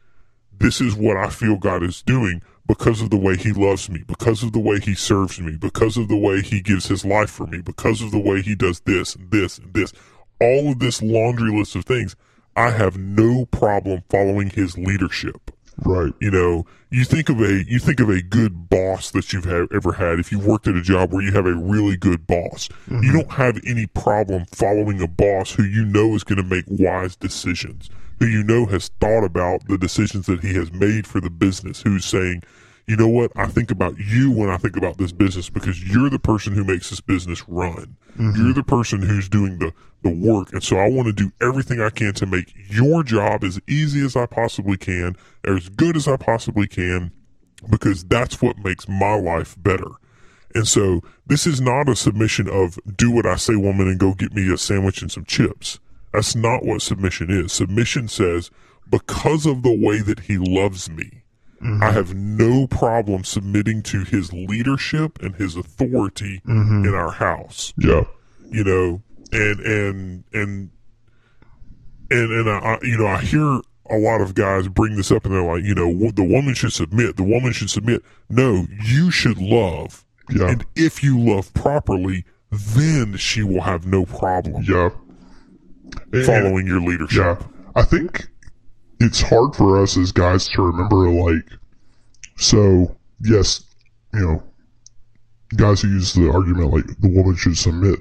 this 0.58 0.80
is 0.82 0.94
what 0.94 1.16
I 1.16 1.30
feel 1.30 1.56
God 1.56 1.82
is 1.82 2.02
doing 2.02 2.42
because 2.66 3.00
of 3.00 3.10
the 3.10 3.16
way 3.16 3.36
he 3.36 3.52
loves 3.52 3.90
me, 3.90 4.02
because 4.06 4.42
of 4.42 4.52
the 4.52 4.60
way 4.60 4.78
he 4.78 4.94
serves 4.94 5.40
me, 5.40 5.56
because 5.56 5.96
of 5.96 6.08
the 6.08 6.16
way 6.16 6.40
he 6.40 6.60
gives 6.60 6.86
his 6.86 7.04
life 7.04 7.30
for 7.30 7.46
me, 7.46 7.60
because 7.60 8.00
of 8.00 8.10
the 8.10 8.20
way 8.20 8.40
he 8.40 8.54
does 8.54 8.80
this 8.80 9.14
and 9.14 9.30
this 9.30 9.58
and 9.58 9.74
this, 9.74 9.92
all 10.40 10.72
of 10.72 10.78
this 10.78 11.02
laundry 11.02 11.56
list 11.56 11.76
of 11.76 11.84
things, 11.84 12.16
I 12.56 12.70
have 12.70 12.96
no 12.96 13.46
problem 13.46 14.02
following 14.10 14.50
his 14.50 14.76
leadership. 14.76 15.50
right. 15.84 16.12
You 16.20 16.30
know, 16.30 16.66
you 16.90 17.04
think 17.04 17.30
of 17.30 17.40
a 17.40 17.64
you 17.66 17.78
think 17.78 18.00
of 18.00 18.10
a 18.10 18.20
good 18.20 18.68
boss 18.68 19.10
that 19.12 19.32
you've 19.32 19.46
ha- 19.46 19.66
ever 19.74 19.92
had. 19.92 20.18
If 20.18 20.30
you've 20.30 20.46
worked 20.46 20.68
at 20.68 20.76
a 20.76 20.82
job 20.82 21.12
where 21.12 21.22
you 21.22 21.32
have 21.32 21.46
a 21.46 21.54
really 21.54 21.96
good 21.96 22.26
boss, 22.26 22.68
you 22.88 22.96
mm-hmm. 22.96 23.12
don't 23.12 23.32
have 23.32 23.58
any 23.66 23.86
problem 23.86 24.44
following 24.52 25.00
a 25.00 25.08
boss 25.08 25.52
who 25.52 25.64
you 25.64 25.84
know 25.86 26.14
is 26.14 26.24
going 26.24 26.36
to 26.36 26.42
make 26.42 26.66
wise 26.68 27.16
decisions, 27.16 27.88
who 28.18 28.26
you 28.26 28.42
know 28.42 28.66
has 28.66 28.88
thought 29.00 29.24
about 29.24 29.66
the 29.68 29.78
decisions 29.78 30.26
that 30.26 30.40
he 30.40 30.54
has 30.54 30.72
made 30.72 31.06
for 31.06 31.20
the 31.20 31.30
business, 31.30 31.82
who's 31.82 32.04
saying, 32.04 32.42
you 32.86 32.96
know 32.96 33.08
what, 33.08 33.30
I 33.36 33.46
think 33.46 33.70
about 33.70 33.98
you 33.98 34.30
when 34.30 34.48
I 34.48 34.56
think 34.56 34.76
about 34.76 34.98
this 34.98 35.12
business 35.12 35.48
because 35.48 35.82
you're 35.82 36.10
the 36.10 36.18
person 36.18 36.52
who 36.52 36.64
makes 36.64 36.90
this 36.90 37.00
business 37.00 37.48
run. 37.48 37.96
Mm-hmm. 38.18 38.32
You're 38.34 38.54
the 38.54 38.64
person 38.64 39.02
who's 39.02 39.28
doing 39.28 39.58
the, 39.58 39.72
the 40.02 40.10
work. 40.10 40.52
And 40.52 40.62
so 40.62 40.78
I 40.78 40.88
want 40.88 41.06
to 41.06 41.12
do 41.12 41.32
everything 41.40 41.80
I 41.80 41.90
can 41.90 42.12
to 42.14 42.26
make 42.26 42.52
your 42.68 43.02
job 43.02 43.44
as 43.44 43.60
easy 43.68 44.04
as 44.04 44.16
I 44.16 44.26
possibly 44.26 44.76
can, 44.76 45.16
as 45.44 45.68
good 45.68 45.96
as 45.96 46.08
I 46.08 46.16
possibly 46.16 46.66
can, 46.66 47.12
because 47.70 48.04
that's 48.04 48.42
what 48.42 48.58
makes 48.58 48.88
my 48.88 49.14
life 49.14 49.54
better. 49.58 49.90
And 50.54 50.68
so 50.68 51.00
this 51.26 51.46
is 51.46 51.60
not 51.60 51.88
a 51.88 51.96
submission 51.96 52.48
of 52.48 52.78
do 52.96 53.10
what 53.10 53.26
I 53.26 53.36
say, 53.36 53.56
woman, 53.56 53.88
and 53.88 53.98
go 53.98 54.12
get 54.12 54.34
me 54.34 54.52
a 54.52 54.58
sandwich 54.58 55.00
and 55.00 55.10
some 55.10 55.24
chips. 55.24 55.78
That's 56.12 56.34
not 56.36 56.64
what 56.64 56.82
submission 56.82 57.30
is. 57.30 57.52
Submission 57.52 58.08
says, 58.08 58.50
because 58.90 59.46
of 59.46 59.62
the 59.62 59.74
way 59.74 60.00
that 60.00 60.20
he 60.20 60.36
loves 60.38 60.90
me, 60.90 61.22
I 61.60 61.64
mm-hmm. 61.64 61.82
have 61.82 62.14
no 62.14 62.66
problem 62.66 63.22
submitting 63.24 63.82
to 63.84 64.02
his 64.04 64.32
leadership 64.32 65.22
and 65.22 65.34
his 65.36 65.56
authority 65.56 66.42
mm-hmm. 66.44 66.84
in 66.84 66.92
our 66.94 67.12
house 67.12 67.72
Yeah. 67.78 68.02
you 68.50 68.64
know, 68.64 69.00
and 69.30 69.60
and 69.60 70.24
and 70.32 70.70
and 72.10 72.32
and 72.32 72.50
I, 72.50 72.58
I- 72.58 72.78
you 72.82 72.98
know, 72.98 73.06
I 73.06 73.20
hear 73.20 73.60
a 73.90 73.96
lot 73.98 74.20
of 74.20 74.34
guys 74.34 74.68
bring 74.68 74.96
this 74.96 75.10
up, 75.12 75.24
and 75.24 75.34
they're 75.34 75.42
like, 75.42 75.62
you 75.64 75.74
know, 75.74 76.10
the 76.10 76.24
woman 76.24 76.54
should 76.54 76.72
submit. 76.72 77.16
The 77.16 77.22
woman 77.22 77.52
should 77.52 77.70
submit. 77.70 78.02
No, 78.28 78.66
you 78.84 79.10
should 79.10 79.38
love, 79.38 80.04
Yeah. 80.30 80.48
and 80.48 80.64
if 80.74 81.02
you 81.02 81.18
love 81.18 81.52
properly, 81.54 82.24
then 82.50 83.16
she 83.16 83.42
will 83.42 83.62
have 83.62 83.86
no 83.86 84.04
problem 84.04 84.64
Yeah. 84.68 84.90
And- 86.12 86.24
following 86.24 86.66
your 86.66 86.80
leadership. 86.80 87.40
Yeah. 87.40 87.46
I 87.74 87.82
think 87.82 88.28
it's 89.00 89.20
hard 89.22 89.54
for 89.56 89.80
us 89.82 89.96
as 89.96 90.12
guys 90.12 90.46
to 90.48 90.62
remember, 90.62 91.08
like, 91.10 91.44
so, 92.36 92.96
yes, 93.22 93.64
you 94.14 94.20
know, 94.20 94.42
guys 95.56 95.80
who 95.82 95.88
use 95.88 96.12
the 96.14 96.30
argument 96.30 96.72
like 96.72 96.86
the 97.00 97.08
woman 97.08 97.36
should 97.36 97.56
submit. 97.58 97.98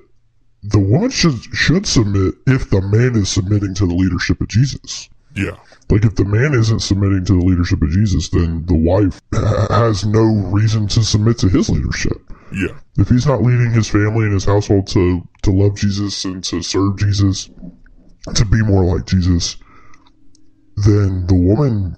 The 0.64 0.80
woman 0.80 1.10
should 1.10 1.34
should 1.54 1.88
submit 1.88 2.36
if 2.48 2.70
the 2.70 2.82
man 2.82 3.16
is 3.16 3.30
submitting 3.30 3.74
to 3.76 3.88
the 3.88 3.96
leadership 3.96 4.40
of 4.42 4.48
Jesus. 4.48 5.10
Yeah, 5.34 5.56
Like 5.90 6.04
if 6.04 6.16
the 6.16 6.26
man 6.26 6.54
isn't 6.54 6.82
submitting 6.82 7.24
to 7.26 7.34
the 7.40 7.46
leadership 7.46 7.82
of 7.82 7.90
Jesus, 7.90 8.28
then 8.30 8.66
the 8.66 8.76
wife 8.76 9.22
ha- 9.34 9.68
has 9.70 10.06
no 10.06 10.22
reason 10.52 10.88
to 10.90 11.04
submit 11.04 11.38
to 11.40 11.48
his 11.48 11.70
leadership. 11.70 12.18
yeah, 12.54 12.78
If 12.98 13.08
he's 13.08 13.26
not 13.26 13.42
leading 13.42 13.72
his 13.72 13.88
family 13.88 14.26
and 14.26 14.34
his 14.34 14.44
household 14.44 14.88
to 14.88 15.26
to 15.44 15.52
love 15.52 15.78
Jesus 15.78 16.26
and 16.26 16.44
to 16.44 16.62
serve 16.62 16.98
Jesus, 16.98 17.50
to 18.36 18.46
be 18.46 18.62
more 18.62 18.84
like 18.84 19.06
Jesus, 19.06 19.58
then 20.78 21.26
the 21.28 21.36
woman 21.36 21.96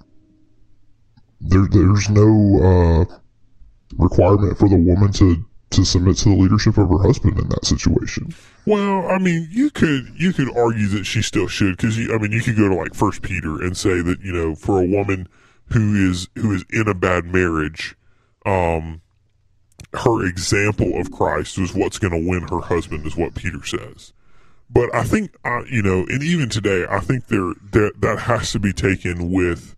there 1.40 1.66
there's 1.70 2.08
no 2.08 2.28
uh, 2.62 3.18
requirement 3.96 4.58
for 4.58 4.68
the 4.68 4.76
woman 4.76 5.12
to 5.12 5.44
to 5.70 5.84
submit 5.84 6.16
to 6.16 6.28
the 6.28 6.36
leadership 6.36 6.78
of 6.78 6.88
her 6.88 7.02
husband 7.02 7.38
in 7.38 7.48
that 7.48 7.64
situation. 7.64 8.32
Well, 8.64 9.08
I 9.10 9.18
mean, 9.18 9.48
you 9.50 9.70
could 9.70 10.12
you 10.16 10.32
could 10.32 10.56
argue 10.56 10.88
that 10.88 11.04
she 11.04 11.20
still 11.22 11.48
should 11.48 11.76
because 11.76 11.98
I 11.98 12.18
mean, 12.18 12.32
you 12.32 12.42
could 12.42 12.56
go 12.56 12.68
to 12.68 12.74
like 12.74 12.94
First 12.94 13.22
Peter 13.22 13.62
and 13.62 13.76
say 13.76 14.00
that 14.00 14.20
you 14.20 14.32
know 14.32 14.54
for 14.54 14.80
a 14.80 14.86
woman 14.86 15.28
who 15.72 16.10
is 16.10 16.28
who 16.36 16.52
is 16.52 16.64
in 16.70 16.88
a 16.88 16.94
bad 16.94 17.26
marriage, 17.26 17.96
um, 18.46 19.02
her 19.92 20.24
example 20.26 20.98
of 20.98 21.10
Christ 21.10 21.58
is 21.58 21.74
what's 21.74 21.98
going 21.98 22.12
to 22.12 22.28
win 22.30 22.48
her 22.48 22.60
husband, 22.60 23.06
is 23.06 23.16
what 23.16 23.34
Peter 23.34 23.64
says. 23.64 24.12
But 24.74 24.94
I 24.94 25.04
think 25.04 25.34
uh, 25.44 25.62
you 25.70 25.82
know, 25.82 26.04
and 26.08 26.22
even 26.22 26.50
today, 26.50 26.84
I 26.90 27.00
think 27.00 27.28
there 27.28 27.54
that 27.72 27.92
that 28.00 28.18
has 28.20 28.52
to 28.52 28.58
be 28.58 28.74
taken 28.74 29.32
with 29.32 29.74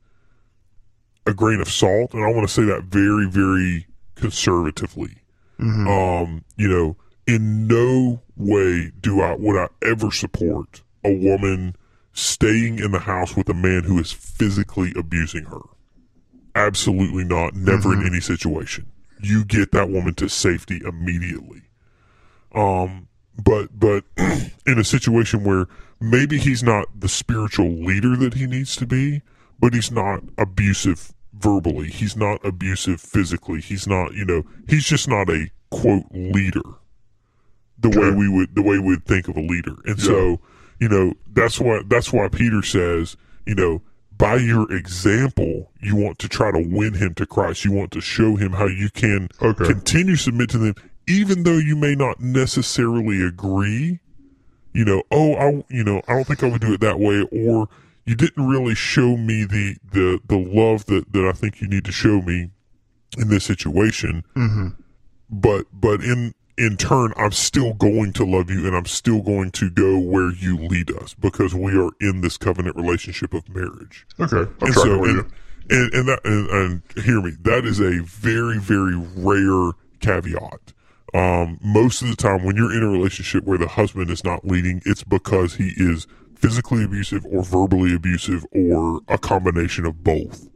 a 1.26 1.32
grain 1.32 1.61
of 1.61 1.70
salt, 1.70 2.14
and 2.14 2.24
I 2.24 2.32
want 2.32 2.49
to 2.49 2.53
say 2.53 2.64
that 2.64 2.84
very 2.84 3.28
very 3.28 3.86
conservatively 4.16 5.20
um, 5.59 6.44
you 6.57 6.68
know, 6.68 6.97
in 7.26 7.66
no 7.66 8.22
way 8.36 8.92
do 9.01 9.20
I 9.20 9.34
would 9.34 9.57
I 9.57 9.68
ever 9.82 10.11
support 10.11 10.82
a 11.05 11.12
woman 11.12 11.76
staying 12.12 12.78
in 12.78 12.92
the 12.92 13.01
house 13.01 13.36
with 13.36 13.49
a 13.49 13.55
man 13.55 13.84
who 13.84 13.99
is 13.99 14.12
physically 14.12 14.92
abusing 14.97 15.44
her. 15.44 15.61
Absolutely 16.55 17.24
not. 17.24 17.55
Never 17.55 17.92
in 17.92 18.07
any 18.07 18.20
situation. 18.20 18.86
You 19.20 19.44
get 19.44 19.72
that 19.72 19.90
woman 19.90 20.14
to 20.14 20.28
safety 20.28 20.80
immediately. 20.84 21.62
Um, 22.55 23.06
but 23.43 23.78
but 23.78 24.05
in 24.66 24.78
a 24.78 24.84
situation 24.84 25.45
where 25.45 25.66
maybe 26.01 26.39
he's 26.39 26.62
not 26.62 26.87
the 26.99 27.09
spiritual 27.09 27.68
leader 27.70 28.16
that 28.16 28.34
he 28.34 28.47
needs 28.47 28.76
to 28.76 28.87
be, 28.87 29.22
but 29.61 29.74
he's 29.74 29.91
not 29.91 30.22
abusive 30.39 31.12
verbally. 31.34 31.89
He's 31.89 32.16
not 32.16 32.45
abusive 32.45 33.01
physically. 33.01 33.61
He's 33.61 33.87
not, 33.87 34.14
you 34.14 34.24
know, 34.24 34.43
he's 34.68 34.84
just 34.84 35.09
not 35.09 35.28
a 35.28 35.51
quote 35.70 36.07
leader. 36.12 36.62
The 37.78 37.91
way 37.91 38.11
we 38.11 38.28
would 38.28 38.55
the 38.55 38.62
way 38.62 38.78
we'd 38.78 39.05
think 39.05 39.28
of 39.28 39.37
a 39.37 39.41
leader. 39.41 39.74
And 39.84 40.01
so, 40.01 40.41
you 40.80 40.89
know, 40.89 41.12
that's 41.32 41.61
why 41.61 41.82
that's 41.87 42.11
why 42.12 42.28
Peter 42.28 42.62
says, 42.62 43.16
you 43.45 43.55
know, 43.55 43.82
by 44.16 44.37
your 44.37 44.70
example, 44.72 45.70
you 45.82 45.95
want 45.95 46.18
to 46.20 46.28
try 46.28 46.51
to 46.51 46.59
win 46.59 46.95
him 46.95 47.12
to 47.14 47.26
Christ. 47.26 47.66
You 47.66 47.72
want 47.72 47.91
to 47.93 48.01
show 48.01 48.37
him 48.37 48.53
how 48.53 48.66
you 48.66 48.89
can 48.89 49.28
Okay. 49.43 49.66
continue 49.66 50.16
to 50.16 50.22
submit 50.22 50.49
to 50.51 50.59
them, 50.59 50.74
even 51.07 51.43
though 51.43 51.59
you 51.59 51.77
may 51.77 51.95
not 51.95 52.21
necessarily 52.21 53.23
agree. 53.23 54.01
You 54.73 54.85
know, 54.85 55.03
oh, 55.11 55.35
I, 55.35 55.65
you 55.71 55.83
know, 55.85 56.03
I 56.07 56.15
don't 56.15 56.27
think 56.27 56.43
I 56.43 56.51
would 56.51 56.61
do 56.61 56.75
it 56.75 56.81
that 56.81 57.01
way, 57.01 57.27
or 57.33 57.69
you 58.05 58.15
didn't 58.15 58.47
really 58.47 58.75
show 58.75 59.17
me 59.17 59.45
the 59.45 59.77
the 59.91 60.21
the 60.27 60.37
love 60.37 60.87
that 60.87 61.13
that 61.13 61.27
I 61.27 61.33
think 61.33 61.61
you 61.61 61.69
need 61.69 61.85
to 61.87 61.93
show 61.93 62.21
me 62.21 62.51
in 63.17 63.29
this 63.29 63.45
situation. 63.45 64.23
Mm-hmm. 64.35 64.69
But 65.31 65.67
but 65.73 66.03
in 66.03 66.35
in 66.59 66.77
turn, 66.77 67.13
I'm 67.17 67.33
still 67.33 67.75
going 67.75 68.13
to 68.15 68.25
love 68.25 68.51
you, 68.51 68.67
and 68.67 68.75
I'm 68.75 68.87
still 68.87 69.23
going 69.23 69.51
to 69.53 69.71
go 69.71 69.99
where 69.99 70.33
you 70.33 70.57
lead 70.57 70.91
us 70.97 71.15
because 71.15 71.55
we 71.55 71.77
are 71.79 71.91
in 72.01 72.21
this 72.21 72.37
covenant 72.37 72.77
relationship 72.77 73.35
of 73.35 73.49
marriage 73.49 74.07
Okay, 74.19 74.39
I'm 74.39 74.57
and 74.61 74.75
so 74.75 75.05
and, 75.05 75.33
and 75.71 75.95
and 75.95 76.09
that 76.09 76.21
and, 76.25 76.49
and 76.49 77.05
hear 77.05 77.21
me 77.21 77.33
that 77.43 77.65
is 77.65 77.81
a 77.81 78.03
very 78.03 78.59
very 78.59 78.97
rare 79.17 79.73
caveat 80.01 80.73
um 81.15 81.59
most 81.63 82.03
of 82.03 82.09
the 82.09 82.17
time 82.17 82.45
when 82.45 82.57
you're 82.57 82.73
in 82.77 82.83
a 82.83 82.89
relationship 82.89 83.45
where 83.45 83.59
the 83.59 83.69
husband 83.69 84.11
is 84.11 84.25
not 84.25 84.45
leading 84.45 84.83
it's 84.85 85.05
because 85.05 85.55
he 85.55 85.73
is 85.77 86.07
physically 86.35 86.85
abusive 86.85 87.25
or 87.27 87.43
verbally 87.43 87.95
abusive 87.95 88.45
or 88.53 89.01
a 89.09 89.17
combination 89.19 89.87
of 89.87 90.03
both. 90.05 90.49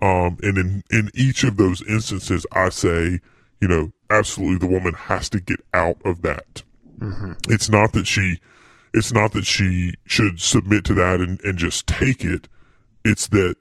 Um 0.00 0.38
and 0.42 0.56
in 0.56 0.82
in 0.90 1.10
each 1.14 1.44
of 1.44 1.56
those 1.56 1.82
instances 1.88 2.46
i 2.52 2.68
say 2.70 3.20
you 3.60 3.68
know 3.68 3.92
absolutely 4.10 4.58
the 4.58 4.72
woman 4.72 4.94
has 4.94 5.28
to 5.30 5.40
get 5.40 5.60
out 5.72 5.96
of 6.04 6.22
that. 6.22 6.62
It's 7.48 7.70
not 7.70 7.92
that 7.92 8.06
she, 8.06 8.40
it's 8.92 9.12
not 9.12 9.32
that 9.32 9.46
she 9.46 9.94
should 10.04 10.40
submit 10.40 10.84
to 10.86 10.94
that 10.94 11.20
and, 11.20 11.40
and 11.42 11.56
just 11.56 11.86
take 11.86 12.24
it. 12.24 12.48
It's 13.04 13.28
that 13.28 13.56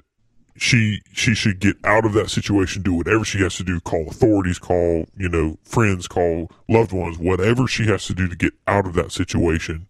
she 0.59 1.01
she 1.13 1.33
should 1.33 1.59
get 1.59 1.77
out 1.83 2.05
of 2.05 2.13
that 2.13 2.29
situation, 2.29 2.81
do 2.81 2.93
whatever 2.93 3.23
she 3.23 3.39
has 3.39 3.55
to 3.55 3.63
do, 3.63 3.79
call 3.79 4.07
authorities, 4.07 4.59
call 4.59 5.05
you 5.17 5.29
know 5.29 5.57
friends, 5.63 6.07
call 6.07 6.51
loved 6.67 6.91
ones, 6.91 7.17
whatever 7.17 7.67
she 7.67 7.85
has 7.85 8.05
to 8.07 8.13
do 8.13 8.27
to 8.27 8.35
get 8.35 8.53
out 8.67 8.85
of 8.85 8.93
that 8.93 9.11
situation, 9.11 9.87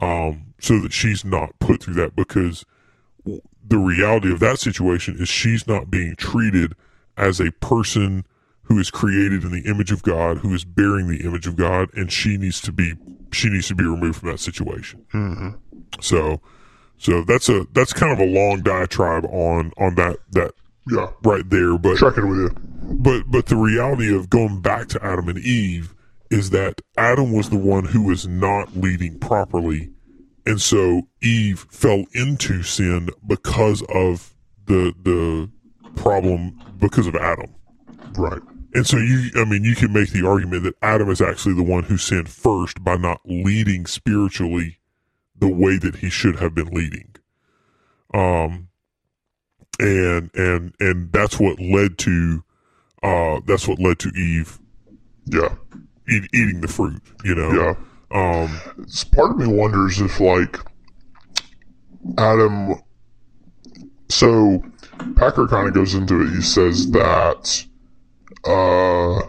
um, 0.00 0.54
so 0.60 0.78
that 0.80 0.92
she's 0.92 1.24
not 1.24 1.58
put 1.58 1.82
through 1.82 1.94
that. 1.94 2.14
Because 2.14 2.64
the 3.24 3.78
reality 3.78 4.30
of 4.32 4.40
that 4.40 4.58
situation 4.58 5.16
is 5.18 5.28
she's 5.28 5.66
not 5.66 5.90
being 5.90 6.14
treated 6.16 6.74
as 7.16 7.40
a 7.40 7.50
person 7.52 8.24
who 8.64 8.78
is 8.78 8.90
created 8.90 9.44
in 9.44 9.52
the 9.52 9.68
image 9.68 9.90
of 9.92 10.02
God, 10.02 10.38
who 10.38 10.54
is 10.54 10.64
bearing 10.64 11.08
the 11.08 11.24
image 11.24 11.46
of 11.46 11.56
God, 11.56 11.88
and 11.94 12.12
she 12.12 12.36
needs 12.36 12.60
to 12.62 12.72
be 12.72 12.94
she 13.32 13.48
needs 13.48 13.68
to 13.68 13.74
be 13.74 13.84
removed 13.84 14.18
from 14.18 14.30
that 14.30 14.40
situation. 14.40 15.04
So, 16.00 16.40
so 17.02 17.22
that's 17.24 17.48
a 17.48 17.66
that's 17.72 17.92
kind 17.92 18.12
of 18.12 18.18
a 18.20 18.26
long 18.26 18.62
diatribe 18.62 19.24
on 19.26 19.72
on 19.78 19.94
that 19.96 20.18
that 20.32 20.52
Yeah. 20.90 21.08
right 21.24 21.48
there. 21.50 21.76
But 21.78 21.96
Tracking 21.98 22.28
with 22.28 22.38
you. 22.38 22.50
but 22.82 23.24
but 23.30 23.46
the 23.46 23.56
reality 23.56 24.14
of 24.14 24.30
going 24.30 24.60
back 24.62 24.88
to 24.88 25.04
Adam 25.04 25.28
and 25.28 25.38
Eve 25.38 25.94
is 26.30 26.50
that 26.50 26.80
Adam 26.96 27.32
was 27.32 27.50
the 27.50 27.58
one 27.58 27.84
who 27.84 28.02
was 28.02 28.26
not 28.26 28.74
leading 28.76 29.18
properly, 29.18 29.90
and 30.46 30.60
so 30.60 31.02
Eve 31.20 31.66
fell 31.70 32.04
into 32.14 32.62
sin 32.62 33.10
because 33.26 33.82
of 33.94 34.32
the 34.66 34.94
the 35.02 35.50
problem 35.96 36.58
because 36.78 37.06
of 37.06 37.16
Adam. 37.16 37.54
Right. 38.16 38.40
And 38.74 38.86
so 38.86 38.96
you, 38.96 39.28
I 39.36 39.44
mean, 39.44 39.64
you 39.64 39.74
can 39.74 39.92
make 39.92 40.10
the 40.12 40.26
argument 40.26 40.62
that 40.64 40.74
Adam 40.80 41.10
is 41.10 41.20
actually 41.20 41.54
the 41.54 41.62
one 41.62 41.82
who 41.84 41.98
sinned 41.98 42.30
first 42.30 42.82
by 42.82 42.96
not 42.96 43.20
leading 43.26 43.84
spiritually 43.84 44.78
the 45.42 45.48
way 45.48 45.76
that 45.76 45.96
he 45.96 46.08
should 46.08 46.36
have 46.36 46.54
been 46.54 46.68
leading. 46.68 47.08
Um, 48.14 48.68
and, 49.80 50.30
and, 50.36 50.72
and 50.78 51.12
that's 51.12 51.40
what 51.40 51.58
led 51.60 51.98
to, 51.98 52.44
uh, 53.02 53.40
that's 53.44 53.66
what 53.66 53.80
led 53.80 53.98
to 53.98 54.10
Eve 54.10 54.60
Yeah. 55.26 55.56
eat, 56.08 56.28
eating 56.32 56.60
the 56.60 56.68
fruit, 56.68 57.02
you 57.24 57.34
know? 57.34 57.50
Yeah. 57.52 57.74
Um, 58.12 58.60
It's- 58.78 59.02
part 59.02 59.32
of 59.32 59.38
me 59.38 59.48
wonders 59.48 60.00
if 60.00 60.20
like 60.20 60.58
Adam 62.18 62.74
so 64.08 64.62
Packer 65.16 65.48
kind 65.48 65.66
of 65.66 65.74
goes 65.74 65.94
into 65.94 66.20
it. 66.20 66.30
He 66.34 66.42
says 66.42 66.90
that 66.92 67.64
uh 68.44 69.22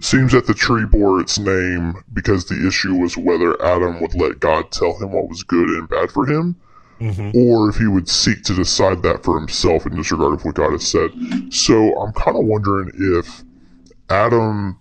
seems 0.00 0.32
that 0.32 0.46
the 0.46 0.54
tree 0.54 0.84
bore 0.84 1.20
its 1.20 1.38
name 1.38 1.94
because 2.12 2.46
the 2.46 2.66
issue 2.66 2.94
was 2.94 3.16
whether 3.16 3.60
Adam 3.64 4.00
would 4.00 4.14
let 4.14 4.40
God 4.40 4.70
tell 4.70 4.96
him 4.98 5.12
what 5.12 5.28
was 5.28 5.42
good 5.42 5.68
and 5.68 5.88
bad 5.88 6.10
for 6.10 6.26
him, 6.26 6.56
mm-hmm. 7.00 7.36
or 7.38 7.68
if 7.70 7.76
he 7.76 7.86
would 7.86 8.08
seek 8.08 8.42
to 8.44 8.54
decide 8.54 9.02
that 9.02 9.22
for 9.24 9.38
himself 9.38 9.86
in 9.86 9.94
disregard 9.96 10.34
of 10.34 10.44
what 10.44 10.54
God 10.54 10.72
has 10.72 10.86
said. 10.86 11.10
So 11.50 11.96
I'm 12.00 12.12
kind 12.12 12.36
of 12.36 12.44
wondering 12.44 12.90
if 12.94 13.42
Adam 14.08 14.78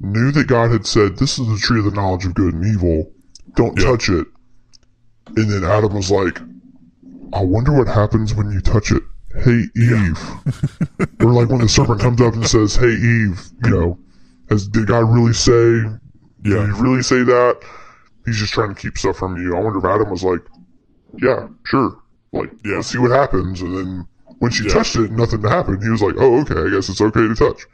knew 0.00 0.30
that 0.32 0.46
God 0.46 0.70
had 0.70 0.86
said, 0.86 1.18
This 1.18 1.38
is 1.38 1.48
the 1.48 1.58
tree 1.58 1.78
of 1.78 1.84
the 1.86 1.90
knowledge 1.90 2.24
of 2.26 2.34
good 2.34 2.54
and 2.54 2.64
evil. 2.66 3.10
Don't 3.54 3.78
Yeah. 3.78 3.90
touch 3.90 4.08
it. 4.08 4.26
And 5.36 5.50
then 5.50 5.64
Adam 5.64 5.94
was 5.94 6.10
like, 6.10 6.40
I 7.32 7.42
wonder 7.42 7.72
what 7.72 7.88
happens 7.88 8.34
when 8.34 8.50
you 8.50 8.60
touch 8.60 8.90
it. 8.92 9.02
Hey, 9.44 9.64
Eve. 9.76 10.18
or 11.20 11.32
like 11.32 11.48
when 11.48 11.60
the 11.60 11.68
serpent 11.68 12.00
comes 12.00 12.20
up 12.20 12.34
and 12.34 12.46
says, 12.46 12.76
Hey, 12.76 12.92
Eve, 12.92 13.40
you 13.64 13.70
know, 13.70 13.98
has, 14.50 14.68
did 14.68 14.86
God 14.86 15.00
really 15.12 15.32
say, 15.32 15.82
Yeah. 16.44 16.56
did 16.66 16.74
he 16.74 16.80
really 16.80 17.02
say 17.02 17.22
that? 17.22 17.60
He's 18.24 18.36
just 18.38 18.52
trying 18.52 18.74
to 18.74 18.80
keep 18.80 18.98
stuff 18.98 19.16
from 19.18 19.36
you. 19.36 19.56
I 19.56 19.60
wonder 19.60 19.78
if 19.78 19.84
Adam 19.84 20.10
was 20.10 20.22
like, 20.24 20.40
Yeah, 21.20 21.48
sure. 21.64 21.96
Like, 22.32 22.50
Yeah. 22.64 22.76
let's 22.76 22.88
see 22.88 22.98
what 22.98 23.10
happens. 23.10 23.62
And 23.62 23.76
then 23.76 24.06
when 24.38 24.50
she 24.50 24.64
Yeah. 24.64 24.74
touched 24.74 24.96
it, 24.96 25.10
nothing 25.10 25.42
happened. 25.42 25.82
He 25.82 25.88
was 25.90 26.02
like, 26.02 26.14
Oh, 26.18 26.40
okay, 26.40 26.60
I 26.60 26.68
guess 26.70 26.88
it's 26.88 27.00
okay 27.00 27.26
to 27.26 27.34
touch. 27.34 27.66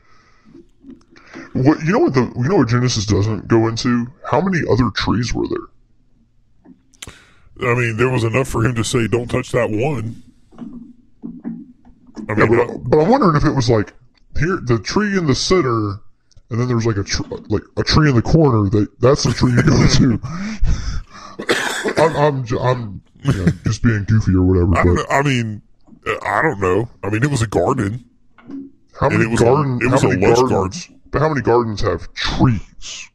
What 1.53 1.83
you 1.85 1.93
know 1.93 1.99
what 2.01 2.15
the 2.15 2.33
you 2.37 2.49
know 2.49 2.57
what 2.57 2.69
Genesis 2.69 3.07
doesn't 3.07 3.49
go 3.49 3.69
into? 3.69 4.07
How 4.31 4.41
many 4.41 4.61
other 4.71 4.91
trees 4.91 5.33
were 5.35 5.47
there? 5.49 5.69
I 7.71 7.75
mean, 7.75 7.97
there 7.97 8.09
was 8.11 8.25
enough 8.25 8.49
for 8.49 8.65
him 8.65 8.75
to 8.75 8.83
say, 8.85 9.07
don't 9.07 9.29
touch 9.31 9.53
that 9.53 9.71
one. 9.71 10.23
I 12.29 12.35
Yeah, 12.37 12.47
mean, 12.47 12.67
but, 12.67 12.91
but 12.91 12.99
I'm 13.01 13.09
wondering 13.09 13.37
if 13.37 13.45
it 13.45 13.55
was 13.55 13.71
like 13.71 13.93
here 14.39 14.59
the 14.63 14.79
tree 14.79 15.17
in 15.17 15.27
the 15.27 15.35
center, 15.35 16.01
and 16.55 16.61
then 16.61 16.69
there's 16.69 16.87
like 16.87 16.97
a 16.97 17.03
tr- 17.05 17.23
like 17.49 17.63
a 17.77 17.83
tree 17.83 18.09
in 18.09 18.15
the 18.15 18.23
corner. 18.23 18.71
That 18.71 18.89
that's 19.01 19.25
the 19.25 19.33
tree 19.33 19.51
you 19.53 19.63
go 19.63 19.87
to. 19.99 20.21
I'm 22.03 22.17
I'm, 22.17 22.45
j- 22.45 22.59
I'm 22.59 23.03
you 23.23 23.33
know, 23.33 23.47
just 23.65 23.83
being 23.83 24.05
goofy 24.05 24.35
or 24.35 24.43
whatever. 24.45 24.77
I 24.79 24.85
don't 24.85 24.97
But. 24.97 25.13
I 25.13 25.23
mean, 25.23 25.63
uh, 26.07 26.15
I 26.25 26.43
don't 26.43 26.61
know. 26.61 26.89
I 27.03 27.11
mean, 27.11 27.23
it 27.25 27.31
was 27.31 27.43
a 27.43 27.47
garden. 27.47 28.05
how 29.01 29.09
many 29.09 29.25
it 29.25 29.31
was 29.31 29.41
a- 29.41 29.45
garden? 29.45 29.79
it 29.83 29.91
was 29.91 30.03
how 30.03 30.11
a 30.11 30.17
many 30.17 30.27
lush 30.27 30.39
gardens? 30.49 30.91
But 31.11 31.21
how 31.21 31.29
many 31.29 31.41
gardens 31.43 31.81
have 31.81 32.13
trees? 32.15 33.11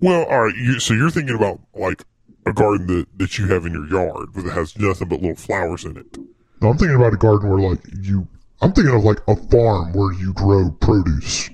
Well, 0.00 0.24
all 0.24 0.44
right. 0.44 0.54
You, 0.54 0.80
so 0.80 0.94
you're 0.94 1.10
thinking 1.10 1.36
about 1.36 1.60
like 1.74 2.04
a 2.46 2.52
garden 2.54 2.86
that, 2.86 3.06
that 3.18 3.38
you 3.38 3.46
have 3.48 3.66
in 3.66 3.72
your 3.72 3.86
yard 3.88 4.32
that 4.34 4.50
has 4.52 4.78
nothing 4.78 5.08
but 5.08 5.20
little 5.20 5.36
flowers 5.36 5.84
in 5.84 5.96
it. 5.98 6.16
No, 6.62 6.70
I'm 6.70 6.78
thinking 6.78 6.96
about 6.96 7.12
a 7.14 7.18
garden 7.18 7.50
where 7.50 7.58
like 7.70 7.80
you. 8.02 8.26
I'm 8.62 8.72
thinking 8.72 8.94
of 8.94 9.04
like 9.04 9.20
a 9.28 9.36
farm 9.36 9.92
where 9.94 10.12
you 10.12 10.32
grow 10.34 10.70
produce. 10.70 11.50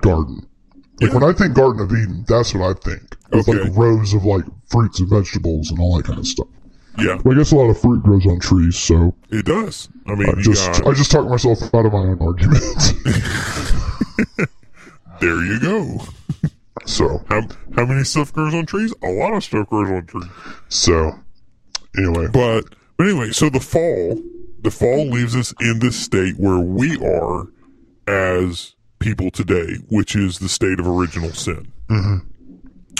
Garden. 0.00 0.46
Like 1.00 1.12
when 1.12 1.22
I 1.22 1.32
think 1.32 1.54
Garden 1.54 1.80
of 1.82 1.92
Eden, 1.92 2.24
that's 2.26 2.54
what 2.54 2.76
I 2.76 2.80
think. 2.80 3.02
With 3.30 3.48
Okay. 3.48 3.62
like 3.62 3.76
rows 3.76 4.14
of 4.14 4.24
like 4.24 4.44
fruits 4.68 4.98
and 5.00 5.08
vegetables 5.08 5.70
and 5.70 5.78
all 5.78 5.96
that 5.96 6.04
kind 6.06 6.18
of 6.18 6.26
stuff. 6.26 6.48
Yeah, 6.98 7.20
Well, 7.24 7.34
I 7.34 7.38
guess 7.38 7.52
a 7.52 7.56
lot 7.56 7.70
of 7.70 7.78
fruit 7.80 8.02
grows 8.02 8.26
on 8.26 8.40
trees, 8.40 8.76
so 8.76 9.14
it 9.30 9.44
does. 9.44 9.88
I 10.08 10.16
mean, 10.16 10.28
I 10.30 10.40
just 10.42 10.66
got, 10.72 10.86
I 10.88 10.92
just 10.94 11.12
talked 11.12 11.30
myself 11.30 11.62
out 11.72 11.86
of 11.86 11.92
my 11.92 11.98
own 12.00 12.18
argument. 12.20 12.64
there 15.20 15.44
you 15.44 15.60
go. 15.60 16.00
so 16.86 17.24
How 17.28 17.42
how 17.76 17.86
many 17.86 18.04
stuff 18.04 18.32
grows 18.32 18.54
on 18.54 18.66
trees? 18.66 18.92
A 19.02 19.10
lot 19.10 19.34
of 19.34 19.44
stuff 19.44 19.68
grows 19.68 19.90
on 19.90 20.06
trees. 20.06 20.24
so 20.68 21.12
anyway, 21.96 22.26
But 22.32 22.64
but 22.96 23.06
anyway, 23.06 23.30
so 23.30 23.48
the 23.48 23.60
fall, 23.60 24.20
the 24.60 24.70
fall 24.72 25.06
leaves 25.08 25.36
us 25.36 25.54
in 25.60 25.78
this 25.78 25.96
state 25.96 26.36
where 26.36 26.58
we 26.58 26.98
are 26.98 27.46
as 28.08 28.74
people 28.98 29.30
today, 29.30 29.76
which 29.88 30.16
is 30.16 30.38
the 30.38 30.48
state 30.48 30.80
of 30.80 30.86
original 30.86 31.30
sin, 31.32 31.72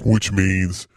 which 0.04 0.32
means 0.32 0.88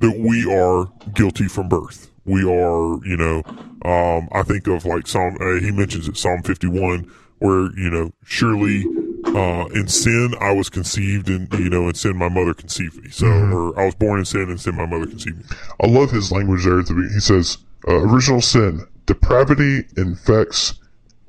that 0.00 0.18
we 0.18 0.50
are 0.52 0.90
guilty 1.14 1.48
from 1.48 1.68
birth. 1.68 2.10
We 2.24 2.42
are, 2.42 3.04
you 3.04 3.16
know, 3.16 3.42
um, 3.84 4.28
I 4.32 4.42
think 4.42 4.66
of 4.66 4.84
like 4.84 5.06
Psalm. 5.06 5.36
Uh, 5.40 5.60
he 5.60 5.70
mentions 5.70 6.08
it, 6.08 6.16
Psalm 6.16 6.42
fifty-one, 6.42 7.10
where 7.38 7.70
you 7.76 7.90
know, 7.90 8.12
surely 8.24 8.84
uh, 9.26 9.66
in 9.74 9.88
sin 9.88 10.34
I 10.40 10.52
was 10.52 10.68
conceived, 10.68 11.28
and 11.28 11.52
you 11.54 11.70
know, 11.70 11.88
in 11.88 11.94
sin 11.94 12.16
my 12.16 12.28
mother 12.28 12.54
conceived 12.54 13.02
me. 13.02 13.10
So, 13.10 13.26
or 13.26 13.78
I 13.80 13.86
was 13.86 13.94
born 13.94 14.18
in 14.18 14.24
sin, 14.24 14.42
and 14.42 14.60
sin 14.60 14.76
my 14.76 14.86
mother 14.86 15.06
conceived 15.06 15.38
me. 15.38 15.44
I 15.82 15.86
love 15.86 16.10
his 16.10 16.30
language 16.30 16.64
there 16.64 16.82
the. 16.82 17.10
He 17.12 17.20
says, 17.20 17.58
uh, 17.88 17.96
"Original 17.96 18.40
sin, 18.40 18.86
depravity 19.06 19.86
infects 19.96 20.74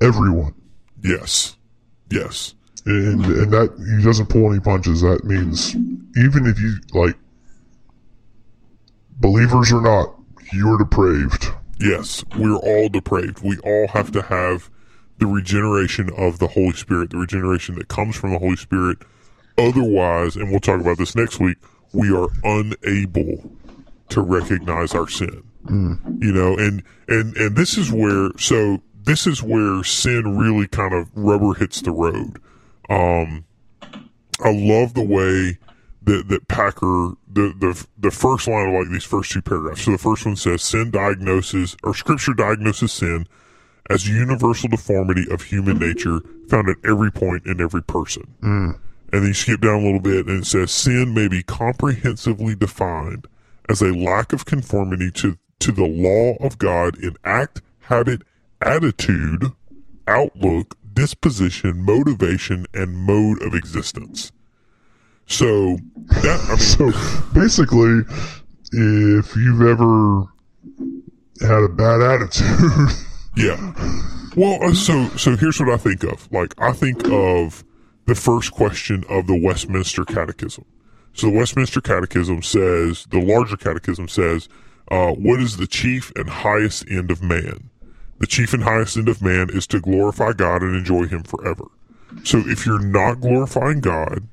everyone," 0.00 0.54
Yes, 1.02 1.56
yes. 2.10 2.54
And 2.84 3.24
and 3.24 3.52
that 3.52 3.72
he 3.98 4.04
doesn't 4.04 4.28
pull 4.28 4.50
any 4.50 4.60
punches. 4.60 5.02
That 5.02 5.24
means 5.24 5.74
even 5.74 6.46
if 6.46 6.58
you 6.60 6.74
like 6.92 7.16
believers 9.18 9.72
or 9.72 9.80
not, 9.80 10.14
you're 10.52 10.78
depraved. 10.78 11.48
Yes, 11.78 12.24
we're 12.36 12.56
all 12.56 12.88
depraved. 12.88 13.42
We 13.42 13.58
all 13.58 13.88
have 13.88 14.12
to 14.12 14.22
have 14.22 14.70
the 15.18 15.26
regeneration 15.26 16.10
of 16.16 16.38
the 16.38 16.48
Holy 16.48 16.72
Spirit, 16.72 17.10
the 17.10 17.18
regeneration 17.18 17.76
that 17.76 17.88
comes 17.88 18.16
from 18.16 18.32
the 18.32 18.38
Holy 18.38 18.56
Spirit. 18.56 18.98
Otherwise, 19.58 20.36
and 20.36 20.50
we'll 20.50 20.60
talk 20.60 20.80
about 20.80 20.98
this 20.98 21.14
next 21.14 21.38
week, 21.38 21.58
we 21.92 22.14
are 22.14 22.28
unable 22.42 23.50
to 24.08 24.20
recognize 24.20 24.94
our 24.94 25.08
sin. 25.08 25.42
Mm. 25.66 26.22
You 26.22 26.32
know, 26.32 26.56
and 26.56 26.82
and 27.08 27.36
and 27.36 27.56
this 27.56 27.76
is 27.78 27.92
where 27.92 28.30
so 28.36 28.82
this 29.04 29.26
is 29.26 29.42
where 29.42 29.84
sin 29.84 30.36
really 30.36 30.66
kind 30.66 30.94
of 30.94 31.08
rubber 31.14 31.54
hits 31.54 31.80
the 31.80 31.92
road. 31.92 32.40
Um 32.88 33.44
I 34.40 34.50
love 34.52 34.94
the 34.94 35.02
way 35.04 35.58
that 36.04 36.28
that 36.28 36.48
Packer 36.48 37.12
the 37.30 37.54
the 37.58 37.86
the 37.98 38.10
first 38.10 38.48
line 38.48 38.68
of 38.68 38.74
like 38.74 38.92
these 38.92 39.04
first 39.04 39.30
two 39.30 39.42
paragraphs. 39.42 39.82
So 39.82 39.92
the 39.92 39.98
first 39.98 40.26
one 40.26 40.36
says 40.36 40.62
sin 40.62 40.90
diagnoses 40.90 41.76
or 41.82 41.94
scripture 41.94 42.34
diagnoses 42.34 42.92
sin 42.92 43.26
as 43.90 44.06
a 44.06 44.10
universal 44.10 44.68
deformity 44.68 45.26
of 45.30 45.42
human 45.42 45.78
nature 45.78 46.20
found 46.48 46.68
at 46.68 46.76
every 46.84 47.10
point 47.10 47.46
in 47.46 47.60
every 47.60 47.82
person. 47.82 48.22
And 49.12 49.22
then 49.22 49.28
you 49.28 49.34
skip 49.34 49.60
down 49.60 49.82
a 49.82 49.84
little 49.84 50.00
bit 50.00 50.26
and 50.26 50.42
it 50.42 50.46
says 50.46 50.70
sin 50.70 51.12
may 51.14 51.28
be 51.28 51.42
comprehensively 51.42 52.54
defined 52.54 53.26
as 53.68 53.82
a 53.82 53.92
lack 53.94 54.32
of 54.32 54.46
conformity 54.46 55.10
to, 55.12 55.36
to 55.60 55.72
the 55.72 55.84
law 55.84 56.36
of 56.44 56.58
God 56.58 56.96
in 56.98 57.16
act, 57.24 57.60
habit, 57.80 58.22
attitude, 58.60 59.52
outlook, 60.06 60.76
disposition, 60.94 61.84
motivation, 61.84 62.66
and 62.74 62.96
mode 62.96 63.42
of 63.42 63.54
existence. 63.54 64.32
So 65.26 65.78
that 66.22 66.40
I 66.44 66.50
mean, 66.50 66.58
So 66.92 67.30
basically, 67.32 68.02
if 68.72 69.36
you've 69.36 69.62
ever 69.62 70.24
had 71.40 71.64
a 71.64 71.68
bad 71.68 72.00
attitude, 72.02 72.96
Yeah. 73.36 73.72
Well, 74.36 74.62
uh, 74.62 74.74
so 74.74 75.08
so 75.16 75.36
here's 75.36 75.58
what 75.58 75.70
I 75.70 75.76
think 75.76 76.04
of. 76.04 76.30
Like 76.30 76.54
I 76.60 76.72
think 76.72 77.08
of 77.10 77.64
the 78.06 78.14
first 78.14 78.52
question 78.52 79.04
of 79.08 79.26
the 79.26 79.38
Westminster 79.38 80.04
Catechism. 80.04 80.64
So 81.14 81.30
the 81.30 81.36
Westminster 81.36 81.80
Catechism 81.80 82.42
says, 82.42 83.06
the 83.10 83.20
larger 83.20 83.56
catechism 83.56 84.08
says, 84.08 84.48
uh, 84.90 85.12
what 85.12 85.40
is 85.40 85.58
the 85.58 85.66
chief 85.66 86.10
and 86.16 86.28
highest 86.28 86.90
end 86.90 87.10
of 87.10 87.22
man? 87.22 87.70
The 88.22 88.26
chief 88.28 88.54
and 88.54 88.62
highest 88.62 88.96
end 88.96 89.08
of 89.08 89.20
man 89.20 89.50
is 89.50 89.66
to 89.66 89.80
glorify 89.80 90.32
God 90.32 90.62
and 90.62 90.76
enjoy 90.76 91.06
him 91.06 91.24
forever. 91.24 91.64
So 92.24 92.38
if 92.38 92.64
you're 92.64 92.78
not 92.78 93.20
glorifying 93.20 93.80
God, 93.80 94.28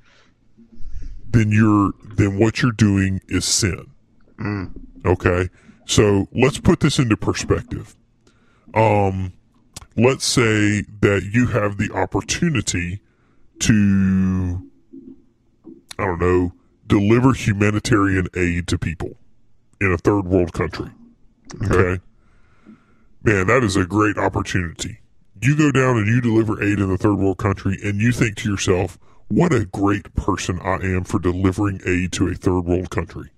then 1.27 1.51
you're 1.51 1.91
then 2.15 2.37
what 2.39 2.61
you're 2.61 2.71
doing 2.71 3.19
is 3.27 3.45
sin. 3.45 3.91
Okay? 5.05 5.49
So 5.85 6.27
let's 6.31 6.59
put 6.59 6.81
this 6.81 6.99
into 6.99 7.17
perspective 7.17 7.95
um, 8.73 9.33
let's 9.95 10.25
say 10.25 10.83
that 11.01 11.29
you 11.33 11.47
have 11.47 11.77
the 11.77 11.91
opportunity 11.93 13.01
to, 13.59 14.69
I 15.97 16.05
don't 16.05 16.19
know, 16.19 16.53
deliver 16.87 17.33
humanitarian 17.33 18.27
aid 18.35 18.67
to 18.67 18.77
people 18.77 19.17
in 19.81 19.91
a 19.91 19.97
third 19.97 20.25
world 20.25 20.53
country. 20.53 20.89
Okay. 21.65 22.01
Man, 23.24 23.47
that 23.47 23.63
is 23.63 23.76
a 23.76 23.86
great 23.86 24.17
opportunity. 24.17 24.99
You 25.41 25.55
go 25.55 25.72
down 25.72 25.97
and 25.97 26.07
you 26.07 26.22
deliver 26.22 26.63
aid 26.63 26.80
in 26.80 26.89
the 26.89 26.97
third 26.97 27.15
world 27.15 27.38
country 27.38 27.78
and 27.84 27.99
you 27.99 28.11
think 28.11 28.38
to 28.38 28.49
yourself, 28.49 28.97
what 29.28 29.53
a 29.53 29.65
great 29.65 30.13
person 30.15 30.59
I 30.59 30.76
am 30.76 31.03
for 31.03 31.20
delivering 31.20 31.82
aid 31.86 32.11
to 32.13 32.28
a 32.30 32.34
third 32.34 32.61
world 32.61 32.89
country. 32.89 33.30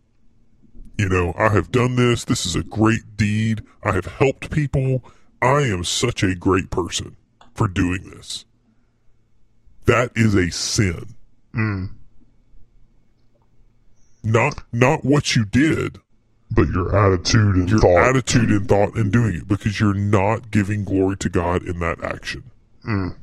You 0.98 1.10
know, 1.10 1.34
I 1.38 1.50
have 1.50 1.72
done 1.72 1.96
this. 1.96 2.24
This 2.24 2.46
is 2.46 2.56
a 2.56 2.64
great 2.64 3.18
deed. 3.18 3.64
I 3.84 3.94
have 3.94 4.06
helped 4.06 4.52
people. 4.52 5.04
I 5.42 5.62
am 5.62 5.84
such 5.84 6.24
a 6.24 6.36
great 6.36 6.70
person 6.70 7.18
for 7.54 7.68
doing 7.68 8.10
this. 8.10 8.46
That 9.86 10.12
is 10.16 10.36
a 10.36 10.52
sin. 10.52 11.16
Mm. 11.56 11.90
Not 14.24 14.64
not 14.72 15.04
what 15.04 15.36
you 15.36 15.44
did, 15.44 16.00
but 16.52 16.68
your 16.70 16.96
attitude 16.96 17.56
and 17.56 17.70
your 17.70 17.80
thought. 17.80 18.10
attitude 18.10 18.50
and 18.50 18.68
thought 18.68 18.96
in 18.96 19.10
doing 19.10 19.36
it, 19.36 19.48
because 19.48 19.80
you're 19.80 19.94
not 19.94 20.52
giving 20.52 20.84
glory 20.84 21.18
to 21.18 21.30
God 21.30 21.64
in 21.64 21.80
that 21.80 22.04
action. 22.04 22.44
Mm. 22.88 23.16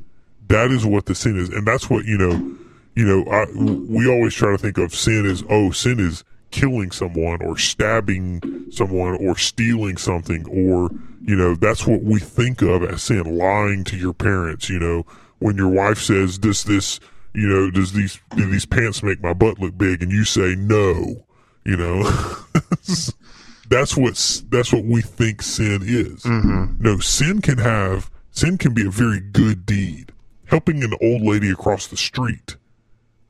That 0.49 0.71
is 0.71 0.87
what 0.87 1.07
the 1.07 1.15
sin 1.15 1.39
is, 1.39 1.51
and 1.51 1.67
that's 1.67 1.91
what 1.91 2.05
you 2.05 2.19
know. 2.19 2.57
You 2.95 3.05
know, 3.05 3.31
I, 3.31 3.47
we 3.55 4.09
always 4.09 4.35
try 4.35 4.51
to 4.51 4.59
think 4.59 4.77
of 4.77 4.93
sin 4.93 5.25
as 5.25 5.45
oh, 5.49 5.71
sin 5.71 6.01
is 6.01 6.25
killing 6.51 6.91
someone 6.91 7.43
or 7.43 7.59
stabbing 7.59 8.41
someone 8.71 9.17
or 9.17 9.37
stealing 9.37 9.97
something 9.97 10.47
or 10.49 10.91
you 11.23 11.37
know 11.37 11.55
that's 11.55 11.87
what 11.87 12.03
we 12.03 12.19
think 12.19 12.63
of 12.63 12.83
as 12.83 13.03
sin 13.03 13.37
lying 13.37 13.85
to 13.85 13.97
your 13.97 14.15
parents 14.15 14.71
you 14.71 14.79
know 14.79 15.05
when 15.41 15.57
your 15.57 15.69
wife 15.69 15.99
says 15.99 16.39
does 16.39 16.65
this 16.65 17.01
you 17.35 17.47
know 17.47 17.71
does 17.71 17.93
these 17.93 18.19
do 18.35 18.51
these 18.51 18.65
pants 18.65 19.03
make 19.03 19.23
my 19.23 19.35
butt 19.35 19.59
look 19.59 19.77
big 19.77 20.03
and 20.03 20.11
you 20.11 20.25
say 20.25 20.55
no 20.57 21.23
you 21.69 21.77
know 21.77 22.03
that's 23.69 23.97
what 23.97 24.43
that's 24.49 24.73
what 24.73 24.85
we 24.85 25.01
think 25.03 25.43
sin 25.43 25.81
is 25.83 26.25
no 26.25 26.99
sin 26.99 27.41
can 27.43 27.59
have 27.59 28.11
sin 28.31 28.57
can 28.57 28.73
be 28.75 28.87
a 28.87 28.91
very 28.91 29.21
good 29.21 29.67
deed 29.67 30.13
helping 30.47 30.83
an 30.83 30.95
old 31.03 31.23
lady 31.23 31.51
across 31.51 31.87
the 31.87 31.97
street 31.97 32.57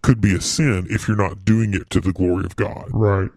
could 0.03 0.20
be 0.20 0.34
a 0.34 0.41
sin 0.41 0.86
if 0.89 1.09
you're 1.09 1.16
not 1.16 1.45
doing 1.45 1.74
it 1.74 1.91
to 1.91 2.01
the 2.01 2.12
glory 2.12 2.45
of 2.45 2.55
God. 2.55 2.86
Right. 2.93 3.28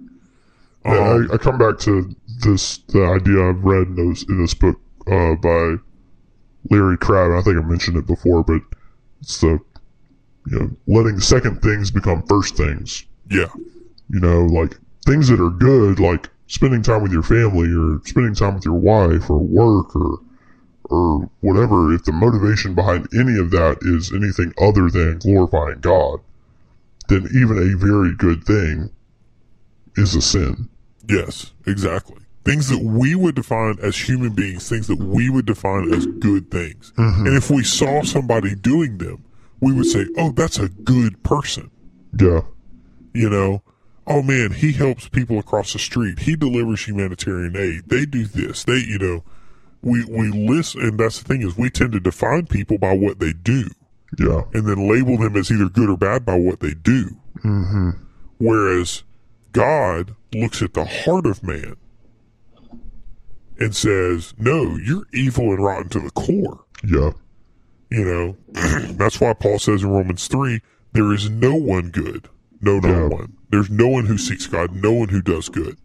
Yeah, 0.85 0.91
Um, 1.13 1.27
I, 1.31 1.33
I 1.33 1.37
come 1.37 1.57
back 1.57 1.79
to 1.79 2.15
this 2.45 2.77
the 2.89 3.03
idea 3.03 3.49
I've 3.49 3.63
read 3.63 3.87
in 3.87 3.95
those 3.95 4.23
in 4.29 4.39
this 4.39 4.53
book 4.53 4.79
uh, 5.07 5.33
by 5.35 5.77
Larry 6.69 6.97
Crabb. 6.97 7.31
I 7.31 7.41
think 7.41 7.57
I 7.57 7.61
mentioned 7.61 7.97
it 7.97 8.05
before, 8.05 8.43
but 8.43 8.61
it's 9.21 9.41
the 9.41 9.59
you 10.45 10.59
know 10.59 10.69
letting 10.85 11.19
second 11.19 11.61
things 11.63 11.89
become 11.89 12.21
first 12.27 12.55
things. 12.55 13.05
yeah, 13.29 13.49
You 14.09 14.19
know, 14.19 14.45
like 14.45 14.77
things 15.05 15.27
that 15.29 15.39
are 15.39 15.49
good, 15.49 15.99
like 15.99 16.29
spending 16.47 16.81
time 16.81 17.01
with 17.01 17.11
your 17.11 17.23
family 17.23 17.69
or 17.73 18.01
spending 18.05 18.35
time 18.35 18.55
with 18.55 18.65
your 18.65 18.75
wife 18.75 19.29
or 19.29 19.39
work 19.39 19.95
or 19.95 20.19
or 20.91 21.29
whatever. 21.39 21.93
If 21.93 22.03
the 22.03 22.11
motivation 22.11 22.75
behind 22.75 23.07
any 23.13 23.39
of 23.39 23.51
that 23.51 23.77
is 23.81 24.11
anything 24.11 24.53
other 24.61 24.89
than 24.89 25.19
glorifying 25.19 25.79
God, 25.79 26.19
then 27.07 27.27
even 27.33 27.57
a 27.57 27.77
very 27.77 28.13
good 28.15 28.43
thing 28.43 28.91
is 29.95 30.15
a 30.15 30.21
sin. 30.21 30.69
yes, 31.07 31.51
exactly. 31.65 32.17
Things 32.43 32.69
that 32.69 32.79
we 32.79 33.13
would 33.13 33.35
define 33.35 33.77
as 33.83 33.95
human 33.95 34.33
beings, 34.33 34.67
things 34.67 34.87
that 34.87 34.97
we 34.97 35.29
would 35.29 35.45
define 35.45 35.93
as 35.93 36.07
good 36.07 36.49
things. 36.49 36.91
Mm-hmm. 36.97 37.27
And 37.27 37.37
if 37.37 37.51
we 37.51 37.63
saw 37.63 38.01
somebody 38.01 38.55
doing 38.55 38.97
them, 38.97 39.23
we 39.59 39.71
would 39.71 39.85
say, 39.85 40.07
oh, 40.17 40.31
that's 40.31 40.57
a 40.57 40.69
good 40.69 41.21
person. 41.21 41.69
Yeah. 42.19 42.41
You 43.13 43.29
know, 43.29 43.61
oh 44.07 44.21
man, 44.21 44.51
he 44.51 44.71
helps 44.73 45.07
people 45.09 45.39
across 45.39 45.73
the 45.73 45.79
street. 45.79 46.19
He 46.19 46.35
delivers 46.35 46.85
humanitarian 46.87 47.55
aid. 47.55 47.83
They 47.87 48.05
do 48.05 48.25
this. 48.25 48.63
They, 48.63 48.77
you 48.79 48.97
know, 48.99 49.23
we, 49.81 50.03
we 50.05 50.29
list, 50.29 50.75
and 50.75 50.99
that's 50.99 51.19
the 51.21 51.25
thing 51.27 51.41
is 51.41 51.57
we 51.57 51.69
tend 51.69 51.91
to 51.93 51.99
define 51.99 52.45
people 52.47 52.77
by 52.77 52.93
what 52.95 53.19
they 53.19 53.33
do. 53.33 53.65
Yeah. 54.19 54.41
and 54.53 54.67
then 54.67 54.89
label 54.89 55.17
them 55.17 55.37
as 55.37 55.49
either 55.49 55.69
good 55.69 55.89
or 55.89 55.95
bad 55.95 56.25
by 56.25 56.35
what 56.37 56.59
they 56.59 56.73
do. 56.73 57.15
Mm-hmm. 57.45 57.91
Whereas 58.39 59.03
God 59.53 60.15
looks 60.33 60.61
at 60.61 60.73
the 60.73 60.83
heart 60.83 61.25
of 61.25 61.41
man 61.43 61.77
and 63.57 63.75
says, 63.75 64.33
No, 64.37 64.75
you're 64.77 65.05
evil 65.13 65.51
and 65.51 65.63
rotten 65.63 65.89
to 65.89 65.99
the 66.01 66.11
core. 66.11 66.59
Yeah. 66.85 67.11
You 67.89 68.03
know, 68.05 68.37
that's 68.95 69.21
why 69.21 69.33
Paul 69.33 69.59
says 69.59 69.83
in 69.83 69.89
Romans 69.91 70.27
3 70.27 70.59
there 70.93 71.13
is 71.13 71.29
no 71.29 71.55
one 71.55 71.89
good. 71.89 72.27
No, 72.59 72.79
no 72.79 72.89
Yeah. 72.89 73.07
one. 73.07 73.37
There's 73.51 73.69
no 73.69 73.87
one 73.87 74.05
who 74.05 74.17
seeks 74.17 74.47
God, 74.47 74.73
no 74.73 74.91
one 74.93 75.09
who 75.09 75.21
does 75.21 75.49
good. 75.49 75.77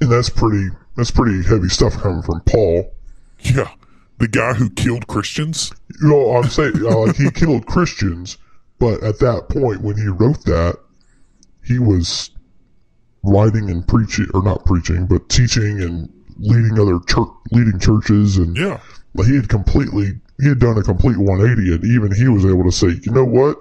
And 0.00 0.10
that's 0.10 0.30
pretty 0.30 0.68
that's 0.96 1.10
pretty 1.10 1.42
heavy 1.46 1.68
stuff 1.68 1.94
coming 1.94 2.22
from 2.22 2.40
Paul. 2.42 2.92
Yeah. 3.40 3.70
The 4.18 4.28
guy 4.28 4.52
who 4.52 4.68
killed 4.70 5.06
Christians. 5.06 5.72
You 6.02 6.08
know, 6.08 6.36
I'm 6.36 6.48
saying 6.50 6.74
uh, 6.84 6.96
like 6.98 7.16
he 7.16 7.30
killed 7.34 7.66
Christians, 7.66 8.36
but 8.78 9.02
at 9.02 9.18
that 9.20 9.48
point 9.48 9.80
when 9.82 9.96
he 9.96 10.06
wrote 10.08 10.44
that, 10.44 10.76
he 11.64 11.78
was 11.78 12.30
writing 13.22 13.70
and 13.70 13.86
preaching 13.86 14.26
or 14.34 14.42
not 14.42 14.64
preaching, 14.64 15.06
but 15.06 15.28
teaching 15.28 15.80
and 15.82 16.12
leading 16.38 16.78
other 16.78 16.98
church 17.06 17.28
leading 17.52 17.78
churches 17.78 18.36
and 18.38 18.56
Yeah. 18.56 18.80
like 19.14 19.26
he 19.26 19.36
had 19.36 19.48
completely 19.48 20.12
he 20.40 20.48
had 20.48 20.58
done 20.58 20.78
a 20.78 20.82
complete 20.82 21.18
180 21.18 21.74
and 21.74 21.84
even 21.84 22.14
he 22.14 22.28
was 22.28 22.46
able 22.46 22.64
to 22.64 22.72
say, 22.72 22.88
"You 23.02 23.12
know 23.12 23.24
what? 23.24 23.58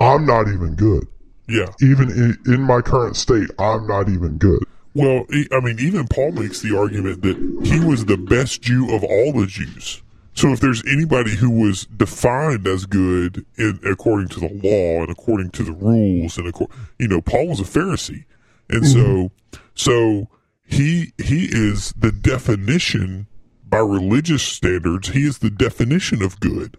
I'm 0.00 0.24
not 0.26 0.48
even 0.48 0.74
good. 0.74 1.06
Yeah. 1.46 1.72
Even 1.80 2.10
in, 2.10 2.38
in 2.52 2.62
my 2.62 2.80
current 2.80 3.16
state, 3.16 3.50
I'm 3.58 3.86
not 3.86 4.08
even 4.08 4.38
good." 4.38 4.64
Well, 4.94 5.26
I 5.50 5.60
mean, 5.60 5.80
even 5.80 6.06
Paul 6.06 6.32
makes 6.32 6.60
the 6.60 6.76
argument 6.78 7.22
that 7.22 7.36
he 7.64 7.80
was 7.84 8.04
the 8.04 8.16
best 8.16 8.62
Jew 8.62 8.94
of 8.94 9.02
all 9.02 9.32
the 9.32 9.46
Jews. 9.46 10.02
So 10.34 10.48
if 10.48 10.60
there's 10.60 10.84
anybody 10.86 11.34
who 11.34 11.50
was 11.50 11.86
defined 11.86 12.66
as 12.66 12.86
good 12.86 13.44
in, 13.56 13.80
according 13.84 14.28
to 14.28 14.40
the 14.40 14.48
law 14.48 15.02
and 15.02 15.10
according 15.10 15.50
to 15.50 15.62
the 15.62 15.72
rules 15.72 16.38
and 16.38 16.52
acco- 16.52 16.70
you 16.98 17.08
know, 17.08 17.20
Paul 17.20 17.48
was 17.48 17.60
a 17.60 17.64
Pharisee. 17.64 18.24
And 18.68 18.86
so 18.86 18.98
mm-hmm. 18.98 19.58
so 19.74 20.28
he 20.64 21.12
he 21.18 21.48
is 21.50 21.92
the 21.96 22.12
definition 22.12 23.26
by 23.64 23.78
religious 23.78 24.42
standards, 24.42 25.08
he 25.08 25.24
is 25.24 25.38
the 25.38 25.50
definition 25.50 26.22
of 26.22 26.38
good. 26.40 26.76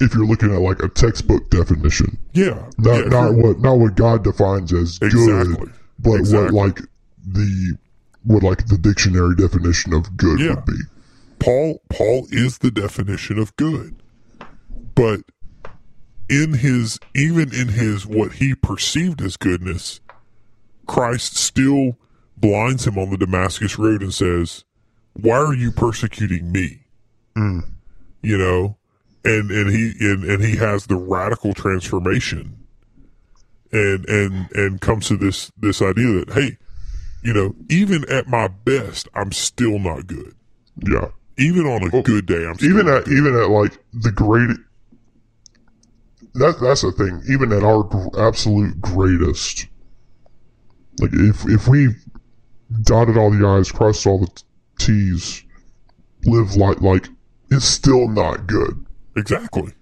If 0.00 0.14
you're 0.14 0.26
looking 0.26 0.52
at 0.54 0.60
like 0.60 0.82
a 0.82 0.88
textbook 0.88 1.50
definition, 1.50 2.18
Yeah. 2.32 2.68
not 2.78 3.04
yeah, 3.04 3.08
not 3.08 3.34
what 3.34 3.60
not 3.60 3.78
what 3.78 3.94
God 3.94 4.24
defines 4.24 4.72
as 4.72 4.98
Exactly. 5.02 5.54
good, 5.56 5.72
but 5.98 6.14
Exactly. 6.14 6.56
what 6.56 6.66
like 6.66 6.80
the 7.26 7.76
what 8.24 8.42
like 8.42 8.66
the 8.66 8.78
dictionary 8.78 9.34
definition 9.36 9.92
of 9.92 10.16
good 10.16 10.40
Yeah. 10.40 10.54
would 10.54 10.64
be. 10.64 10.78
Paul 11.38 11.82
Paul 11.90 12.26
is 12.30 12.58
the 12.58 12.70
definition 12.70 13.38
of 13.38 13.54
good. 13.56 13.94
But 14.94 15.20
in 16.28 16.54
his 16.54 16.98
even 17.14 17.52
in 17.54 17.68
his 17.68 18.06
what 18.06 18.34
he 18.34 18.54
perceived 18.54 19.20
as 19.20 19.36
goodness, 19.36 20.00
Christ 20.86 21.36
still 21.36 21.98
blinds 22.36 22.86
him 22.86 22.98
on 22.98 23.10
the 23.10 23.16
Damascus 23.18 23.78
road 23.78 24.02
and 24.02 24.12
says, 24.14 24.64
"Why 25.14 25.36
are 25.36 25.54
you 25.54 25.70
persecuting 25.70 26.50
me?" 26.50 26.86
Mm. 27.36 27.64
You 28.22 28.38
know, 28.38 28.76
and 29.24 29.50
and 29.50 29.70
he 29.70 29.92
and, 30.00 30.24
and 30.24 30.42
he 30.44 30.56
has 30.56 30.86
the 30.86 30.96
radical 30.96 31.54
transformation, 31.54 32.56
and 33.72 34.08
and 34.08 34.50
and 34.52 34.80
comes 34.80 35.08
to 35.08 35.16
this 35.16 35.50
this 35.56 35.80
idea 35.82 36.24
that 36.24 36.32
hey, 36.32 36.58
you 37.22 37.32
know, 37.32 37.54
even 37.68 38.08
at 38.10 38.26
my 38.26 38.48
best, 38.48 39.08
I'm 39.14 39.32
still 39.32 39.78
not 39.78 40.06
good 40.06 40.34
Yeah. 40.76 41.08
even 41.38 41.66
on 41.66 41.84
a 41.84 42.02
good 42.02 42.26
day, 42.26 42.46
I'm 42.46 42.54
still 42.54 42.70
Even 42.70 42.88
at 42.88 43.08
even 43.08 43.34
at 43.36 43.48
like 43.50 43.78
the 43.92 44.12
great 44.12 44.50
that 46.34 46.58
that's 46.60 46.82
the 46.82 46.92
thing. 46.92 47.22
Even 47.28 47.52
at 47.52 47.62
our 47.62 47.88
absolute 48.18 48.80
greatest, 48.80 49.66
like 51.00 51.10
if 51.12 51.44
if 51.48 51.68
we 51.68 51.88
dotted 52.82 53.16
all 53.16 53.30
the 53.30 53.46
i's, 53.46 53.70
crossed 53.70 54.06
all 54.06 54.18
the 54.20 54.42
t's, 54.78 55.44
live 56.24 56.56
like 56.56 56.80
like 56.80 57.08
it's 57.50 57.66
still 57.66 58.08
not 58.08 58.46
good. 58.46 58.81
Exactly. 59.16 59.72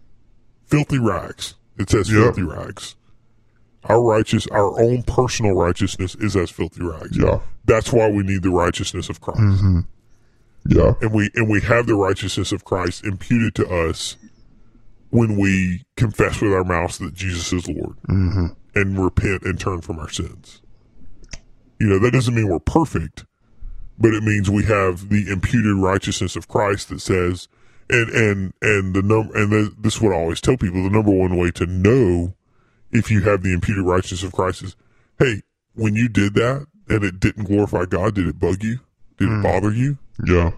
Filthy 0.66 0.98
rags. 0.98 1.54
It 1.78 1.90
says 1.90 2.10
Yeah. 2.10 2.24
filthy 2.24 2.42
rags. 2.42 2.96
Our 3.84 4.02
righteous, 4.02 4.46
our 4.48 4.78
own 4.80 5.02
personal 5.04 5.52
righteousness 5.54 6.14
is 6.16 6.36
as 6.36 6.50
filthy 6.50 6.82
rags. 6.84 7.16
Yeah, 7.16 7.40
That's 7.64 7.92
why 7.92 8.10
we 8.10 8.22
need 8.22 8.42
the 8.42 8.50
righteousness 8.50 9.08
of 9.08 9.20
Christ. 9.20 9.40
Mm-hmm. 9.40 9.80
yeah, 10.66 10.92
And 11.00 11.12
we 11.12 11.30
and 11.34 11.48
we 11.48 11.60
have 11.62 11.86
the 11.86 11.94
righteousness 11.94 12.52
of 12.52 12.64
Christ 12.64 13.04
imputed 13.04 13.54
to 13.54 13.66
us 13.68 14.16
when 15.10 15.36
we 15.36 15.82
confess 15.96 16.40
with 16.40 16.52
our 16.52 16.64
mouths 16.64 16.98
that 16.98 17.14
Jesus 17.14 17.52
is 17.52 17.66
Lord 17.68 17.96
mm-hmm. 18.08 18.46
and 18.74 19.02
repent 19.02 19.42
and 19.44 19.58
turn 19.58 19.80
from 19.80 19.98
our 19.98 20.10
sins. 20.10 20.60
You 21.78 21.86
know, 21.86 21.98
that 21.98 22.12
doesn't 22.12 22.34
mean 22.34 22.48
we're 22.48 22.58
perfect, 22.60 23.24
but 23.98 24.12
it 24.12 24.22
means 24.22 24.50
we 24.50 24.64
have 24.64 25.08
the 25.08 25.30
imputed 25.30 25.76
righteousness 25.78 26.36
of 26.36 26.46
Christ 26.48 26.90
that 26.90 27.00
says, 27.00 27.48
and 27.90 28.10
and 28.10 28.52
and 28.62 28.94
the 28.94 29.02
number 29.02 29.36
and 29.36 29.52
the, 29.52 29.74
this 29.78 29.96
is 29.96 30.00
what 30.00 30.12
I 30.12 30.16
always 30.16 30.40
tell 30.40 30.56
people: 30.56 30.82
the 30.82 30.90
number 30.90 31.10
one 31.10 31.36
way 31.36 31.50
to 31.52 31.66
know 31.66 32.34
if 32.92 33.10
you 33.10 33.22
have 33.22 33.42
the 33.42 33.52
imputed 33.52 33.84
righteousness 33.84 34.22
of 34.22 34.32
Christ 34.32 34.62
is, 34.62 34.76
hey, 35.18 35.42
when 35.74 35.94
you 35.94 36.08
did 36.08 36.34
that 36.34 36.66
and 36.88 37.04
it 37.04 37.20
didn't 37.20 37.44
glorify 37.44 37.84
God, 37.84 38.14
did 38.14 38.26
it 38.26 38.38
bug 38.38 38.62
you? 38.62 38.80
Did 39.16 39.28
it 39.28 39.36
hmm. 39.36 39.42
bother 39.42 39.72
you? 39.72 39.98
yeah, 40.26 40.52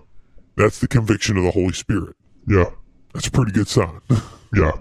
That's 0.57 0.81
the 0.81 0.89
conviction 0.89 1.37
of 1.37 1.45
the 1.45 1.51
Holy 1.51 1.73
Spirit. 1.73 2.17
yeah, 2.47 2.71
That's 3.13 3.27
a 3.27 3.31
pretty 3.31 3.53
good 3.53 3.69
sign, 3.69 4.01
yeah, 4.55 4.73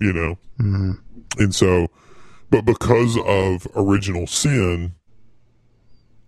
you 0.00 0.12
know. 0.12 0.38
Mm-hmm. 0.60 0.92
And 1.38 1.54
so, 1.54 1.88
but 2.50 2.64
because 2.64 3.16
of 3.24 3.66
original 3.76 4.26
sin, 4.26 4.94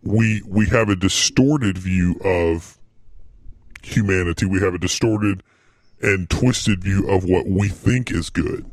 we 0.02 0.42
we 0.46 0.66
have 0.66 0.88
a 0.88 0.96
distorted 0.96 1.76
view 1.76 2.18
of 2.24 2.78
humanity. 3.82 4.46
We 4.46 4.60
have 4.60 4.74
a 4.74 4.78
distorted 4.78 5.42
and 6.02 6.28
twisted 6.30 6.82
view 6.82 7.08
of 7.08 7.24
what 7.24 7.46
we 7.46 7.68
think 7.68 8.10
is 8.10 8.30
good. 8.30 8.64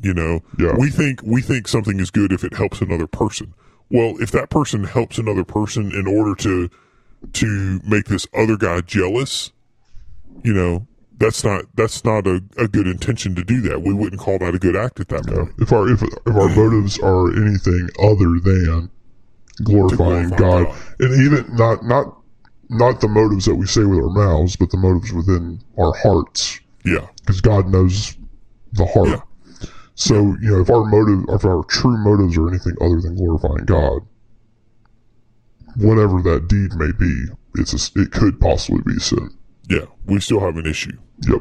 You 0.00 0.14
know, 0.14 0.40
Yeah. 0.58 0.74
we 0.78 0.90
think 0.90 1.20
we 1.22 1.40
think 1.42 1.66
something 1.68 1.98
is 2.00 2.10
good 2.10 2.32
if 2.32 2.44
it 2.44 2.54
helps 2.54 2.80
another 2.80 3.06
person. 3.06 3.54
Well, 3.90 4.14
if 4.20 4.30
that 4.32 4.50
person 4.50 4.84
helps 4.84 5.18
another 5.18 5.44
person 5.44 5.92
in 5.92 6.06
order 6.06 6.34
to 6.42 6.68
to 7.32 7.80
make 7.84 8.06
this 8.06 8.26
other 8.34 8.56
guy 8.56 8.82
jealous, 8.82 9.52
you 10.44 10.52
know, 10.52 10.86
that's 11.18 11.42
not 11.44 11.64
that's 11.76 12.04
not 12.04 12.26
a, 12.26 12.42
a 12.58 12.68
good 12.68 12.86
intention 12.86 13.34
to 13.36 13.42
do 13.42 13.60
that. 13.62 13.82
We 13.82 13.94
wouldn't 13.94 14.20
call 14.20 14.38
that 14.38 14.54
a 14.54 14.58
good 14.58 14.76
act 14.76 15.00
at 15.00 15.08
that 15.08 15.26
yeah. 15.30 15.46
If 15.58 15.72
our 15.72 15.88
if 15.88 16.02
if 16.02 16.12
our 16.26 16.48
motives 16.54 16.98
are 16.98 17.32
anything 17.32 17.88
other 17.98 18.38
than 18.40 18.90
glorifying 19.62 20.28
glorify 20.28 20.36
God, 20.36 20.66
God. 20.66 20.76
and 21.00 21.22
even 21.22 21.56
not 21.56 21.84
not 21.84 22.18
not 22.68 23.00
the 23.00 23.08
motives 23.08 23.44
that 23.46 23.54
we 23.54 23.66
say 23.66 23.84
with 23.84 23.98
our 23.98 24.10
mouths, 24.10 24.56
but 24.56 24.70
the 24.70 24.76
motives 24.76 25.12
within 25.12 25.60
our 25.78 25.92
hearts, 25.94 26.60
Yeah. 26.84 27.06
because 27.20 27.40
God 27.40 27.68
knows 27.68 28.16
the 28.72 28.86
heart. 28.86 29.08
Yeah. 29.08 29.68
So 29.94 30.14
you 30.42 30.50
know, 30.50 30.60
if 30.60 30.70
our 30.70 30.84
motive, 30.84 31.24
if 31.30 31.44
our 31.44 31.64
true 31.64 31.96
motives 31.98 32.36
are 32.36 32.48
anything 32.48 32.74
other 32.80 33.00
than 33.00 33.16
glorifying 33.16 33.64
God, 33.64 34.02
whatever 35.76 36.22
that 36.22 36.48
deed 36.48 36.74
may 36.74 36.92
be, 36.92 37.26
it's 37.56 37.72
a, 37.96 38.00
it 38.00 38.10
could 38.12 38.40
possibly 38.40 38.82
be 38.84 38.98
sin. 38.98 39.30
Yeah. 39.68 39.86
We 40.06 40.20
still 40.20 40.40
have 40.40 40.56
an 40.56 40.66
issue. 40.66 40.96
Yep. 41.28 41.40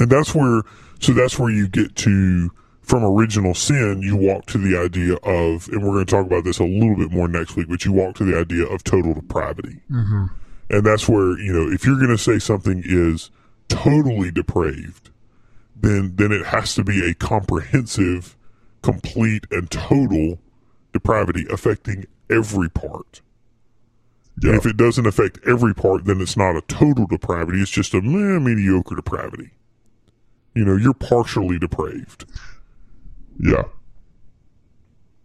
And 0.00 0.10
that's 0.10 0.34
where, 0.34 0.62
so 1.00 1.12
that's 1.12 1.38
where 1.38 1.50
you 1.50 1.66
get 1.68 1.96
to, 1.96 2.50
from 2.82 3.04
original 3.04 3.54
sin, 3.54 4.00
you 4.02 4.16
walk 4.16 4.46
to 4.46 4.58
the 4.58 4.78
idea 4.78 5.14
of, 5.22 5.68
and 5.68 5.82
we're 5.82 5.94
going 5.94 6.06
to 6.06 6.10
talk 6.10 6.26
about 6.26 6.44
this 6.44 6.58
a 6.58 6.64
little 6.64 6.96
bit 6.96 7.10
more 7.10 7.28
next 7.28 7.56
week, 7.56 7.68
but 7.68 7.84
you 7.84 7.92
walk 7.92 8.16
to 8.16 8.24
the 8.24 8.38
idea 8.38 8.64
of 8.66 8.84
total 8.84 9.14
depravity. 9.14 9.80
Mm-hmm. 9.90 10.26
And 10.70 10.84
that's 10.84 11.08
where, 11.08 11.38
you 11.38 11.52
know, 11.52 11.70
if 11.72 11.86
you're 11.86 11.96
going 11.96 12.08
to 12.10 12.18
say 12.18 12.38
something 12.38 12.82
is 12.84 13.30
totally 13.68 14.30
depraved, 14.30 15.10
then, 15.74 16.16
then 16.16 16.32
it 16.32 16.46
has 16.46 16.74
to 16.74 16.84
be 16.84 17.08
a 17.08 17.14
comprehensive, 17.14 18.36
complete, 18.82 19.44
and 19.50 19.70
total 19.70 20.38
depravity 20.92 21.46
affecting 21.50 22.06
every 22.30 22.68
part. 22.68 23.22
Yeah. 24.42 24.56
If 24.56 24.66
it 24.66 24.76
doesn't 24.76 25.06
affect 25.06 25.38
every 25.46 25.74
part, 25.74 26.04
then 26.04 26.20
it's 26.20 26.36
not 26.36 26.56
a 26.56 26.60
total 26.62 27.06
depravity. 27.06 27.60
It's 27.60 27.70
just 27.70 27.94
a 27.94 28.00
meh, 28.00 28.38
mediocre 28.38 28.94
depravity. 28.94 29.50
You 30.54 30.64
know, 30.64 30.76
you're 30.76 30.94
partially 30.94 31.58
depraved. 31.58 32.24
Yeah. 33.40 33.64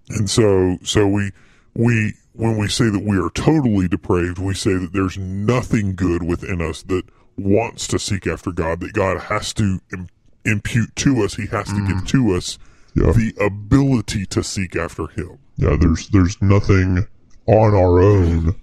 And 0.09 0.29
so, 0.29 0.77
so 0.83 1.07
we, 1.07 1.31
we, 1.75 2.13
when 2.33 2.57
we 2.57 2.67
say 2.67 2.89
that 2.89 3.03
we 3.03 3.17
are 3.17 3.29
totally 3.29 3.87
depraved, 3.87 4.39
we 4.39 4.53
say 4.53 4.73
that 4.73 4.93
there's 4.93 5.17
nothing 5.17 5.95
good 5.95 6.23
within 6.23 6.61
us 6.61 6.83
that 6.83 7.03
wants 7.37 7.87
to 7.87 7.99
seek 7.99 8.27
after 8.27 8.51
God, 8.51 8.79
that 8.81 8.93
God 8.93 9.21
has 9.21 9.53
to 9.53 9.79
Im- 9.91 10.09
impute 10.45 10.95
to 10.97 11.23
us. 11.23 11.35
He 11.35 11.47
has 11.47 11.67
to 11.67 11.85
give 11.87 11.97
mm. 11.97 12.07
to 12.09 12.35
us 12.35 12.57
Yeah. 12.95 13.11
the 13.11 13.33
ability 13.39 14.25
to 14.27 14.43
seek 14.43 14.75
after 14.75 15.07
Him. 15.07 15.39
Yeah, 15.57 15.77
there's 15.79 16.09
there's 16.09 16.41
nothing 16.41 17.07
on 17.45 17.75
our 17.75 17.99
own 17.99 18.55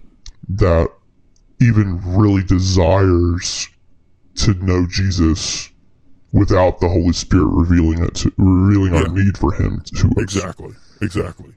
that 0.49 0.91
even 1.61 2.01
really 2.17 2.43
desires 2.43 3.69
to 4.37 4.55
know 4.55 4.87
Jesus 4.87 5.71
without 6.33 6.81
the 6.81 6.89
Holy 6.89 7.13
Spirit 7.13 7.47
revealing 7.47 8.05
it 8.05 8.15
to 8.15 8.33
revealing 8.39 8.95
our 8.95 9.09
need 9.09 9.37
for 9.37 9.53
him 9.53 9.81
to 9.81 10.09
us. 10.09 10.15
Exactly. 10.19 10.73
Exactly. 11.03 11.53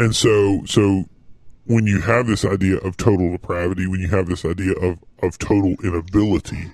And 0.00 0.16
so 0.16 0.62
so 0.64 1.04
when 1.66 1.86
you 1.86 2.00
have 2.00 2.26
this 2.26 2.46
idea 2.46 2.78
of 2.78 2.96
total 2.96 3.32
depravity, 3.32 3.86
when 3.86 4.00
you 4.00 4.08
have 4.08 4.28
this 4.28 4.46
idea 4.46 4.72
of, 4.72 4.98
of 5.22 5.38
total 5.38 5.76
inability, 5.84 6.72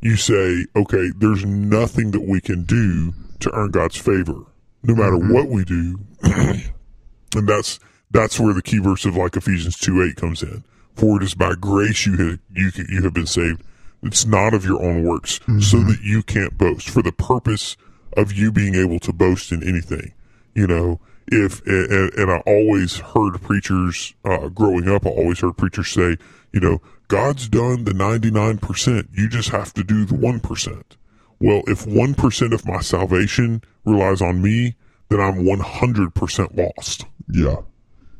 you 0.00 0.16
say, 0.16 0.66
okay, 0.74 1.10
there's 1.16 1.44
nothing 1.44 2.10
that 2.10 2.22
we 2.22 2.40
can 2.40 2.64
do 2.64 3.14
to 3.38 3.54
earn 3.54 3.70
God's 3.70 3.96
favor, 3.96 4.34
no 4.82 4.96
matter 4.96 5.12
mm-hmm. 5.12 5.32
what 5.32 5.46
we 5.46 5.64
do. 5.64 6.00
and 6.22 7.48
that's 7.48 7.78
that's 8.10 8.40
where 8.40 8.52
the 8.52 8.62
key 8.62 8.78
verse 8.78 9.04
of 9.04 9.16
like 9.16 9.36
Ephesians 9.36 9.78
two 9.78 10.02
eight 10.02 10.16
comes 10.16 10.42
in. 10.42 10.64
For 10.96 11.18
it 11.18 11.22
is 11.22 11.34
by 11.34 11.54
grace 11.54 12.04
you 12.04 12.16
have 12.16 12.40
you 12.52 12.72
you 12.88 13.04
have 13.04 13.14
been 13.14 13.26
saved. 13.26 13.62
It's 14.02 14.26
not 14.26 14.54
of 14.54 14.64
your 14.64 14.82
own 14.82 15.04
works, 15.04 15.34
so 15.34 15.46
mm-hmm. 15.52 15.86
that 15.88 16.00
you 16.02 16.24
can't 16.24 16.58
boast. 16.58 16.90
For 16.90 17.02
the 17.02 17.12
purpose 17.12 17.76
of 18.16 18.32
you 18.32 18.50
being 18.50 18.74
able 18.74 18.98
to 18.98 19.12
boast 19.12 19.52
in 19.52 19.62
anything, 19.62 20.14
you 20.52 20.66
know. 20.66 21.00
If 21.30 21.64
and, 21.66 22.12
and 22.14 22.30
I 22.30 22.38
always 22.46 22.98
heard 22.98 23.40
preachers 23.40 24.14
uh, 24.24 24.48
growing 24.48 24.88
up, 24.88 25.06
I 25.06 25.10
always 25.10 25.40
heard 25.40 25.56
preachers 25.56 25.88
say, 25.90 26.16
you 26.52 26.60
know, 26.60 26.80
God's 27.08 27.48
done 27.48 27.84
the 27.84 27.94
ninety 27.94 28.30
nine 28.30 28.58
percent. 28.58 29.08
You 29.14 29.28
just 29.28 29.50
have 29.50 29.72
to 29.74 29.84
do 29.84 30.04
the 30.04 30.14
one 30.16 30.40
percent. 30.40 30.96
Well, 31.38 31.62
if 31.66 31.86
one 31.86 32.14
percent 32.14 32.52
of 32.52 32.66
my 32.66 32.80
salvation 32.80 33.62
relies 33.84 34.20
on 34.20 34.42
me, 34.42 34.74
then 35.08 35.20
I'm 35.20 35.44
one 35.44 35.60
hundred 35.60 36.14
percent 36.14 36.56
lost 36.56 37.06
Yeah. 37.28 37.56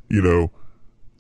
you 0.08 0.22
know, 0.22 0.50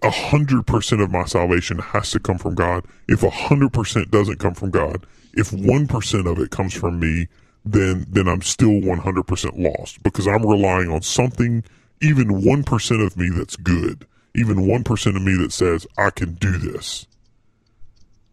a 0.02 0.10
hundred 0.10 0.66
percent 0.66 1.00
of 1.02 1.10
my 1.10 1.24
salvation 1.24 1.78
has 1.78 2.10
to 2.12 2.20
come 2.20 2.38
from 2.38 2.54
God. 2.54 2.86
If 3.08 3.22
a 3.22 3.30
hundred 3.30 3.72
percent 3.72 4.10
doesn't 4.10 4.38
come 4.38 4.54
from 4.54 4.70
God, 4.70 5.06
if 5.34 5.52
one 5.52 5.86
percent 5.86 6.26
of 6.26 6.38
it 6.38 6.50
comes 6.50 6.72
from 6.72 6.98
me, 7.00 7.28
then 7.64 8.06
then 8.08 8.28
I'm 8.28 8.42
still 8.42 8.80
one 8.80 8.98
hundred 8.98 9.24
percent 9.26 9.58
lost 9.58 10.02
because 10.02 10.26
I'm 10.26 10.46
relying 10.46 10.90
on 10.90 11.02
something, 11.02 11.62
even 12.00 12.42
one 12.44 12.62
percent 12.64 13.02
of 13.02 13.16
me 13.16 13.28
that's 13.30 13.56
good, 13.56 14.06
even 14.34 14.66
one 14.66 14.84
percent 14.84 15.16
of 15.16 15.22
me 15.22 15.36
that 15.36 15.52
says 15.52 15.86
I 15.98 16.10
can 16.10 16.34
do 16.34 16.56
this. 16.58 17.06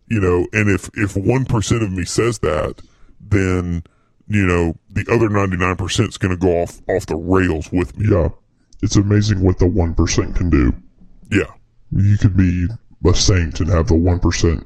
You 0.08 0.22
know, 0.22 0.48
and 0.54 0.70
if 0.70 0.90
if 0.94 1.16
one 1.18 1.46
percent 1.46 1.84
of 1.84 1.92
me 1.92 2.06
says 2.06 2.40
that, 2.40 2.82
then 3.20 3.84
you 4.28 4.46
know 4.46 4.76
the 4.90 5.06
other 5.12 5.30
ninety 5.30 5.58
nine 5.58 5.76
percent 5.76 6.10
is 6.10 6.18
going 6.18 6.32
to 6.32 6.38
go 6.38 6.62
off 6.62 6.82
off 6.88 7.06
the 7.08 7.16
rails 7.16 7.72
with 7.72 7.98
me. 7.98 8.08
Yeah. 8.10 8.30
It's 8.84 8.96
amazing 8.96 9.42
what 9.42 9.58
the 9.58 9.66
1% 9.66 10.36
can 10.36 10.52
do. 10.52 10.72
Yeah, 11.32 11.52
You 11.92 12.16
could 12.18 12.38
be 12.38 12.68
a 13.04 13.14
saint 13.16 13.60
and 13.60 13.70
have 13.72 13.88
the 13.88 13.96
1%, 13.96 14.64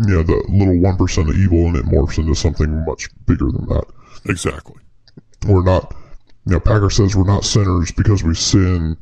you 0.00 0.06
know, 0.06 0.22
the 0.22 0.44
little 0.50 0.74
1% 0.74 1.30
of 1.30 1.36
evil 1.36 1.66
and 1.68 1.76
it 1.76 1.86
morphs 1.86 2.18
into 2.18 2.34
something 2.34 2.84
much 2.84 3.08
bigger 3.26 3.50
than 3.50 3.64
that. 3.68 3.84
exactly. 4.26 4.76
we're 5.46 5.64
not 5.64 5.94
you 6.46 6.52
know 6.52 6.60
packer 6.60 6.90
says 6.90 7.14
we're 7.16 7.24
not 7.24 7.44
sinners 7.44 7.92
because 7.92 8.22
we 8.22 8.34
sin 8.34 8.96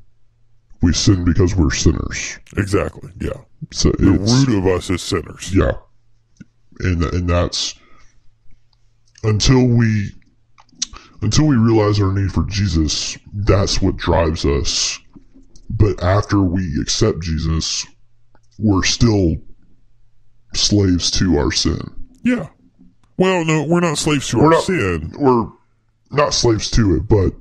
we 0.82 0.92
sin 0.92 1.24
because 1.24 1.54
we're 1.56 1.70
sinners 1.70 2.38
Exactly. 2.56 3.10
Yeah. 3.20 3.30
so 3.72 3.90
The 3.92 4.14
it's 4.20 4.32
root 4.46 4.58
of 4.58 4.66
us 4.66 4.90
is 4.90 5.02
sinners. 5.02 5.54
yeah 5.54 5.72
and 6.80 7.02
and 7.04 7.28
that's 7.28 7.74
until 9.24 9.66
we 9.66 10.10
until 11.22 11.46
we 11.46 11.56
realize 11.56 12.00
our 12.00 12.12
need 12.12 12.30
for 12.32 12.44
jesus 12.44 13.18
that's 13.34 13.80
what 13.82 13.96
drives 13.96 14.44
us 14.44 14.98
but 15.70 16.00
after 16.02 16.40
we 16.40 16.78
accept 16.80 17.20
jesus 17.22 17.84
we're 18.58 18.84
still 18.84 19.36
slaves 20.54 21.10
to 21.10 21.36
our 21.38 21.52
sin 21.52 21.80
Yeah. 22.22 22.48
Well, 23.16 23.44
no, 23.44 23.64
we're 23.64 23.80
not 23.80 23.98
slaves 23.98 24.28
to 24.28 24.38
We're 24.38 24.44
our 24.44 24.50
not- 24.50 24.62
sin. 24.62 25.12
we're 25.18 25.46
not 26.10 26.34
slaves 26.34 26.70
to 26.72 26.96
it, 26.96 27.08
but 27.08 27.32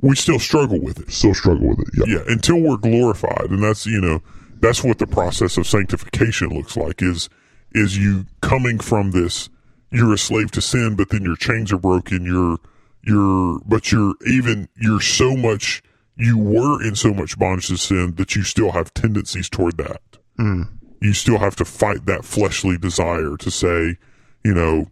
we 0.00 0.14
still 0.16 0.38
struggle 0.38 0.80
with 0.80 1.00
it. 1.00 1.10
still 1.10 1.34
struggle 1.34 1.68
with 1.68 1.80
it. 1.80 1.88
Yeah. 1.96 2.16
Yeah, 2.16 2.22
until 2.28 2.60
we're 2.60 2.76
glorified, 2.76 3.50
and 3.50 3.62
that's 3.62 3.86
you 3.86 4.00
know 4.00 4.22
that's 4.60 4.84
what 4.84 4.98
the 4.98 5.06
process 5.06 5.56
of 5.56 5.66
sanctification 5.66 6.50
looks 6.50 6.76
like. 6.76 7.02
Is 7.02 7.28
is 7.72 7.98
you 7.98 8.26
coming 8.40 8.78
from 8.78 9.10
this? 9.10 9.48
You're 9.90 10.14
a 10.14 10.18
slave 10.18 10.50
to 10.52 10.60
sin, 10.60 10.96
but 10.96 11.10
then 11.10 11.22
your 11.22 11.36
chains 11.36 11.72
are 11.72 11.78
broken. 11.78 12.24
You're 12.24 12.58
you're 13.02 13.60
but 13.66 13.92
you're 13.92 14.14
even 14.26 14.68
you're 14.76 15.00
so 15.00 15.36
much 15.36 15.82
you 16.16 16.38
were 16.38 16.82
in 16.82 16.96
so 16.96 17.12
much 17.12 17.38
bondage 17.38 17.68
to 17.68 17.76
sin 17.76 18.14
that 18.16 18.34
you 18.34 18.42
still 18.42 18.72
have 18.72 18.92
tendencies 18.94 19.48
toward 19.48 19.76
that. 19.76 20.00
Mm. 20.38 20.68
You 21.00 21.12
still 21.12 21.38
have 21.38 21.56
to 21.56 21.64
fight 21.64 22.06
that 22.06 22.24
fleshly 22.24 22.78
desire 22.78 23.36
to 23.36 23.50
say, 23.50 23.96
you 24.44 24.54
know, 24.54 24.86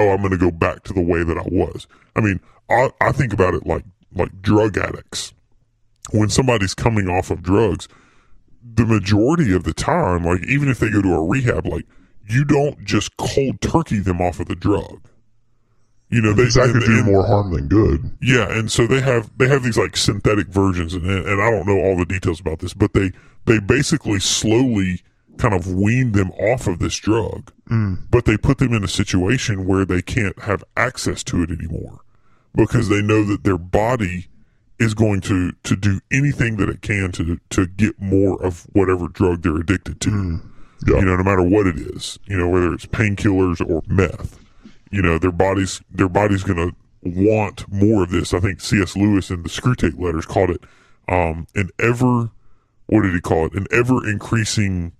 oh, 0.00 0.10
I'm 0.10 0.18
going 0.20 0.30
to 0.32 0.38
go 0.38 0.50
back 0.50 0.82
to 0.84 0.92
the 0.92 1.02
way 1.02 1.22
that 1.22 1.36
I 1.38 1.44
was. 1.46 1.86
I 2.16 2.20
mean, 2.20 2.40
I, 2.68 2.90
I 3.00 3.12
think 3.12 3.32
about 3.32 3.54
it 3.54 3.66
like 3.66 3.84
like 4.14 4.42
drug 4.42 4.76
addicts. 4.78 5.32
When 6.12 6.28
somebody's 6.28 6.74
coming 6.74 7.08
off 7.08 7.30
of 7.30 7.42
drugs, 7.42 7.86
the 8.62 8.84
majority 8.86 9.54
of 9.54 9.64
the 9.64 9.72
time, 9.72 10.24
like 10.24 10.42
even 10.46 10.68
if 10.68 10.80
they 10.80 10.90
go 10.90 11.02
to 11.02 11.14
a 11.14 11.24
rehab, 11.24 11.66
like 11.66 11.86
you 12.28 12.44
don't 12.44 12.84
just 12.84 13.16
cold 13.16 13.60
turkey 13.60 14.00
them 14.00 14.20
off 14.20 14.40
of 14.40 14.48
the 14.48 14.56
drug. 14.56 15.00
You 16.08 16.20
know, 16.20 16.32
they, 16.32 16.44
that 16.44 16.70
could 16.72 16.82
do 16.82 16.98
and- 16.98 17.06
more 17.06 17.24
harm 17.24 17.52
than 17.52 17.68
good. 17.68 18.16
yeah, 18.20 18.50
and 18.50 18.70
so 18.70 18.86
they 18.86 19.00
have 19.00 19.30
they 19.38 19.46
have 19.46 19.62
these 19.62 19.78
like 19.78 19.96
synthetic 19.96 20.48
versions, 20.48 20.92
and 20.94 21.04
and 21.08 21.40
I 21.40 21.50
don't 21.50 21.66
know 21.66 21.78
all 21.78 21.96
the 21.96 22.04
details 22.04 22.40
about 22.40 22.58
this, 22.58 22.74
but 22.74 22.94
they 22.94 23.12
they 23.46 23.60
basically 23.60 24.18
slowly 24.18 25.02
kind 25.40 25.54
of 25.54 25.72
wean 25.72 26.12
them 26.12 26.30
off 26.32 26.66
of 26.66 26.78
this 26.78 26.96
drug, 26.96 27.50
but 28.10 28.26
they 28.26 28.36
put 28.36 28.58
them 28.58 28.74
in 28.74 28.84
a 28.84 28.88
situation 28.88 29.66
where 29.66 29.84
they 29.84 30.02
can't 30.02 30.38
have 30.40 30.62
access 30.76 31.24
to 31.24 31.42
it 31.42 31.50
anymore 31.50 32.00
because 32.54 32.88
they 32.88 33.00
know 33.00 33.24
that 33.24 33.42
their 33.42 33.58
body 33.58 34.26
is 34.78 34.94
going 34.94 35.20
to 35.20 35.52
to 35.62 35.76
do 35.76 36.00
anything 36.12 36.56
that 36.56 36.68
it 36.68 36.82
can 36.82 37.12
to 37.12 37.38
to 37.50 37.66
get 37.66 37.98
more 38.00 38.42
of 38.42 38.66
whatever 38.72 39.08
drug 39.08 39.42
they're 39.42 39.56
addicted 39.56 40.00
to. 40.02 40.40
Yeah. 40.86 40.98
You 40.98 41.04
know, 41.04 41.16
no 41.16 41.22
matter 41.22 41.42
what 41.42 41.66
it 41.66 41.76
is, 41.76 42.18
you 42.26 42.36
know, 42.36 42.48
whether 42.48 42.72
it's 42.72 42.86
painkillers 42.86 43.60
or 43.66 43.82
meth, 43.86 44.38
you 44.90 45.02
know, 45.02 45.18
their 45.18 45.32
bodies 45.32 45.80
their 45.90 46.08
body's 46.08 46.42
going 46.42 46.70
to 46.70 46.74
want 47.02 47.70
more 47.72 48.02
of 48.02 48.10
this. 48.10 48.34
I 48.34 48.40
think 48.40 48.60
C.S. 48.60 48.96
Lewis 48.96 49.30
in 49.30 49.42
the 49.42 49.48
Screwtape 49.48 49.98
Letters 49.98 50.26
called 50.26 50.50
it 50.50 50.64
um, 51.08 51.46
an 51.54 51.70
ever 51.78 52.30
what 52.86 53.02
did 53.02 53.14
he 53.14 53.20
call 53.20 53.46
it? 53.46 53.54
An 53.54 53.66
ever 53.70 54.06
increasing 54.08 54.92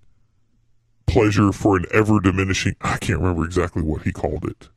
pleasure 1.11 1.51
for 1.51 1.77
an 1.77 1.85
ever 1.93 2.19
diminishing. 2.19 2.75
I 2.81 2.97
can't 2.97 3.19
remember 3.19 3.45
exactly 3.45 3.81
what 3.81 4.03
he 4.03 4.11
called 4.11 4.45
it, 4.45 4.69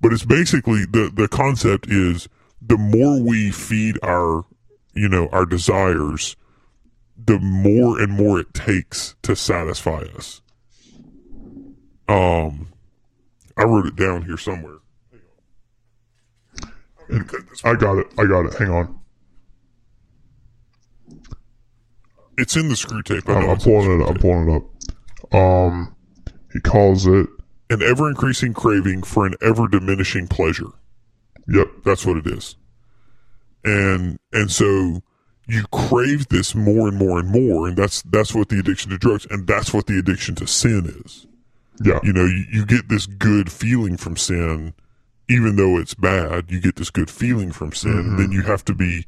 but 0.00 0.12
it's 0.12 0.24
basically 0.24 0.84
the 0.84 1.10
the 1.12 1.28
concept 1.28 1.88
is 1.88 2.28
the 2.60 2.76
more 2.76 3.22
we 3.22 3.50
feed 3.50 3.98
our 4.02 4.44
you 4.94 5.08
know 5.08 5.28
our 5.32 5.46
desires, 5.46 6.36
the 7.22 7.38
more 7.38 8.00
and 8.00 8.12
more 8.12 8.40
it 8.40 8.54
takes 8.54 9.16
to 9.22 9.36
satisfy 9.36 10.04
us. 10.16 10.40
Um, 12.08 12.68
I 13.56 13.64
wrote 13.64 13.86
it 13.86 13.96
down 13.96 14.22
here 14.22 14.36
somewhere. 14.36 14.78
I'm 17.08 17.18
gonna 17.18 17.24
cut 17.24 17.48
this 17.48 17.64
I 17.64 17.74
got 17.74 17.98
it. 17.98 18.06
I 18.18 18.26
got 18.26 18.46
it. 18.46 18.54
Hang 18.54 18.70
on. 18.70 19.00
It's 22.38 22.56
in 22.56 22.68
the 22.68 22.74
Screwtape. 22.74 23.28
I 23.28 23.34
I'm, 23.34 23.50
I'm 23.50 23.56
it's 23.56 23.66
in 23.66 23.72
the 23.72 23.80
pulling 23.80 24.00
it. 24.00 24.04
screw 24.04 24.06
I'm 24.06 24.18
pulling 24.18 24.50
it 24.50 24.56
up. 24.56 24.75
Um, 25.32 25.94
he 26.52 26.60
calls 26.60 27.06
it. 27.06 27.28
An 27.68 27.82
ever 27.82 28.08
increasing 28.08 28.54
craving 28.54 29.02
for 29.02 29.26
an 29.26 29.34
ever 29.42 29.66
diminishing 29.66 30.28
pleasure. 30.28 30.70
Yep. 31.48 31.66
That's 31.84 32.06
what 32.06 32.16
it 32.16 32.26
is. 32.26 32.56
And 33.64 34.18
and 34.32 34.50
so 34.50 35.02
you 35.48 35.64
crave 35.72 36.28
this 36.28 36.54
more 36.54 36.88
and 36.88 36.96
more 36.96 37.18
and 37.18 37.28
more, 37.28 37.66
and 37.66 37.76
that's 37.76 38.02
that's 38.02 38.34
what 38.34 38.48
the 38.48 38.58
addiction 38.58 38.90
to 38.90 38.98
drugs 38.98 39.26
and 39.30 39.46
that's 39.46 39.72
what 39.74 39.86
the 39.86 39.98
addiction 39.98 40.34
to 40.36 40.46
sin 40.46 41.02
is. 41.04 41.26
Yeah. 41.82 42.00
You 42.02 42.12
know, 42.12 42.24
you, 42.24 42.44
you 42.52 42.66
get 42.66 42.88
this 42.88 43.06
good 43.06 43.50
feeling 43.50 43.96
from 43.96 44.16
sin, 44.16 44.74
even 45.28 45.56
though 45.56 45.78
it's 45.78 45.94
bad. 45.94 46.50
You 46.50 46.60
get 46.60 46.76
this 46.76 46.90
good 46.90 47.10
feeling 47.10 47.52
from 47.52 47.72
sin, 47.72 47.98
and 47.98 48.18
then 48.18 48.32
you 48.32 48.42
have 48.42 48.64
to 48.66 48.74
be 48.74 49.06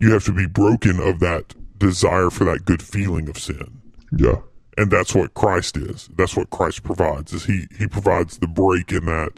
you 0.00 0.12
have 0.12 0.24
to 0.24 0.32
be 0.32 0.46
broken 0.46 1.00
of 1.00 1.20
that 1.20 1.54
desire 1.78 2.30
for 2.30 2.44
that 2.44 2.64
good 2.64 2.82
feeling 2.82 3.28
of 3.28 3.38
sin. 3.38 3.80
Yeah. 4.16 4.36
And 4.78 4.90
that's 4.90 5.14
what 5.14 5.34
Christ 5.34 5.76
is. 5.76 6.08
That's 6.16 6.36
what 6.36 6.50
Christ 6.50 6.84
provides. 6.84 7.32
Is 7.32 7.44
he 7.44 7.66
he 7.76 7.86
provides 7.88 8.38
the 8.38 8.46
break 8.46 8.92
in 8.92 9.04
that, 9.06 9.32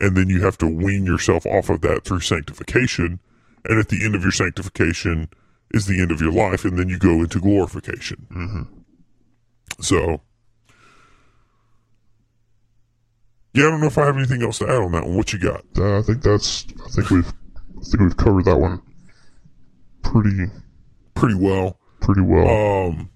and 0.00 0.16
then 0.16 0.28
you 0.30 0.40
have 0.42 0.56
to 0.58 0.66
wean 0.66 1.04
yourself 1.04 1.44
off 1.46 1.68
of 1.68 1.80
that 1.82 2.04
through 2.04 2.20
sanctification, 2.20 3.18
and 3.64 3.78
at 3.78 3.88
the 3.88 4.04
end 4.04 4.14
of 4.14 4.22
your 4.22 4.32
sanctification 4.32 5.28
is 5.72 5.86
the 5.86 6.00
end 6.00 6.12
of 6.12 6.20
your 6.20 6.32
life, 6.32 6.64
and 6.64 6.78
then 6.78 6.88
you 6.88 6.98
go 6.98 7.20
into 7.20 7.40
glorification. 7.40 8.26
Mm-hmm. 8.30 9.82
So, 9.82 10.20
yeah, 13.52 13.66
I 13.66 13.70
don't 13.70 13.80
know 13.80 13.88
if 13.88 13.98
I 13.98 14.06
have 14.06 14.16
anything 14.16 14.42
else 14.42 14.58
to 14.60 14.66
add 14.68 14.76
on 14.82 14.92
that 14.92 15.04
one. 15.04 15.16
What 15.16 15.32
you 15.32 15.38
got? 15.40 15.64
Uh, 15.76 15.98
I 15.98 16.02
think 16.02 16.22
that's. 16.22 16.66
I 16.86 16.88
think 16.90 17.10
we've. 17.10 17.28
I 17.28 17.82
think 17.82 18.00
we've 18.00 18.16
covered 18.16 18.44
that 18.46 18.56
one 18.58 18.80
pretty 20.02 20.50
Pretty 21.14 21.34
well. 21.34 21.78
pretty 22.00 22.20
well. 22.20 22.48
um 22.88 23.10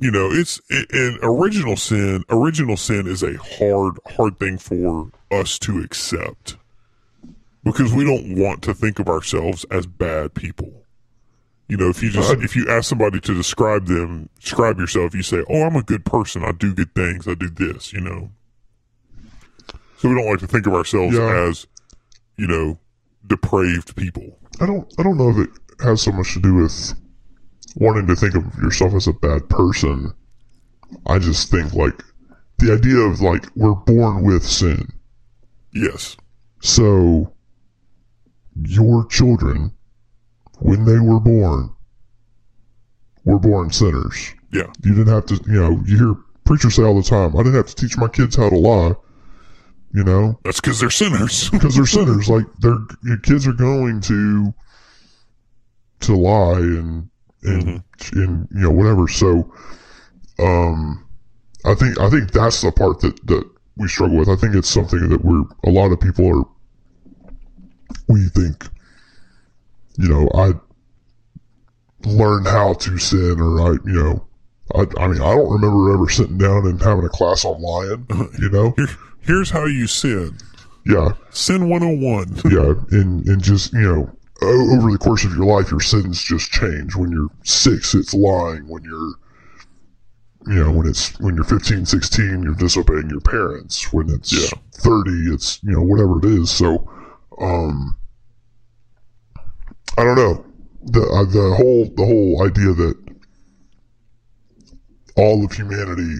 you 0.00 0.10
know 0.10 0.28
it's 0.30 0.60
it, 0.68 0.90
and 0.92 1.18
original 1.22 1.76
sin 1.76 2.24
original 2.30 2.76
sin 2.76 3.06
is 3.06 3.22
a 3.22 3.36
hard 3.36 3.98
hard 4.16 4.38
thing 4.38 4.58
for 4.58 5.10
us 5.30 5.58
to 5.58 5.78
accept 5.80 6.56
because 7.62 7.92
we 7.94 8.04
don't 8.04 8.36
want 8.38 8.62
to 8.62 8.74
think 8.74 8.98
of 8.98 9.08
ourselves 9.08 9.64
as 9.70 9.86
bad 9.86 10.34
people 10.34 10.72
you 11.68 11.76
know 11.76 11.88
if 11.88 12.02
you 12.02 12.10
just 12.10 12.32
if 12.38 12.56
you 12.56 12.66
ask 12.68 12.88
somebody 12.88 13.20
to 13.20 13.34
describe 13.34 13.86
them 13.86 14.28
describe 14.40 14.78
yourself 14.78 15.14
you 15.14 15.22
say 15.22 15.42
oh 15.48 15.62
i'm 15.62 15.76
a 15.76 15.82
good 15.82 16.04
person 16.04 16.44
i 16.44 16.52
do 16.52 16.74
good 16.74 16.92
things 16.94 17.26
i 17.28 17.34
do 17.34 17.48
this 17.48 17.92
you 17.92 18.00
know 18.00 18.30
so 19.98 20.08
we 20.08 20.14
don't 20.14 20.26
like 20.28 20.40
to 20.40 20.46
think 20.46 20.66
of 20.66 20.74
ourselves 20.74 21.14
Yeah. 21.16 21.46
as 21.48 21.66
you 22.36 22.46
know 22.46 22.78
depraved 23.26 23.94
people 23.96 24.38
I 24.60 24.66
don't. 24.66 24.86
I 25.00 25.02
don't 25.02 25.16
know 25.16 25.30
if 25.30 25.38
it 25.38 25.50
has 25.84 26.02
so 26.02 26.12
much 26.12 26.34
to 26.34 26.40
do 26.40 26.54
with 26.54 26.94
wanting 27.76 28.06
to 28.06 28.16
think 28.16 28.34
of 28.34 28.44
yourself 28.62 28.94
as 28.94 29.06
a 29.06 29.12
bad 29.12 29.48
person. 29.48 30.12
I 31.06 31.18
just 31.18 31.50
think 31.50 31.74
like 31.74 32.02
the 32.58 32.72
idea 32.72 32.98
of 32.98 33.20
like 33.20 33.44
we're 33.56 33.74
born 33.74 34.24
with 34.24 34.46
sin. 34.46 34.88
yes 35.72 36.16
So 36.60 37.32
your 38.62 39.06
children, 39.06 39.72
when 40.60 40.84
they 40.84 40.98
were 40.98 41.20
born, 41.20 41.74
were 43.24 43.38
born 43.38 43.70
sinners. 43.70 44.32
yeah 44.52 44.66
You 44.82 44.94
didn't 44.94 45.12
have 45.12 45.26
to, 45.26 45.34
you 45.46 45.60
know, 45.60 45.82
you 45.84 45.96
hear 45.98 46.14
preachers 46.44 46.76
say 46.76 46.82
all 46.84 46.94
the 46.96 47.02
time, 47.02 47.34
I 47.36 47.42
didn't 47.42 47.56
have 47.56 47.66
to 47.66 47.74
teach 47.74 47.96
my 47.96 48.08
kids 48.08 48.36
how 48.36 48.50
to 48.50 48.56
lie, 48.56 48.94
you 49.92 50.04
know, 50.04 50.38
that's 50.44 50.60
because 50.60 50.78
they're 50.78 50.90
sinners 50.90 51.50
because 51.52 51.74
they're 51.74 51.86
sinners. 51.86 52.28
Like, 52.28 52.46
they're, 52.60 52.78
your 53.02 53.18
kids 53.18 53.46
are 53.46 53.52
going 53.52 54.00
to, 54.02 54.54
to 56.00 56.16
lie 56.16 56.58
and, 56.60 57.08
and, 57.44 57.82
and, 58.12 58.48
you 58.50 58.60
know, 58.60 58.70
whatever. 58.70 59.08
So, 59.08 59.52
um, 60.38 61.06
I 61.64 61.74
think, 61.74 61.98
I 62.00 62.10
think 62.10 62.32
that's 62.32 62.60
the 62.60 62.72
part 62.72 63.00
that, 63.00 63.26
that 63.26 63.48
we 63.76 63.88
struggle 63.88 64.18
with. 64.18 64.28
I 64.28 64.36
think 64.36 64.54
it's 64.54 64.68
something 64.68 65.08
that 65.08 65.24
we're, 65.24 65.44
a 65.64 65.70
lot 65.70 65.92
of 65.92 66.00
people 66.00 66.26
are, 66.26 66.44
we 68.08 68.28
think, 68.28 68.68
you 69.96 70.08
know, 70.08 70.28
I 70.34 70.52
learned 72.06 72.46
how 72.46 72.74
to 72.74 72.98
sin 72.98 73.40
or 73.40 73.60
I, 73.60 73.70
you 73.84 73.92
know, 73.92 74.26
I, 74.74 74.86
I 74.98 75.08
mean, 75.08 75.20
I 75.20 75.34
don't 75.34 75.52
remember 75.52 75.92
ever 75.92 76.08
sitting 76.08 76.38
down 76.38 76.66
and 76.66 76.80
having 76.80 77.04
a 77.04 77.08
class 77.08 77.44
on 77.44 77.60
lying, 77.60 78.06
you 78.38 78.50
know? 78.50 78.74
Here, 78.76 78.88
here's 79.20 79.50
how 79.50 79.66
you 79.66 79.86
sin. 79.86 80.36
Yeah. 80.86 81.12
Sin 81.30 81.68
101. 81.68 82.52
Yeah. 82.52 82.74
And, 82.98 83.26
and 83.26 83.42
just, 83.42 83.72
you 83.72 83.80
know, 83.80 84.16
over 84.42 84.90
the 84.90 84.98
course 84.98 85.24
of 85.24 85.32
your 85.32 85.46
life, 85.46 85.70
your 85.70 85.80
sins 85.80 86.22
just 86.22 86.50
change. 86.50 86.94
When 86.96 87.10
you're 87.10 87.30
six, 87.44 87.94
it's 87.94 88.14
lying. 88.14 88.68
When 88.68 88.82
you're, 88.82 89.14
you 90.54 90.64
know, 90.64 90.72
when 90.72 90.86
it's, 90.86 91.18
when 91.20 91.34
you're 91.36 91.44
15, 91.44 91.86
16, 91.86 92.42
you're 92.42 92.54
disobeying 92.54 93.10
your 93.10 93.20
parents. 93.20 93.92
When 93.92 94.10
it's 94.10 94.32
Yeah. 94.32 94.58
30, 94.74 95.32
it's, 95.32 95.62
you 95.62 95.72
know, 95.72 95.82
whatever 95.82 96.18
it 96.18 96.24
is. 96.24 96.50
So, 96.50 96.90
um, 97.40 97.96
I 99.96 100.04
don't 100.04 100.16
know. 100.16 100.44
The, 100.86 101.00
uh, 101.00 101.24
the 101.24 101.54
whole, 101.56 101.84
the 101.96 102.04
whole 102.04 102.42
idea 102.46 102.74
that 102.74 102.96
all 105.16 105.44
of 105.44 105.52
humanity 105.52 106.16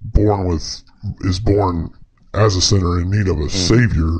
born 0.00 0.46
with, 0.46 0.82
is 1.20 1.40
born 1.40 1.90
as 2.34 2.56
a 2.56 2.62
sinner 2.62 3.00
in 3.00 3.10
need 3.10 3.28
of 3.28 3.38
a 3.40 3.50
savior 3.50 4.18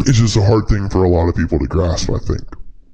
it's 0.00 0.18
just 0.18 0.36
a 0.36 0.42
hard 0.42 0.66
thing 0.68 0.88
for 0.88 1.04
a 1.04 1.08
lot 1.08 1.28
of 1.28 1.34
people 1.34 1.58
to 1.58 1.66
grasp, 1.66 2.10
I 2.10 2.18
think. 2.18 2.42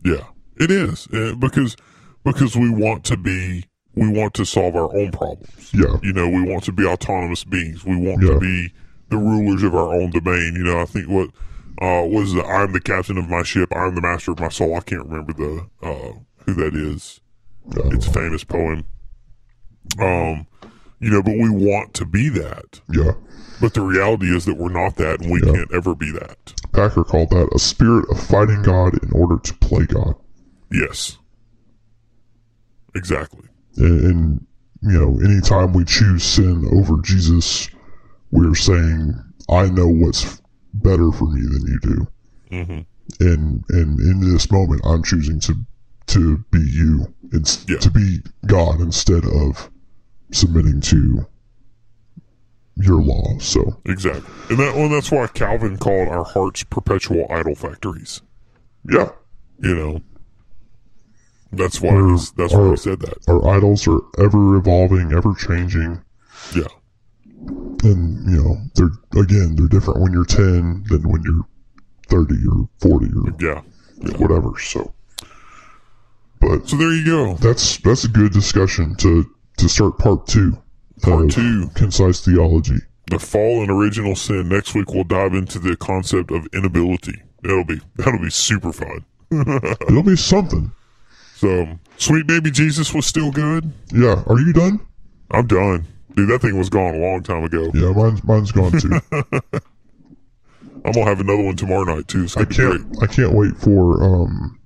Yeah, 0.05 0.25
it 0.59 0.71
is 0.71 1.07
Uh, 1.13 1.35
because 1.37 1.77
because 2.25 2.57
we 2.57 2.69
want 2.71 3.05
to 3.05 3.17
be 3.17 3.65
we 3.97 4.09
want 4.09 4.35
to 4.35 4.45
solve 4.45 4.77
our 4.77 4.95
own 4.97 5.11
problems. 5.11 5.71
Yeah. 5.75 5.97
You 6.03 6.13
know, 6.13 6.29
we 6.29 6.43
want 6.43 6.63
to 6.65 6.73
be 6.73 6.85
autonomous 6.87 7.43
beings. 7.45 7.85
We 7.85 7.97
want 7.97 8.23
Yeah. 8.23 8.35
to 8.35 8.39
be 8.41 8.73
the 9.09 9.17
rulers 9.17 9.63
of 9.65 9.75
our 9.75 9.93
own 9.95 10.11
domain. 10.11 10.55
You 10.57 10.63
know, 10.63 10.81
I 10.81 10.85
think 10.85 11.09
what 11.09 11.31
uh, 11.83 12.05
was 12.07 12.33
the 12.35 12.45
I'm 12.45 12.73
the 12.73 12.81
captain 12.81 13.19
of 13.19 13.29
my 13.29 13.43
ship, 13.43 13.69
I'm 13.75 13.95
the 13.95 14.01
master 14.01 14.31
of 14.33 14.39
my 14.41 14.49
soul. 14.49 14.75
I 14.77 14.81
can't 14.81 15.07
remember 15.07 15.33
the 15.33 15.67
uh, 15.83 16.13
who 16.47 16.55
that 16.55 16.75
is. 16.75 17.21
It's 17.73 18.07
a 18.07 18.13
famous 18.13 18.45
poem. 18.45 18.85
Um, 20.01 20.47
you 21.01 21.11
know, 21.11 21.23
but 21.23 21.35
we 21.35 21.49
want 21.51 21.95
to 21.95 22.05
be 22.05 22.29
that. 22.31 22.81
Yeah. 22.93 23.13
But 23.61 23.75
the 23.75 23.81
reality 23.83 24.27
is 24.35 24.45
that 24.45 24.57
we're 24.57 24.71
not 24.73 24.97
that, 24.97 25.21
and 25.21 25.31
we 25.31 25.41
Yeah. 25.45 25.53
can't 25.53 25.73
ever 25.73 25.95
be 25.95 26.11
that. 26.13 26.60
Packer 26.73 27.05
called 27.05 27.31
that 27.31 27.49
a 27.55 27.59
spirit 27.59 28.07
of 28.11 28.21
fighting 28.21 28.63
God 28.63 29.03
in 29.03 29.13
order 29.13 29.39
to 29.39 29.55
play 29.55 29.87
God. 29.87 30.15
Yes, 30.71 31.19
exactly. 32.95 33.49
And, 33.77 34.01
and 34.05 34.47
you 34.83 34.99
know, 34.99 35.19
anytime 35.25 35.73
we 35.73 35.85
choose 35.85 36.23
sin 36.25 36.67
over 36.73 37.01
Jesus, 37.03 37.69
we're 38.31 38.55
saying, 38.55 39.15
"I 39.51 39.69
know 39.69 39.89
what's 39.89 40.41
better 40.75 41.11
for 41.13 41.27
me 41.31 41.41
than 41.43 41.67
you 41.67 41.81
do." 41.81 42.07
hmm 42.51 42.81
And 43.21 43.65
and 43.69 44.01
in 44.01 44.21
this 44.33 44.51
moment, 44.51 44.83
I'm 44.85 45.03
choosing 45.03 45.41
to 45.41 45.55
to 46.09 46.39
be 46.51 46.61
you, 46.61 47.13
it's 47.33 47.65
Yeah. 47.69 47.79
to 47.79 47.91
be 47.91 48.21
God 48.47 48.81
instead 48.81 49.25
of 49.25 49.71
submitting 50.33 50.81
to 50.83 51.27
your 52.83 53.01
law. 53.03 53.39
So 53.39 53.81
Exactly, 53.87 54.23
and 54.51 54.59
that 54.59 54.75
well, 54.75 54.89
that's 54.89 55.11
why 55.11 55.27
Calvin 55.29 55.77
called 55.79 56.09
our 56.09 56.25
hearts 56.25 56.65
perpetual 56.65 57.27
idol 57.31 57.55
factories. 57.55 58.23
yeah, 58.89 59.11
You 59.59 59.75
know, 59.75 60.01
that's 61.53 61.81
why 61.81 61.95
he's, 62.11 62.33
that's 62.33 62.53
why 62.55 62.61
or- 62.61 62.71
he 62.71 62.77
said 62.77 63.01
that. 63.01 63.15
our 63.29 63.47
idols 63.57 63.87
are 63.89 64.01
ever 64.19 64.57
evolving, 64.57 65.13
ever 65.13 65.35
changing. 65.35 66.03
Yeah, 66.55 66.69
and 67.85 68.31
you 68.31 68.43
know 68.43 68.57
they're 68.75 69.23
again 69.23 69.57
they're 69.57 69.69
different 69.69 70.01
when 70.01 70.13
you're 70.13 70.25
10 70.25 70.85
than 70.89 71.09
when 71.09 71.23
you're 71.23 71.47
30 72.09 72.35
or 72.51 72.69
40 72.81 73.07
or 73.07 73.35
yeah, 73.41 73.63
yeah. 74.03 74.17
whatever 74.19 74.59
so 74.59 74.93
but 76.41 76.69
So 76.69 76.77
there 76.77 76.93
you 76.93 77.05
go. 77.05 77.35
that's 77.35 77.77
that's 77.79 78.05
a 78.05 78.09
good 78.09 78.33
discussion 78.33 78.95
to 78.97 79.25
to 79.59 79.69
start 79.69 79.99
part 79.99 80.27
two 80.27 80.57
Part 81.03 81.31
two. 81.31 81.69
concise 81.75 82.21
theology 82.25 82.77
The 83.11 83.19
fall 83.19 83.63
and 83.63 83.71
original 83.71 84.15
sin. 84.17 84.49
Next 84.49 84.75
week 84.75 84.93
we'll 84.93 85.05
dive 85.05 85.35
into 85.35 85.59
the 85.59 85.77
concept 85.77 86.31
of 86.31 86.47
inability. 86.53 87.23
That'll 87.43 87.65
be 87.65 87.81
that'll 87.97 88.21
be 88.21 88.31
super 88.31 88.73
fun. 88.73 89.05
it'll 89.33 90.03
be 90.03 90.17
something 90.17 90.73
So, 91.37 91.79
sweet 91.97 92.27
baby 92.27 92.51
Jesus 92.51 92.93
was 92.95 93.07
still 93.07 93.31
good. 93.31 93.73
yeah 93.93 94.23
are 94.27 94.39
you 94.41 94.53
done 94.53 94.81
I'm 95.31 95.47
done, 95.47 95.87
dude. 96.17 96.29
That 96.29 96.41
thing 96.43 96.59
was 96.59 96.69
gone 96.69 96.97
a 96.97 96.99
long 96.99 97.23
time 97.23 97.45
ago. 97.45 97.71
yeah 97.75 97.93
mine's 97.93 98.25
mine's 98.25 98.53
gone 98.53 98.73
too 98.73 99.01
I'm 100.85 100.93
gonna 100.93 101.05
have 101.07 101.21
another 101.21 101.43
one 101.43 101.57
tomorrow 101.57 101.85
night 101.85 102.09
too. 102.09 102.25
It's 102.25 102.37
i 102.37 102.45
can't 102.45 102.97
i 103.03 103.07
can't 103.07 103.35
wait 103.35 103.55
for 103.57 104.03
um 104.03 104.59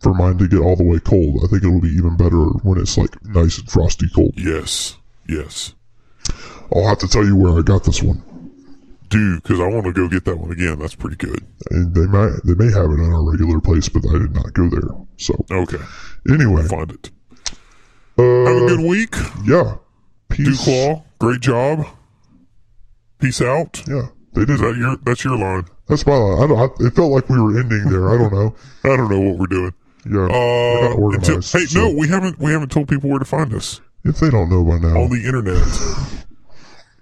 for 0.00 0.12
mine 0.14 0.36
to 0.38 0.46
get 0.46 0.60
all 0.60 0.76
the 0.76 0.84
way 0.84 0.98
cold 1.00 1.40
i 1.42 1.46
think 1.48 1.64
it'll 1.64 1.80
be 1.80 1.88
even 1.88 2.16
better 2.16 2.44
when 2.62 2.78
it's 2.78 2.96
like 2.98 3.10
nice 3.24 3.58
and 3.58 3.70
frosty 3.70 4.06
cold 4.14 4.34
Yes, 4.36 4.97
yes, 5.28 5.74
i'll 6.74 6.86
have 6.88 6.98
to 6.98 7.08
tell 7.08 7.24
you 7.24 7.36
where 7.36 7.58
i 7.58 7.62
got 7.62 7.84
this 7.84 8.02
one 8.02 8.22
dude. 9.08 9.42
Because 9.42 9.58
I 9.60 9.66
want 9.68 9.86
to 9.86 9.92
go 9.92 10.06
get 10.08 10.24
that 10.26 10.36
one 10.36 10.50
again. 10.52 10.78
That's 10.78 10.94
pretty 10.94 11.16
good. 11.16 11.40
and 11.70 11.94
they 11.94 12.06
might 12.06 12.30
they 12.44 12.52
may 12.54 12.70
have 12.70 12.90
it 12.90 13.00
in 13.00 13.10
our 13.12 13.30
regular 13.30 13.58
place, 13.60 13.88
but 13.88 14.02
I 14.06 14.18
did 14.18 14.34
not 14.34 14.52
go 14.52 14.68
there. 14.68 14.90
So 15.16 15.34
Okay, 15.50 15.78
anyway, 16.30 16.64
find 16.64 16.90
it. 16.92 17.10
Have 18.18 18.26
a 18.26 18.64
uh, 18.64 18.68
good 18.68 18.80
week. 18.80 19.14
yeah, 19.44 19.76
peace. 20.28 20.60
Duclaw, 20.66 21.04
great 21.18 21.40
job. 21.40 21.86
Peace 23.18 23.40
out. 23.40 23.82
Yeah, 23.88 24.08
they 24.34 24.44
did 24.44 24.56
Is 24.56 24.60
that 24.60 24.76
your 24.76 24.96
that's 24.98 25.24
your 25.24 25.38
line? 25.38 25.64
That's 25.86 26.06
my 26.06 26.14
line. 26.16 26.42
I 26.42 26.46
don't. 26.46 26.58
I, 26.58 26.86
it 26.86 26.94
felt 26.94 27.10
like 27.12 27.28
we 27.30 27.40
were 27.40 27.58
ending 27.58 27.88
there. 27.88 28.10
I 28.10 28.18
don't 28.18 28.32
know. 28.32 28.54
I 28.84 28.94
don't 28.96 29.10
know 29.10 29.20
what 29.20 29.38
we're 29.38 29.46
doing. 29.46 29.72
Yeah, 30.04 30.28
we're 30.28 30.30
Uh, 30.30 31.08
not 31.08 31.14
until, 31.14 31.36
hey, 31.36 31.64
so 31.66 31.80
no, 31.88 31.94
we 31.96 32.08
haven't 32.08 32.38
we 32.38 32.52
haven't 32.52 32.70
told 32.70 32.88
people 32.88 33.08
where 33.10 33.18
to 33.18 33.24
find 33.24 33.54
us 33.54 33.80
if 34.04 34.18
they 34.20 34.30
don't 34.30 34.48
know 34.50 34.64
by 34.64 34.78
now, 34.78 35.00
on 35.00 35.10
the 35.10 35.24
internet. 35.26 35.62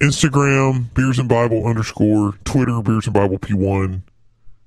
Instagram, 0.00 0.92
Beers 0.94 1.18
and 1.18 1.28
Bible 1.28 1.66
underscore, 1.66 2.34
Twitter, 2.44 2.82
Beers 2.82 3.06
and 3.06 3.14
Bible 3.14 3.38
P1, 3.38 4.02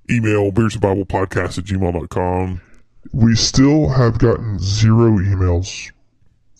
email, 0.09 0.51
Beers 0.51 0.73
and 0.73 0.81
Bible 0.81 1.05
Podcast 1.05 1.57
at 1.59 1.65
gmail.com. 1.65 2.61
we 3.13 3.35
still 3.35 3.89
have 3.89 4.17
gotten 4.17 4.57
zero 4.59 5.11
emails 5.19 5.91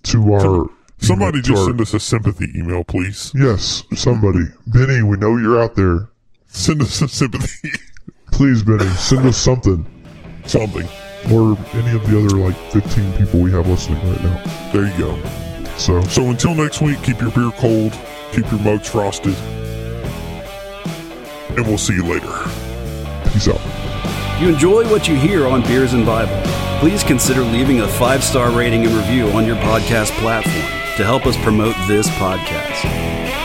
to 0.03 0.33
our. 0.33 0.67
Somebody 1.01 1.41
just 1.41 1.59
our- 1.61 1.65
send 1.67 1.81
us 1.81 1.93
a 1.93 1.99
sympathy 1.99 2.47
email, 2.55 2.83
please. 2.83 3.31
Yes, 3.33 3.83
somebody. 3.95 4.45
Benny, 4.67 5.01
we 5.01 5.17
know 5.17 5.37
you're 5.37 5.59
out 5.61 5.75
there. 5.75 6.09
Send 6.47 6.81
us 6.81 7.01
a 7.01 7.07
sympathy 7.07 7.69
Please, 8.31 8.63
Benny, 8.63 8.85
send 8.89 9.25
us 9.25 9.37
something. 9.37 9.85
something. 10.45 10.87
Or 11.31 11.57
any 11.73 11.95
of 11.95 12.07
the 12.09 12.17
other 12.25 12.37
like 12.37 12.55
15 12.71 13.13
people 13.17 13.39
we 13.39 13.51
have 13.51 13.67
listening 13.67 13.99
right 14.09 14.21
now. 14.23 14.71
There 14.73 14.85
you 14.87 14.97
go. 14.97 15.15
So, 15.79 16.01
So 16.03 16.29
until 16.29 16.53
next 16.55 16.81
week, 16.81 17.01
keep 17.03 17.21
your 17.21 17.31
beer 17.31 17.51
cold, 17.57 17.97
keep 18.33 18.49
your 18.51 18.59
mugs 18.59 18.87
frosted, 18.89 19.35
and 21.55 21.65
we'll 21.65 21.77
see 21.77 21.93
you 21.93 22.03
later. 22.03 22.27
peace 23.31 23.47
out. 23.47 23.61
You 24.41 24.49
enjoy 24.49 24.89
what 24.89 25.07
you 25.07 25.15
hear 25.15 25.47
on 25.47 25.61
Beers 25.63 25.93
and 25.93 26.05
Bible, 26.05 26.41
please 26.79 27.03
consider 27.03 27.41
leaving 27.41 27.81
a 27.81 27.87
five 27.87 28.23
star 28.23 28.51
rating 28.51 28.85
and 28.85 28.93
review 28.95 29.27
on 29.29 29.45
your 29.45 29.55
podcast 29.57 30.11
platform 30.19 30.55
to 30.97 31.05
help 31.05 31.25
us 31.25 31.37
promote 31.37 31.75
this 31.87 32.07
podcast. 32.09 33.38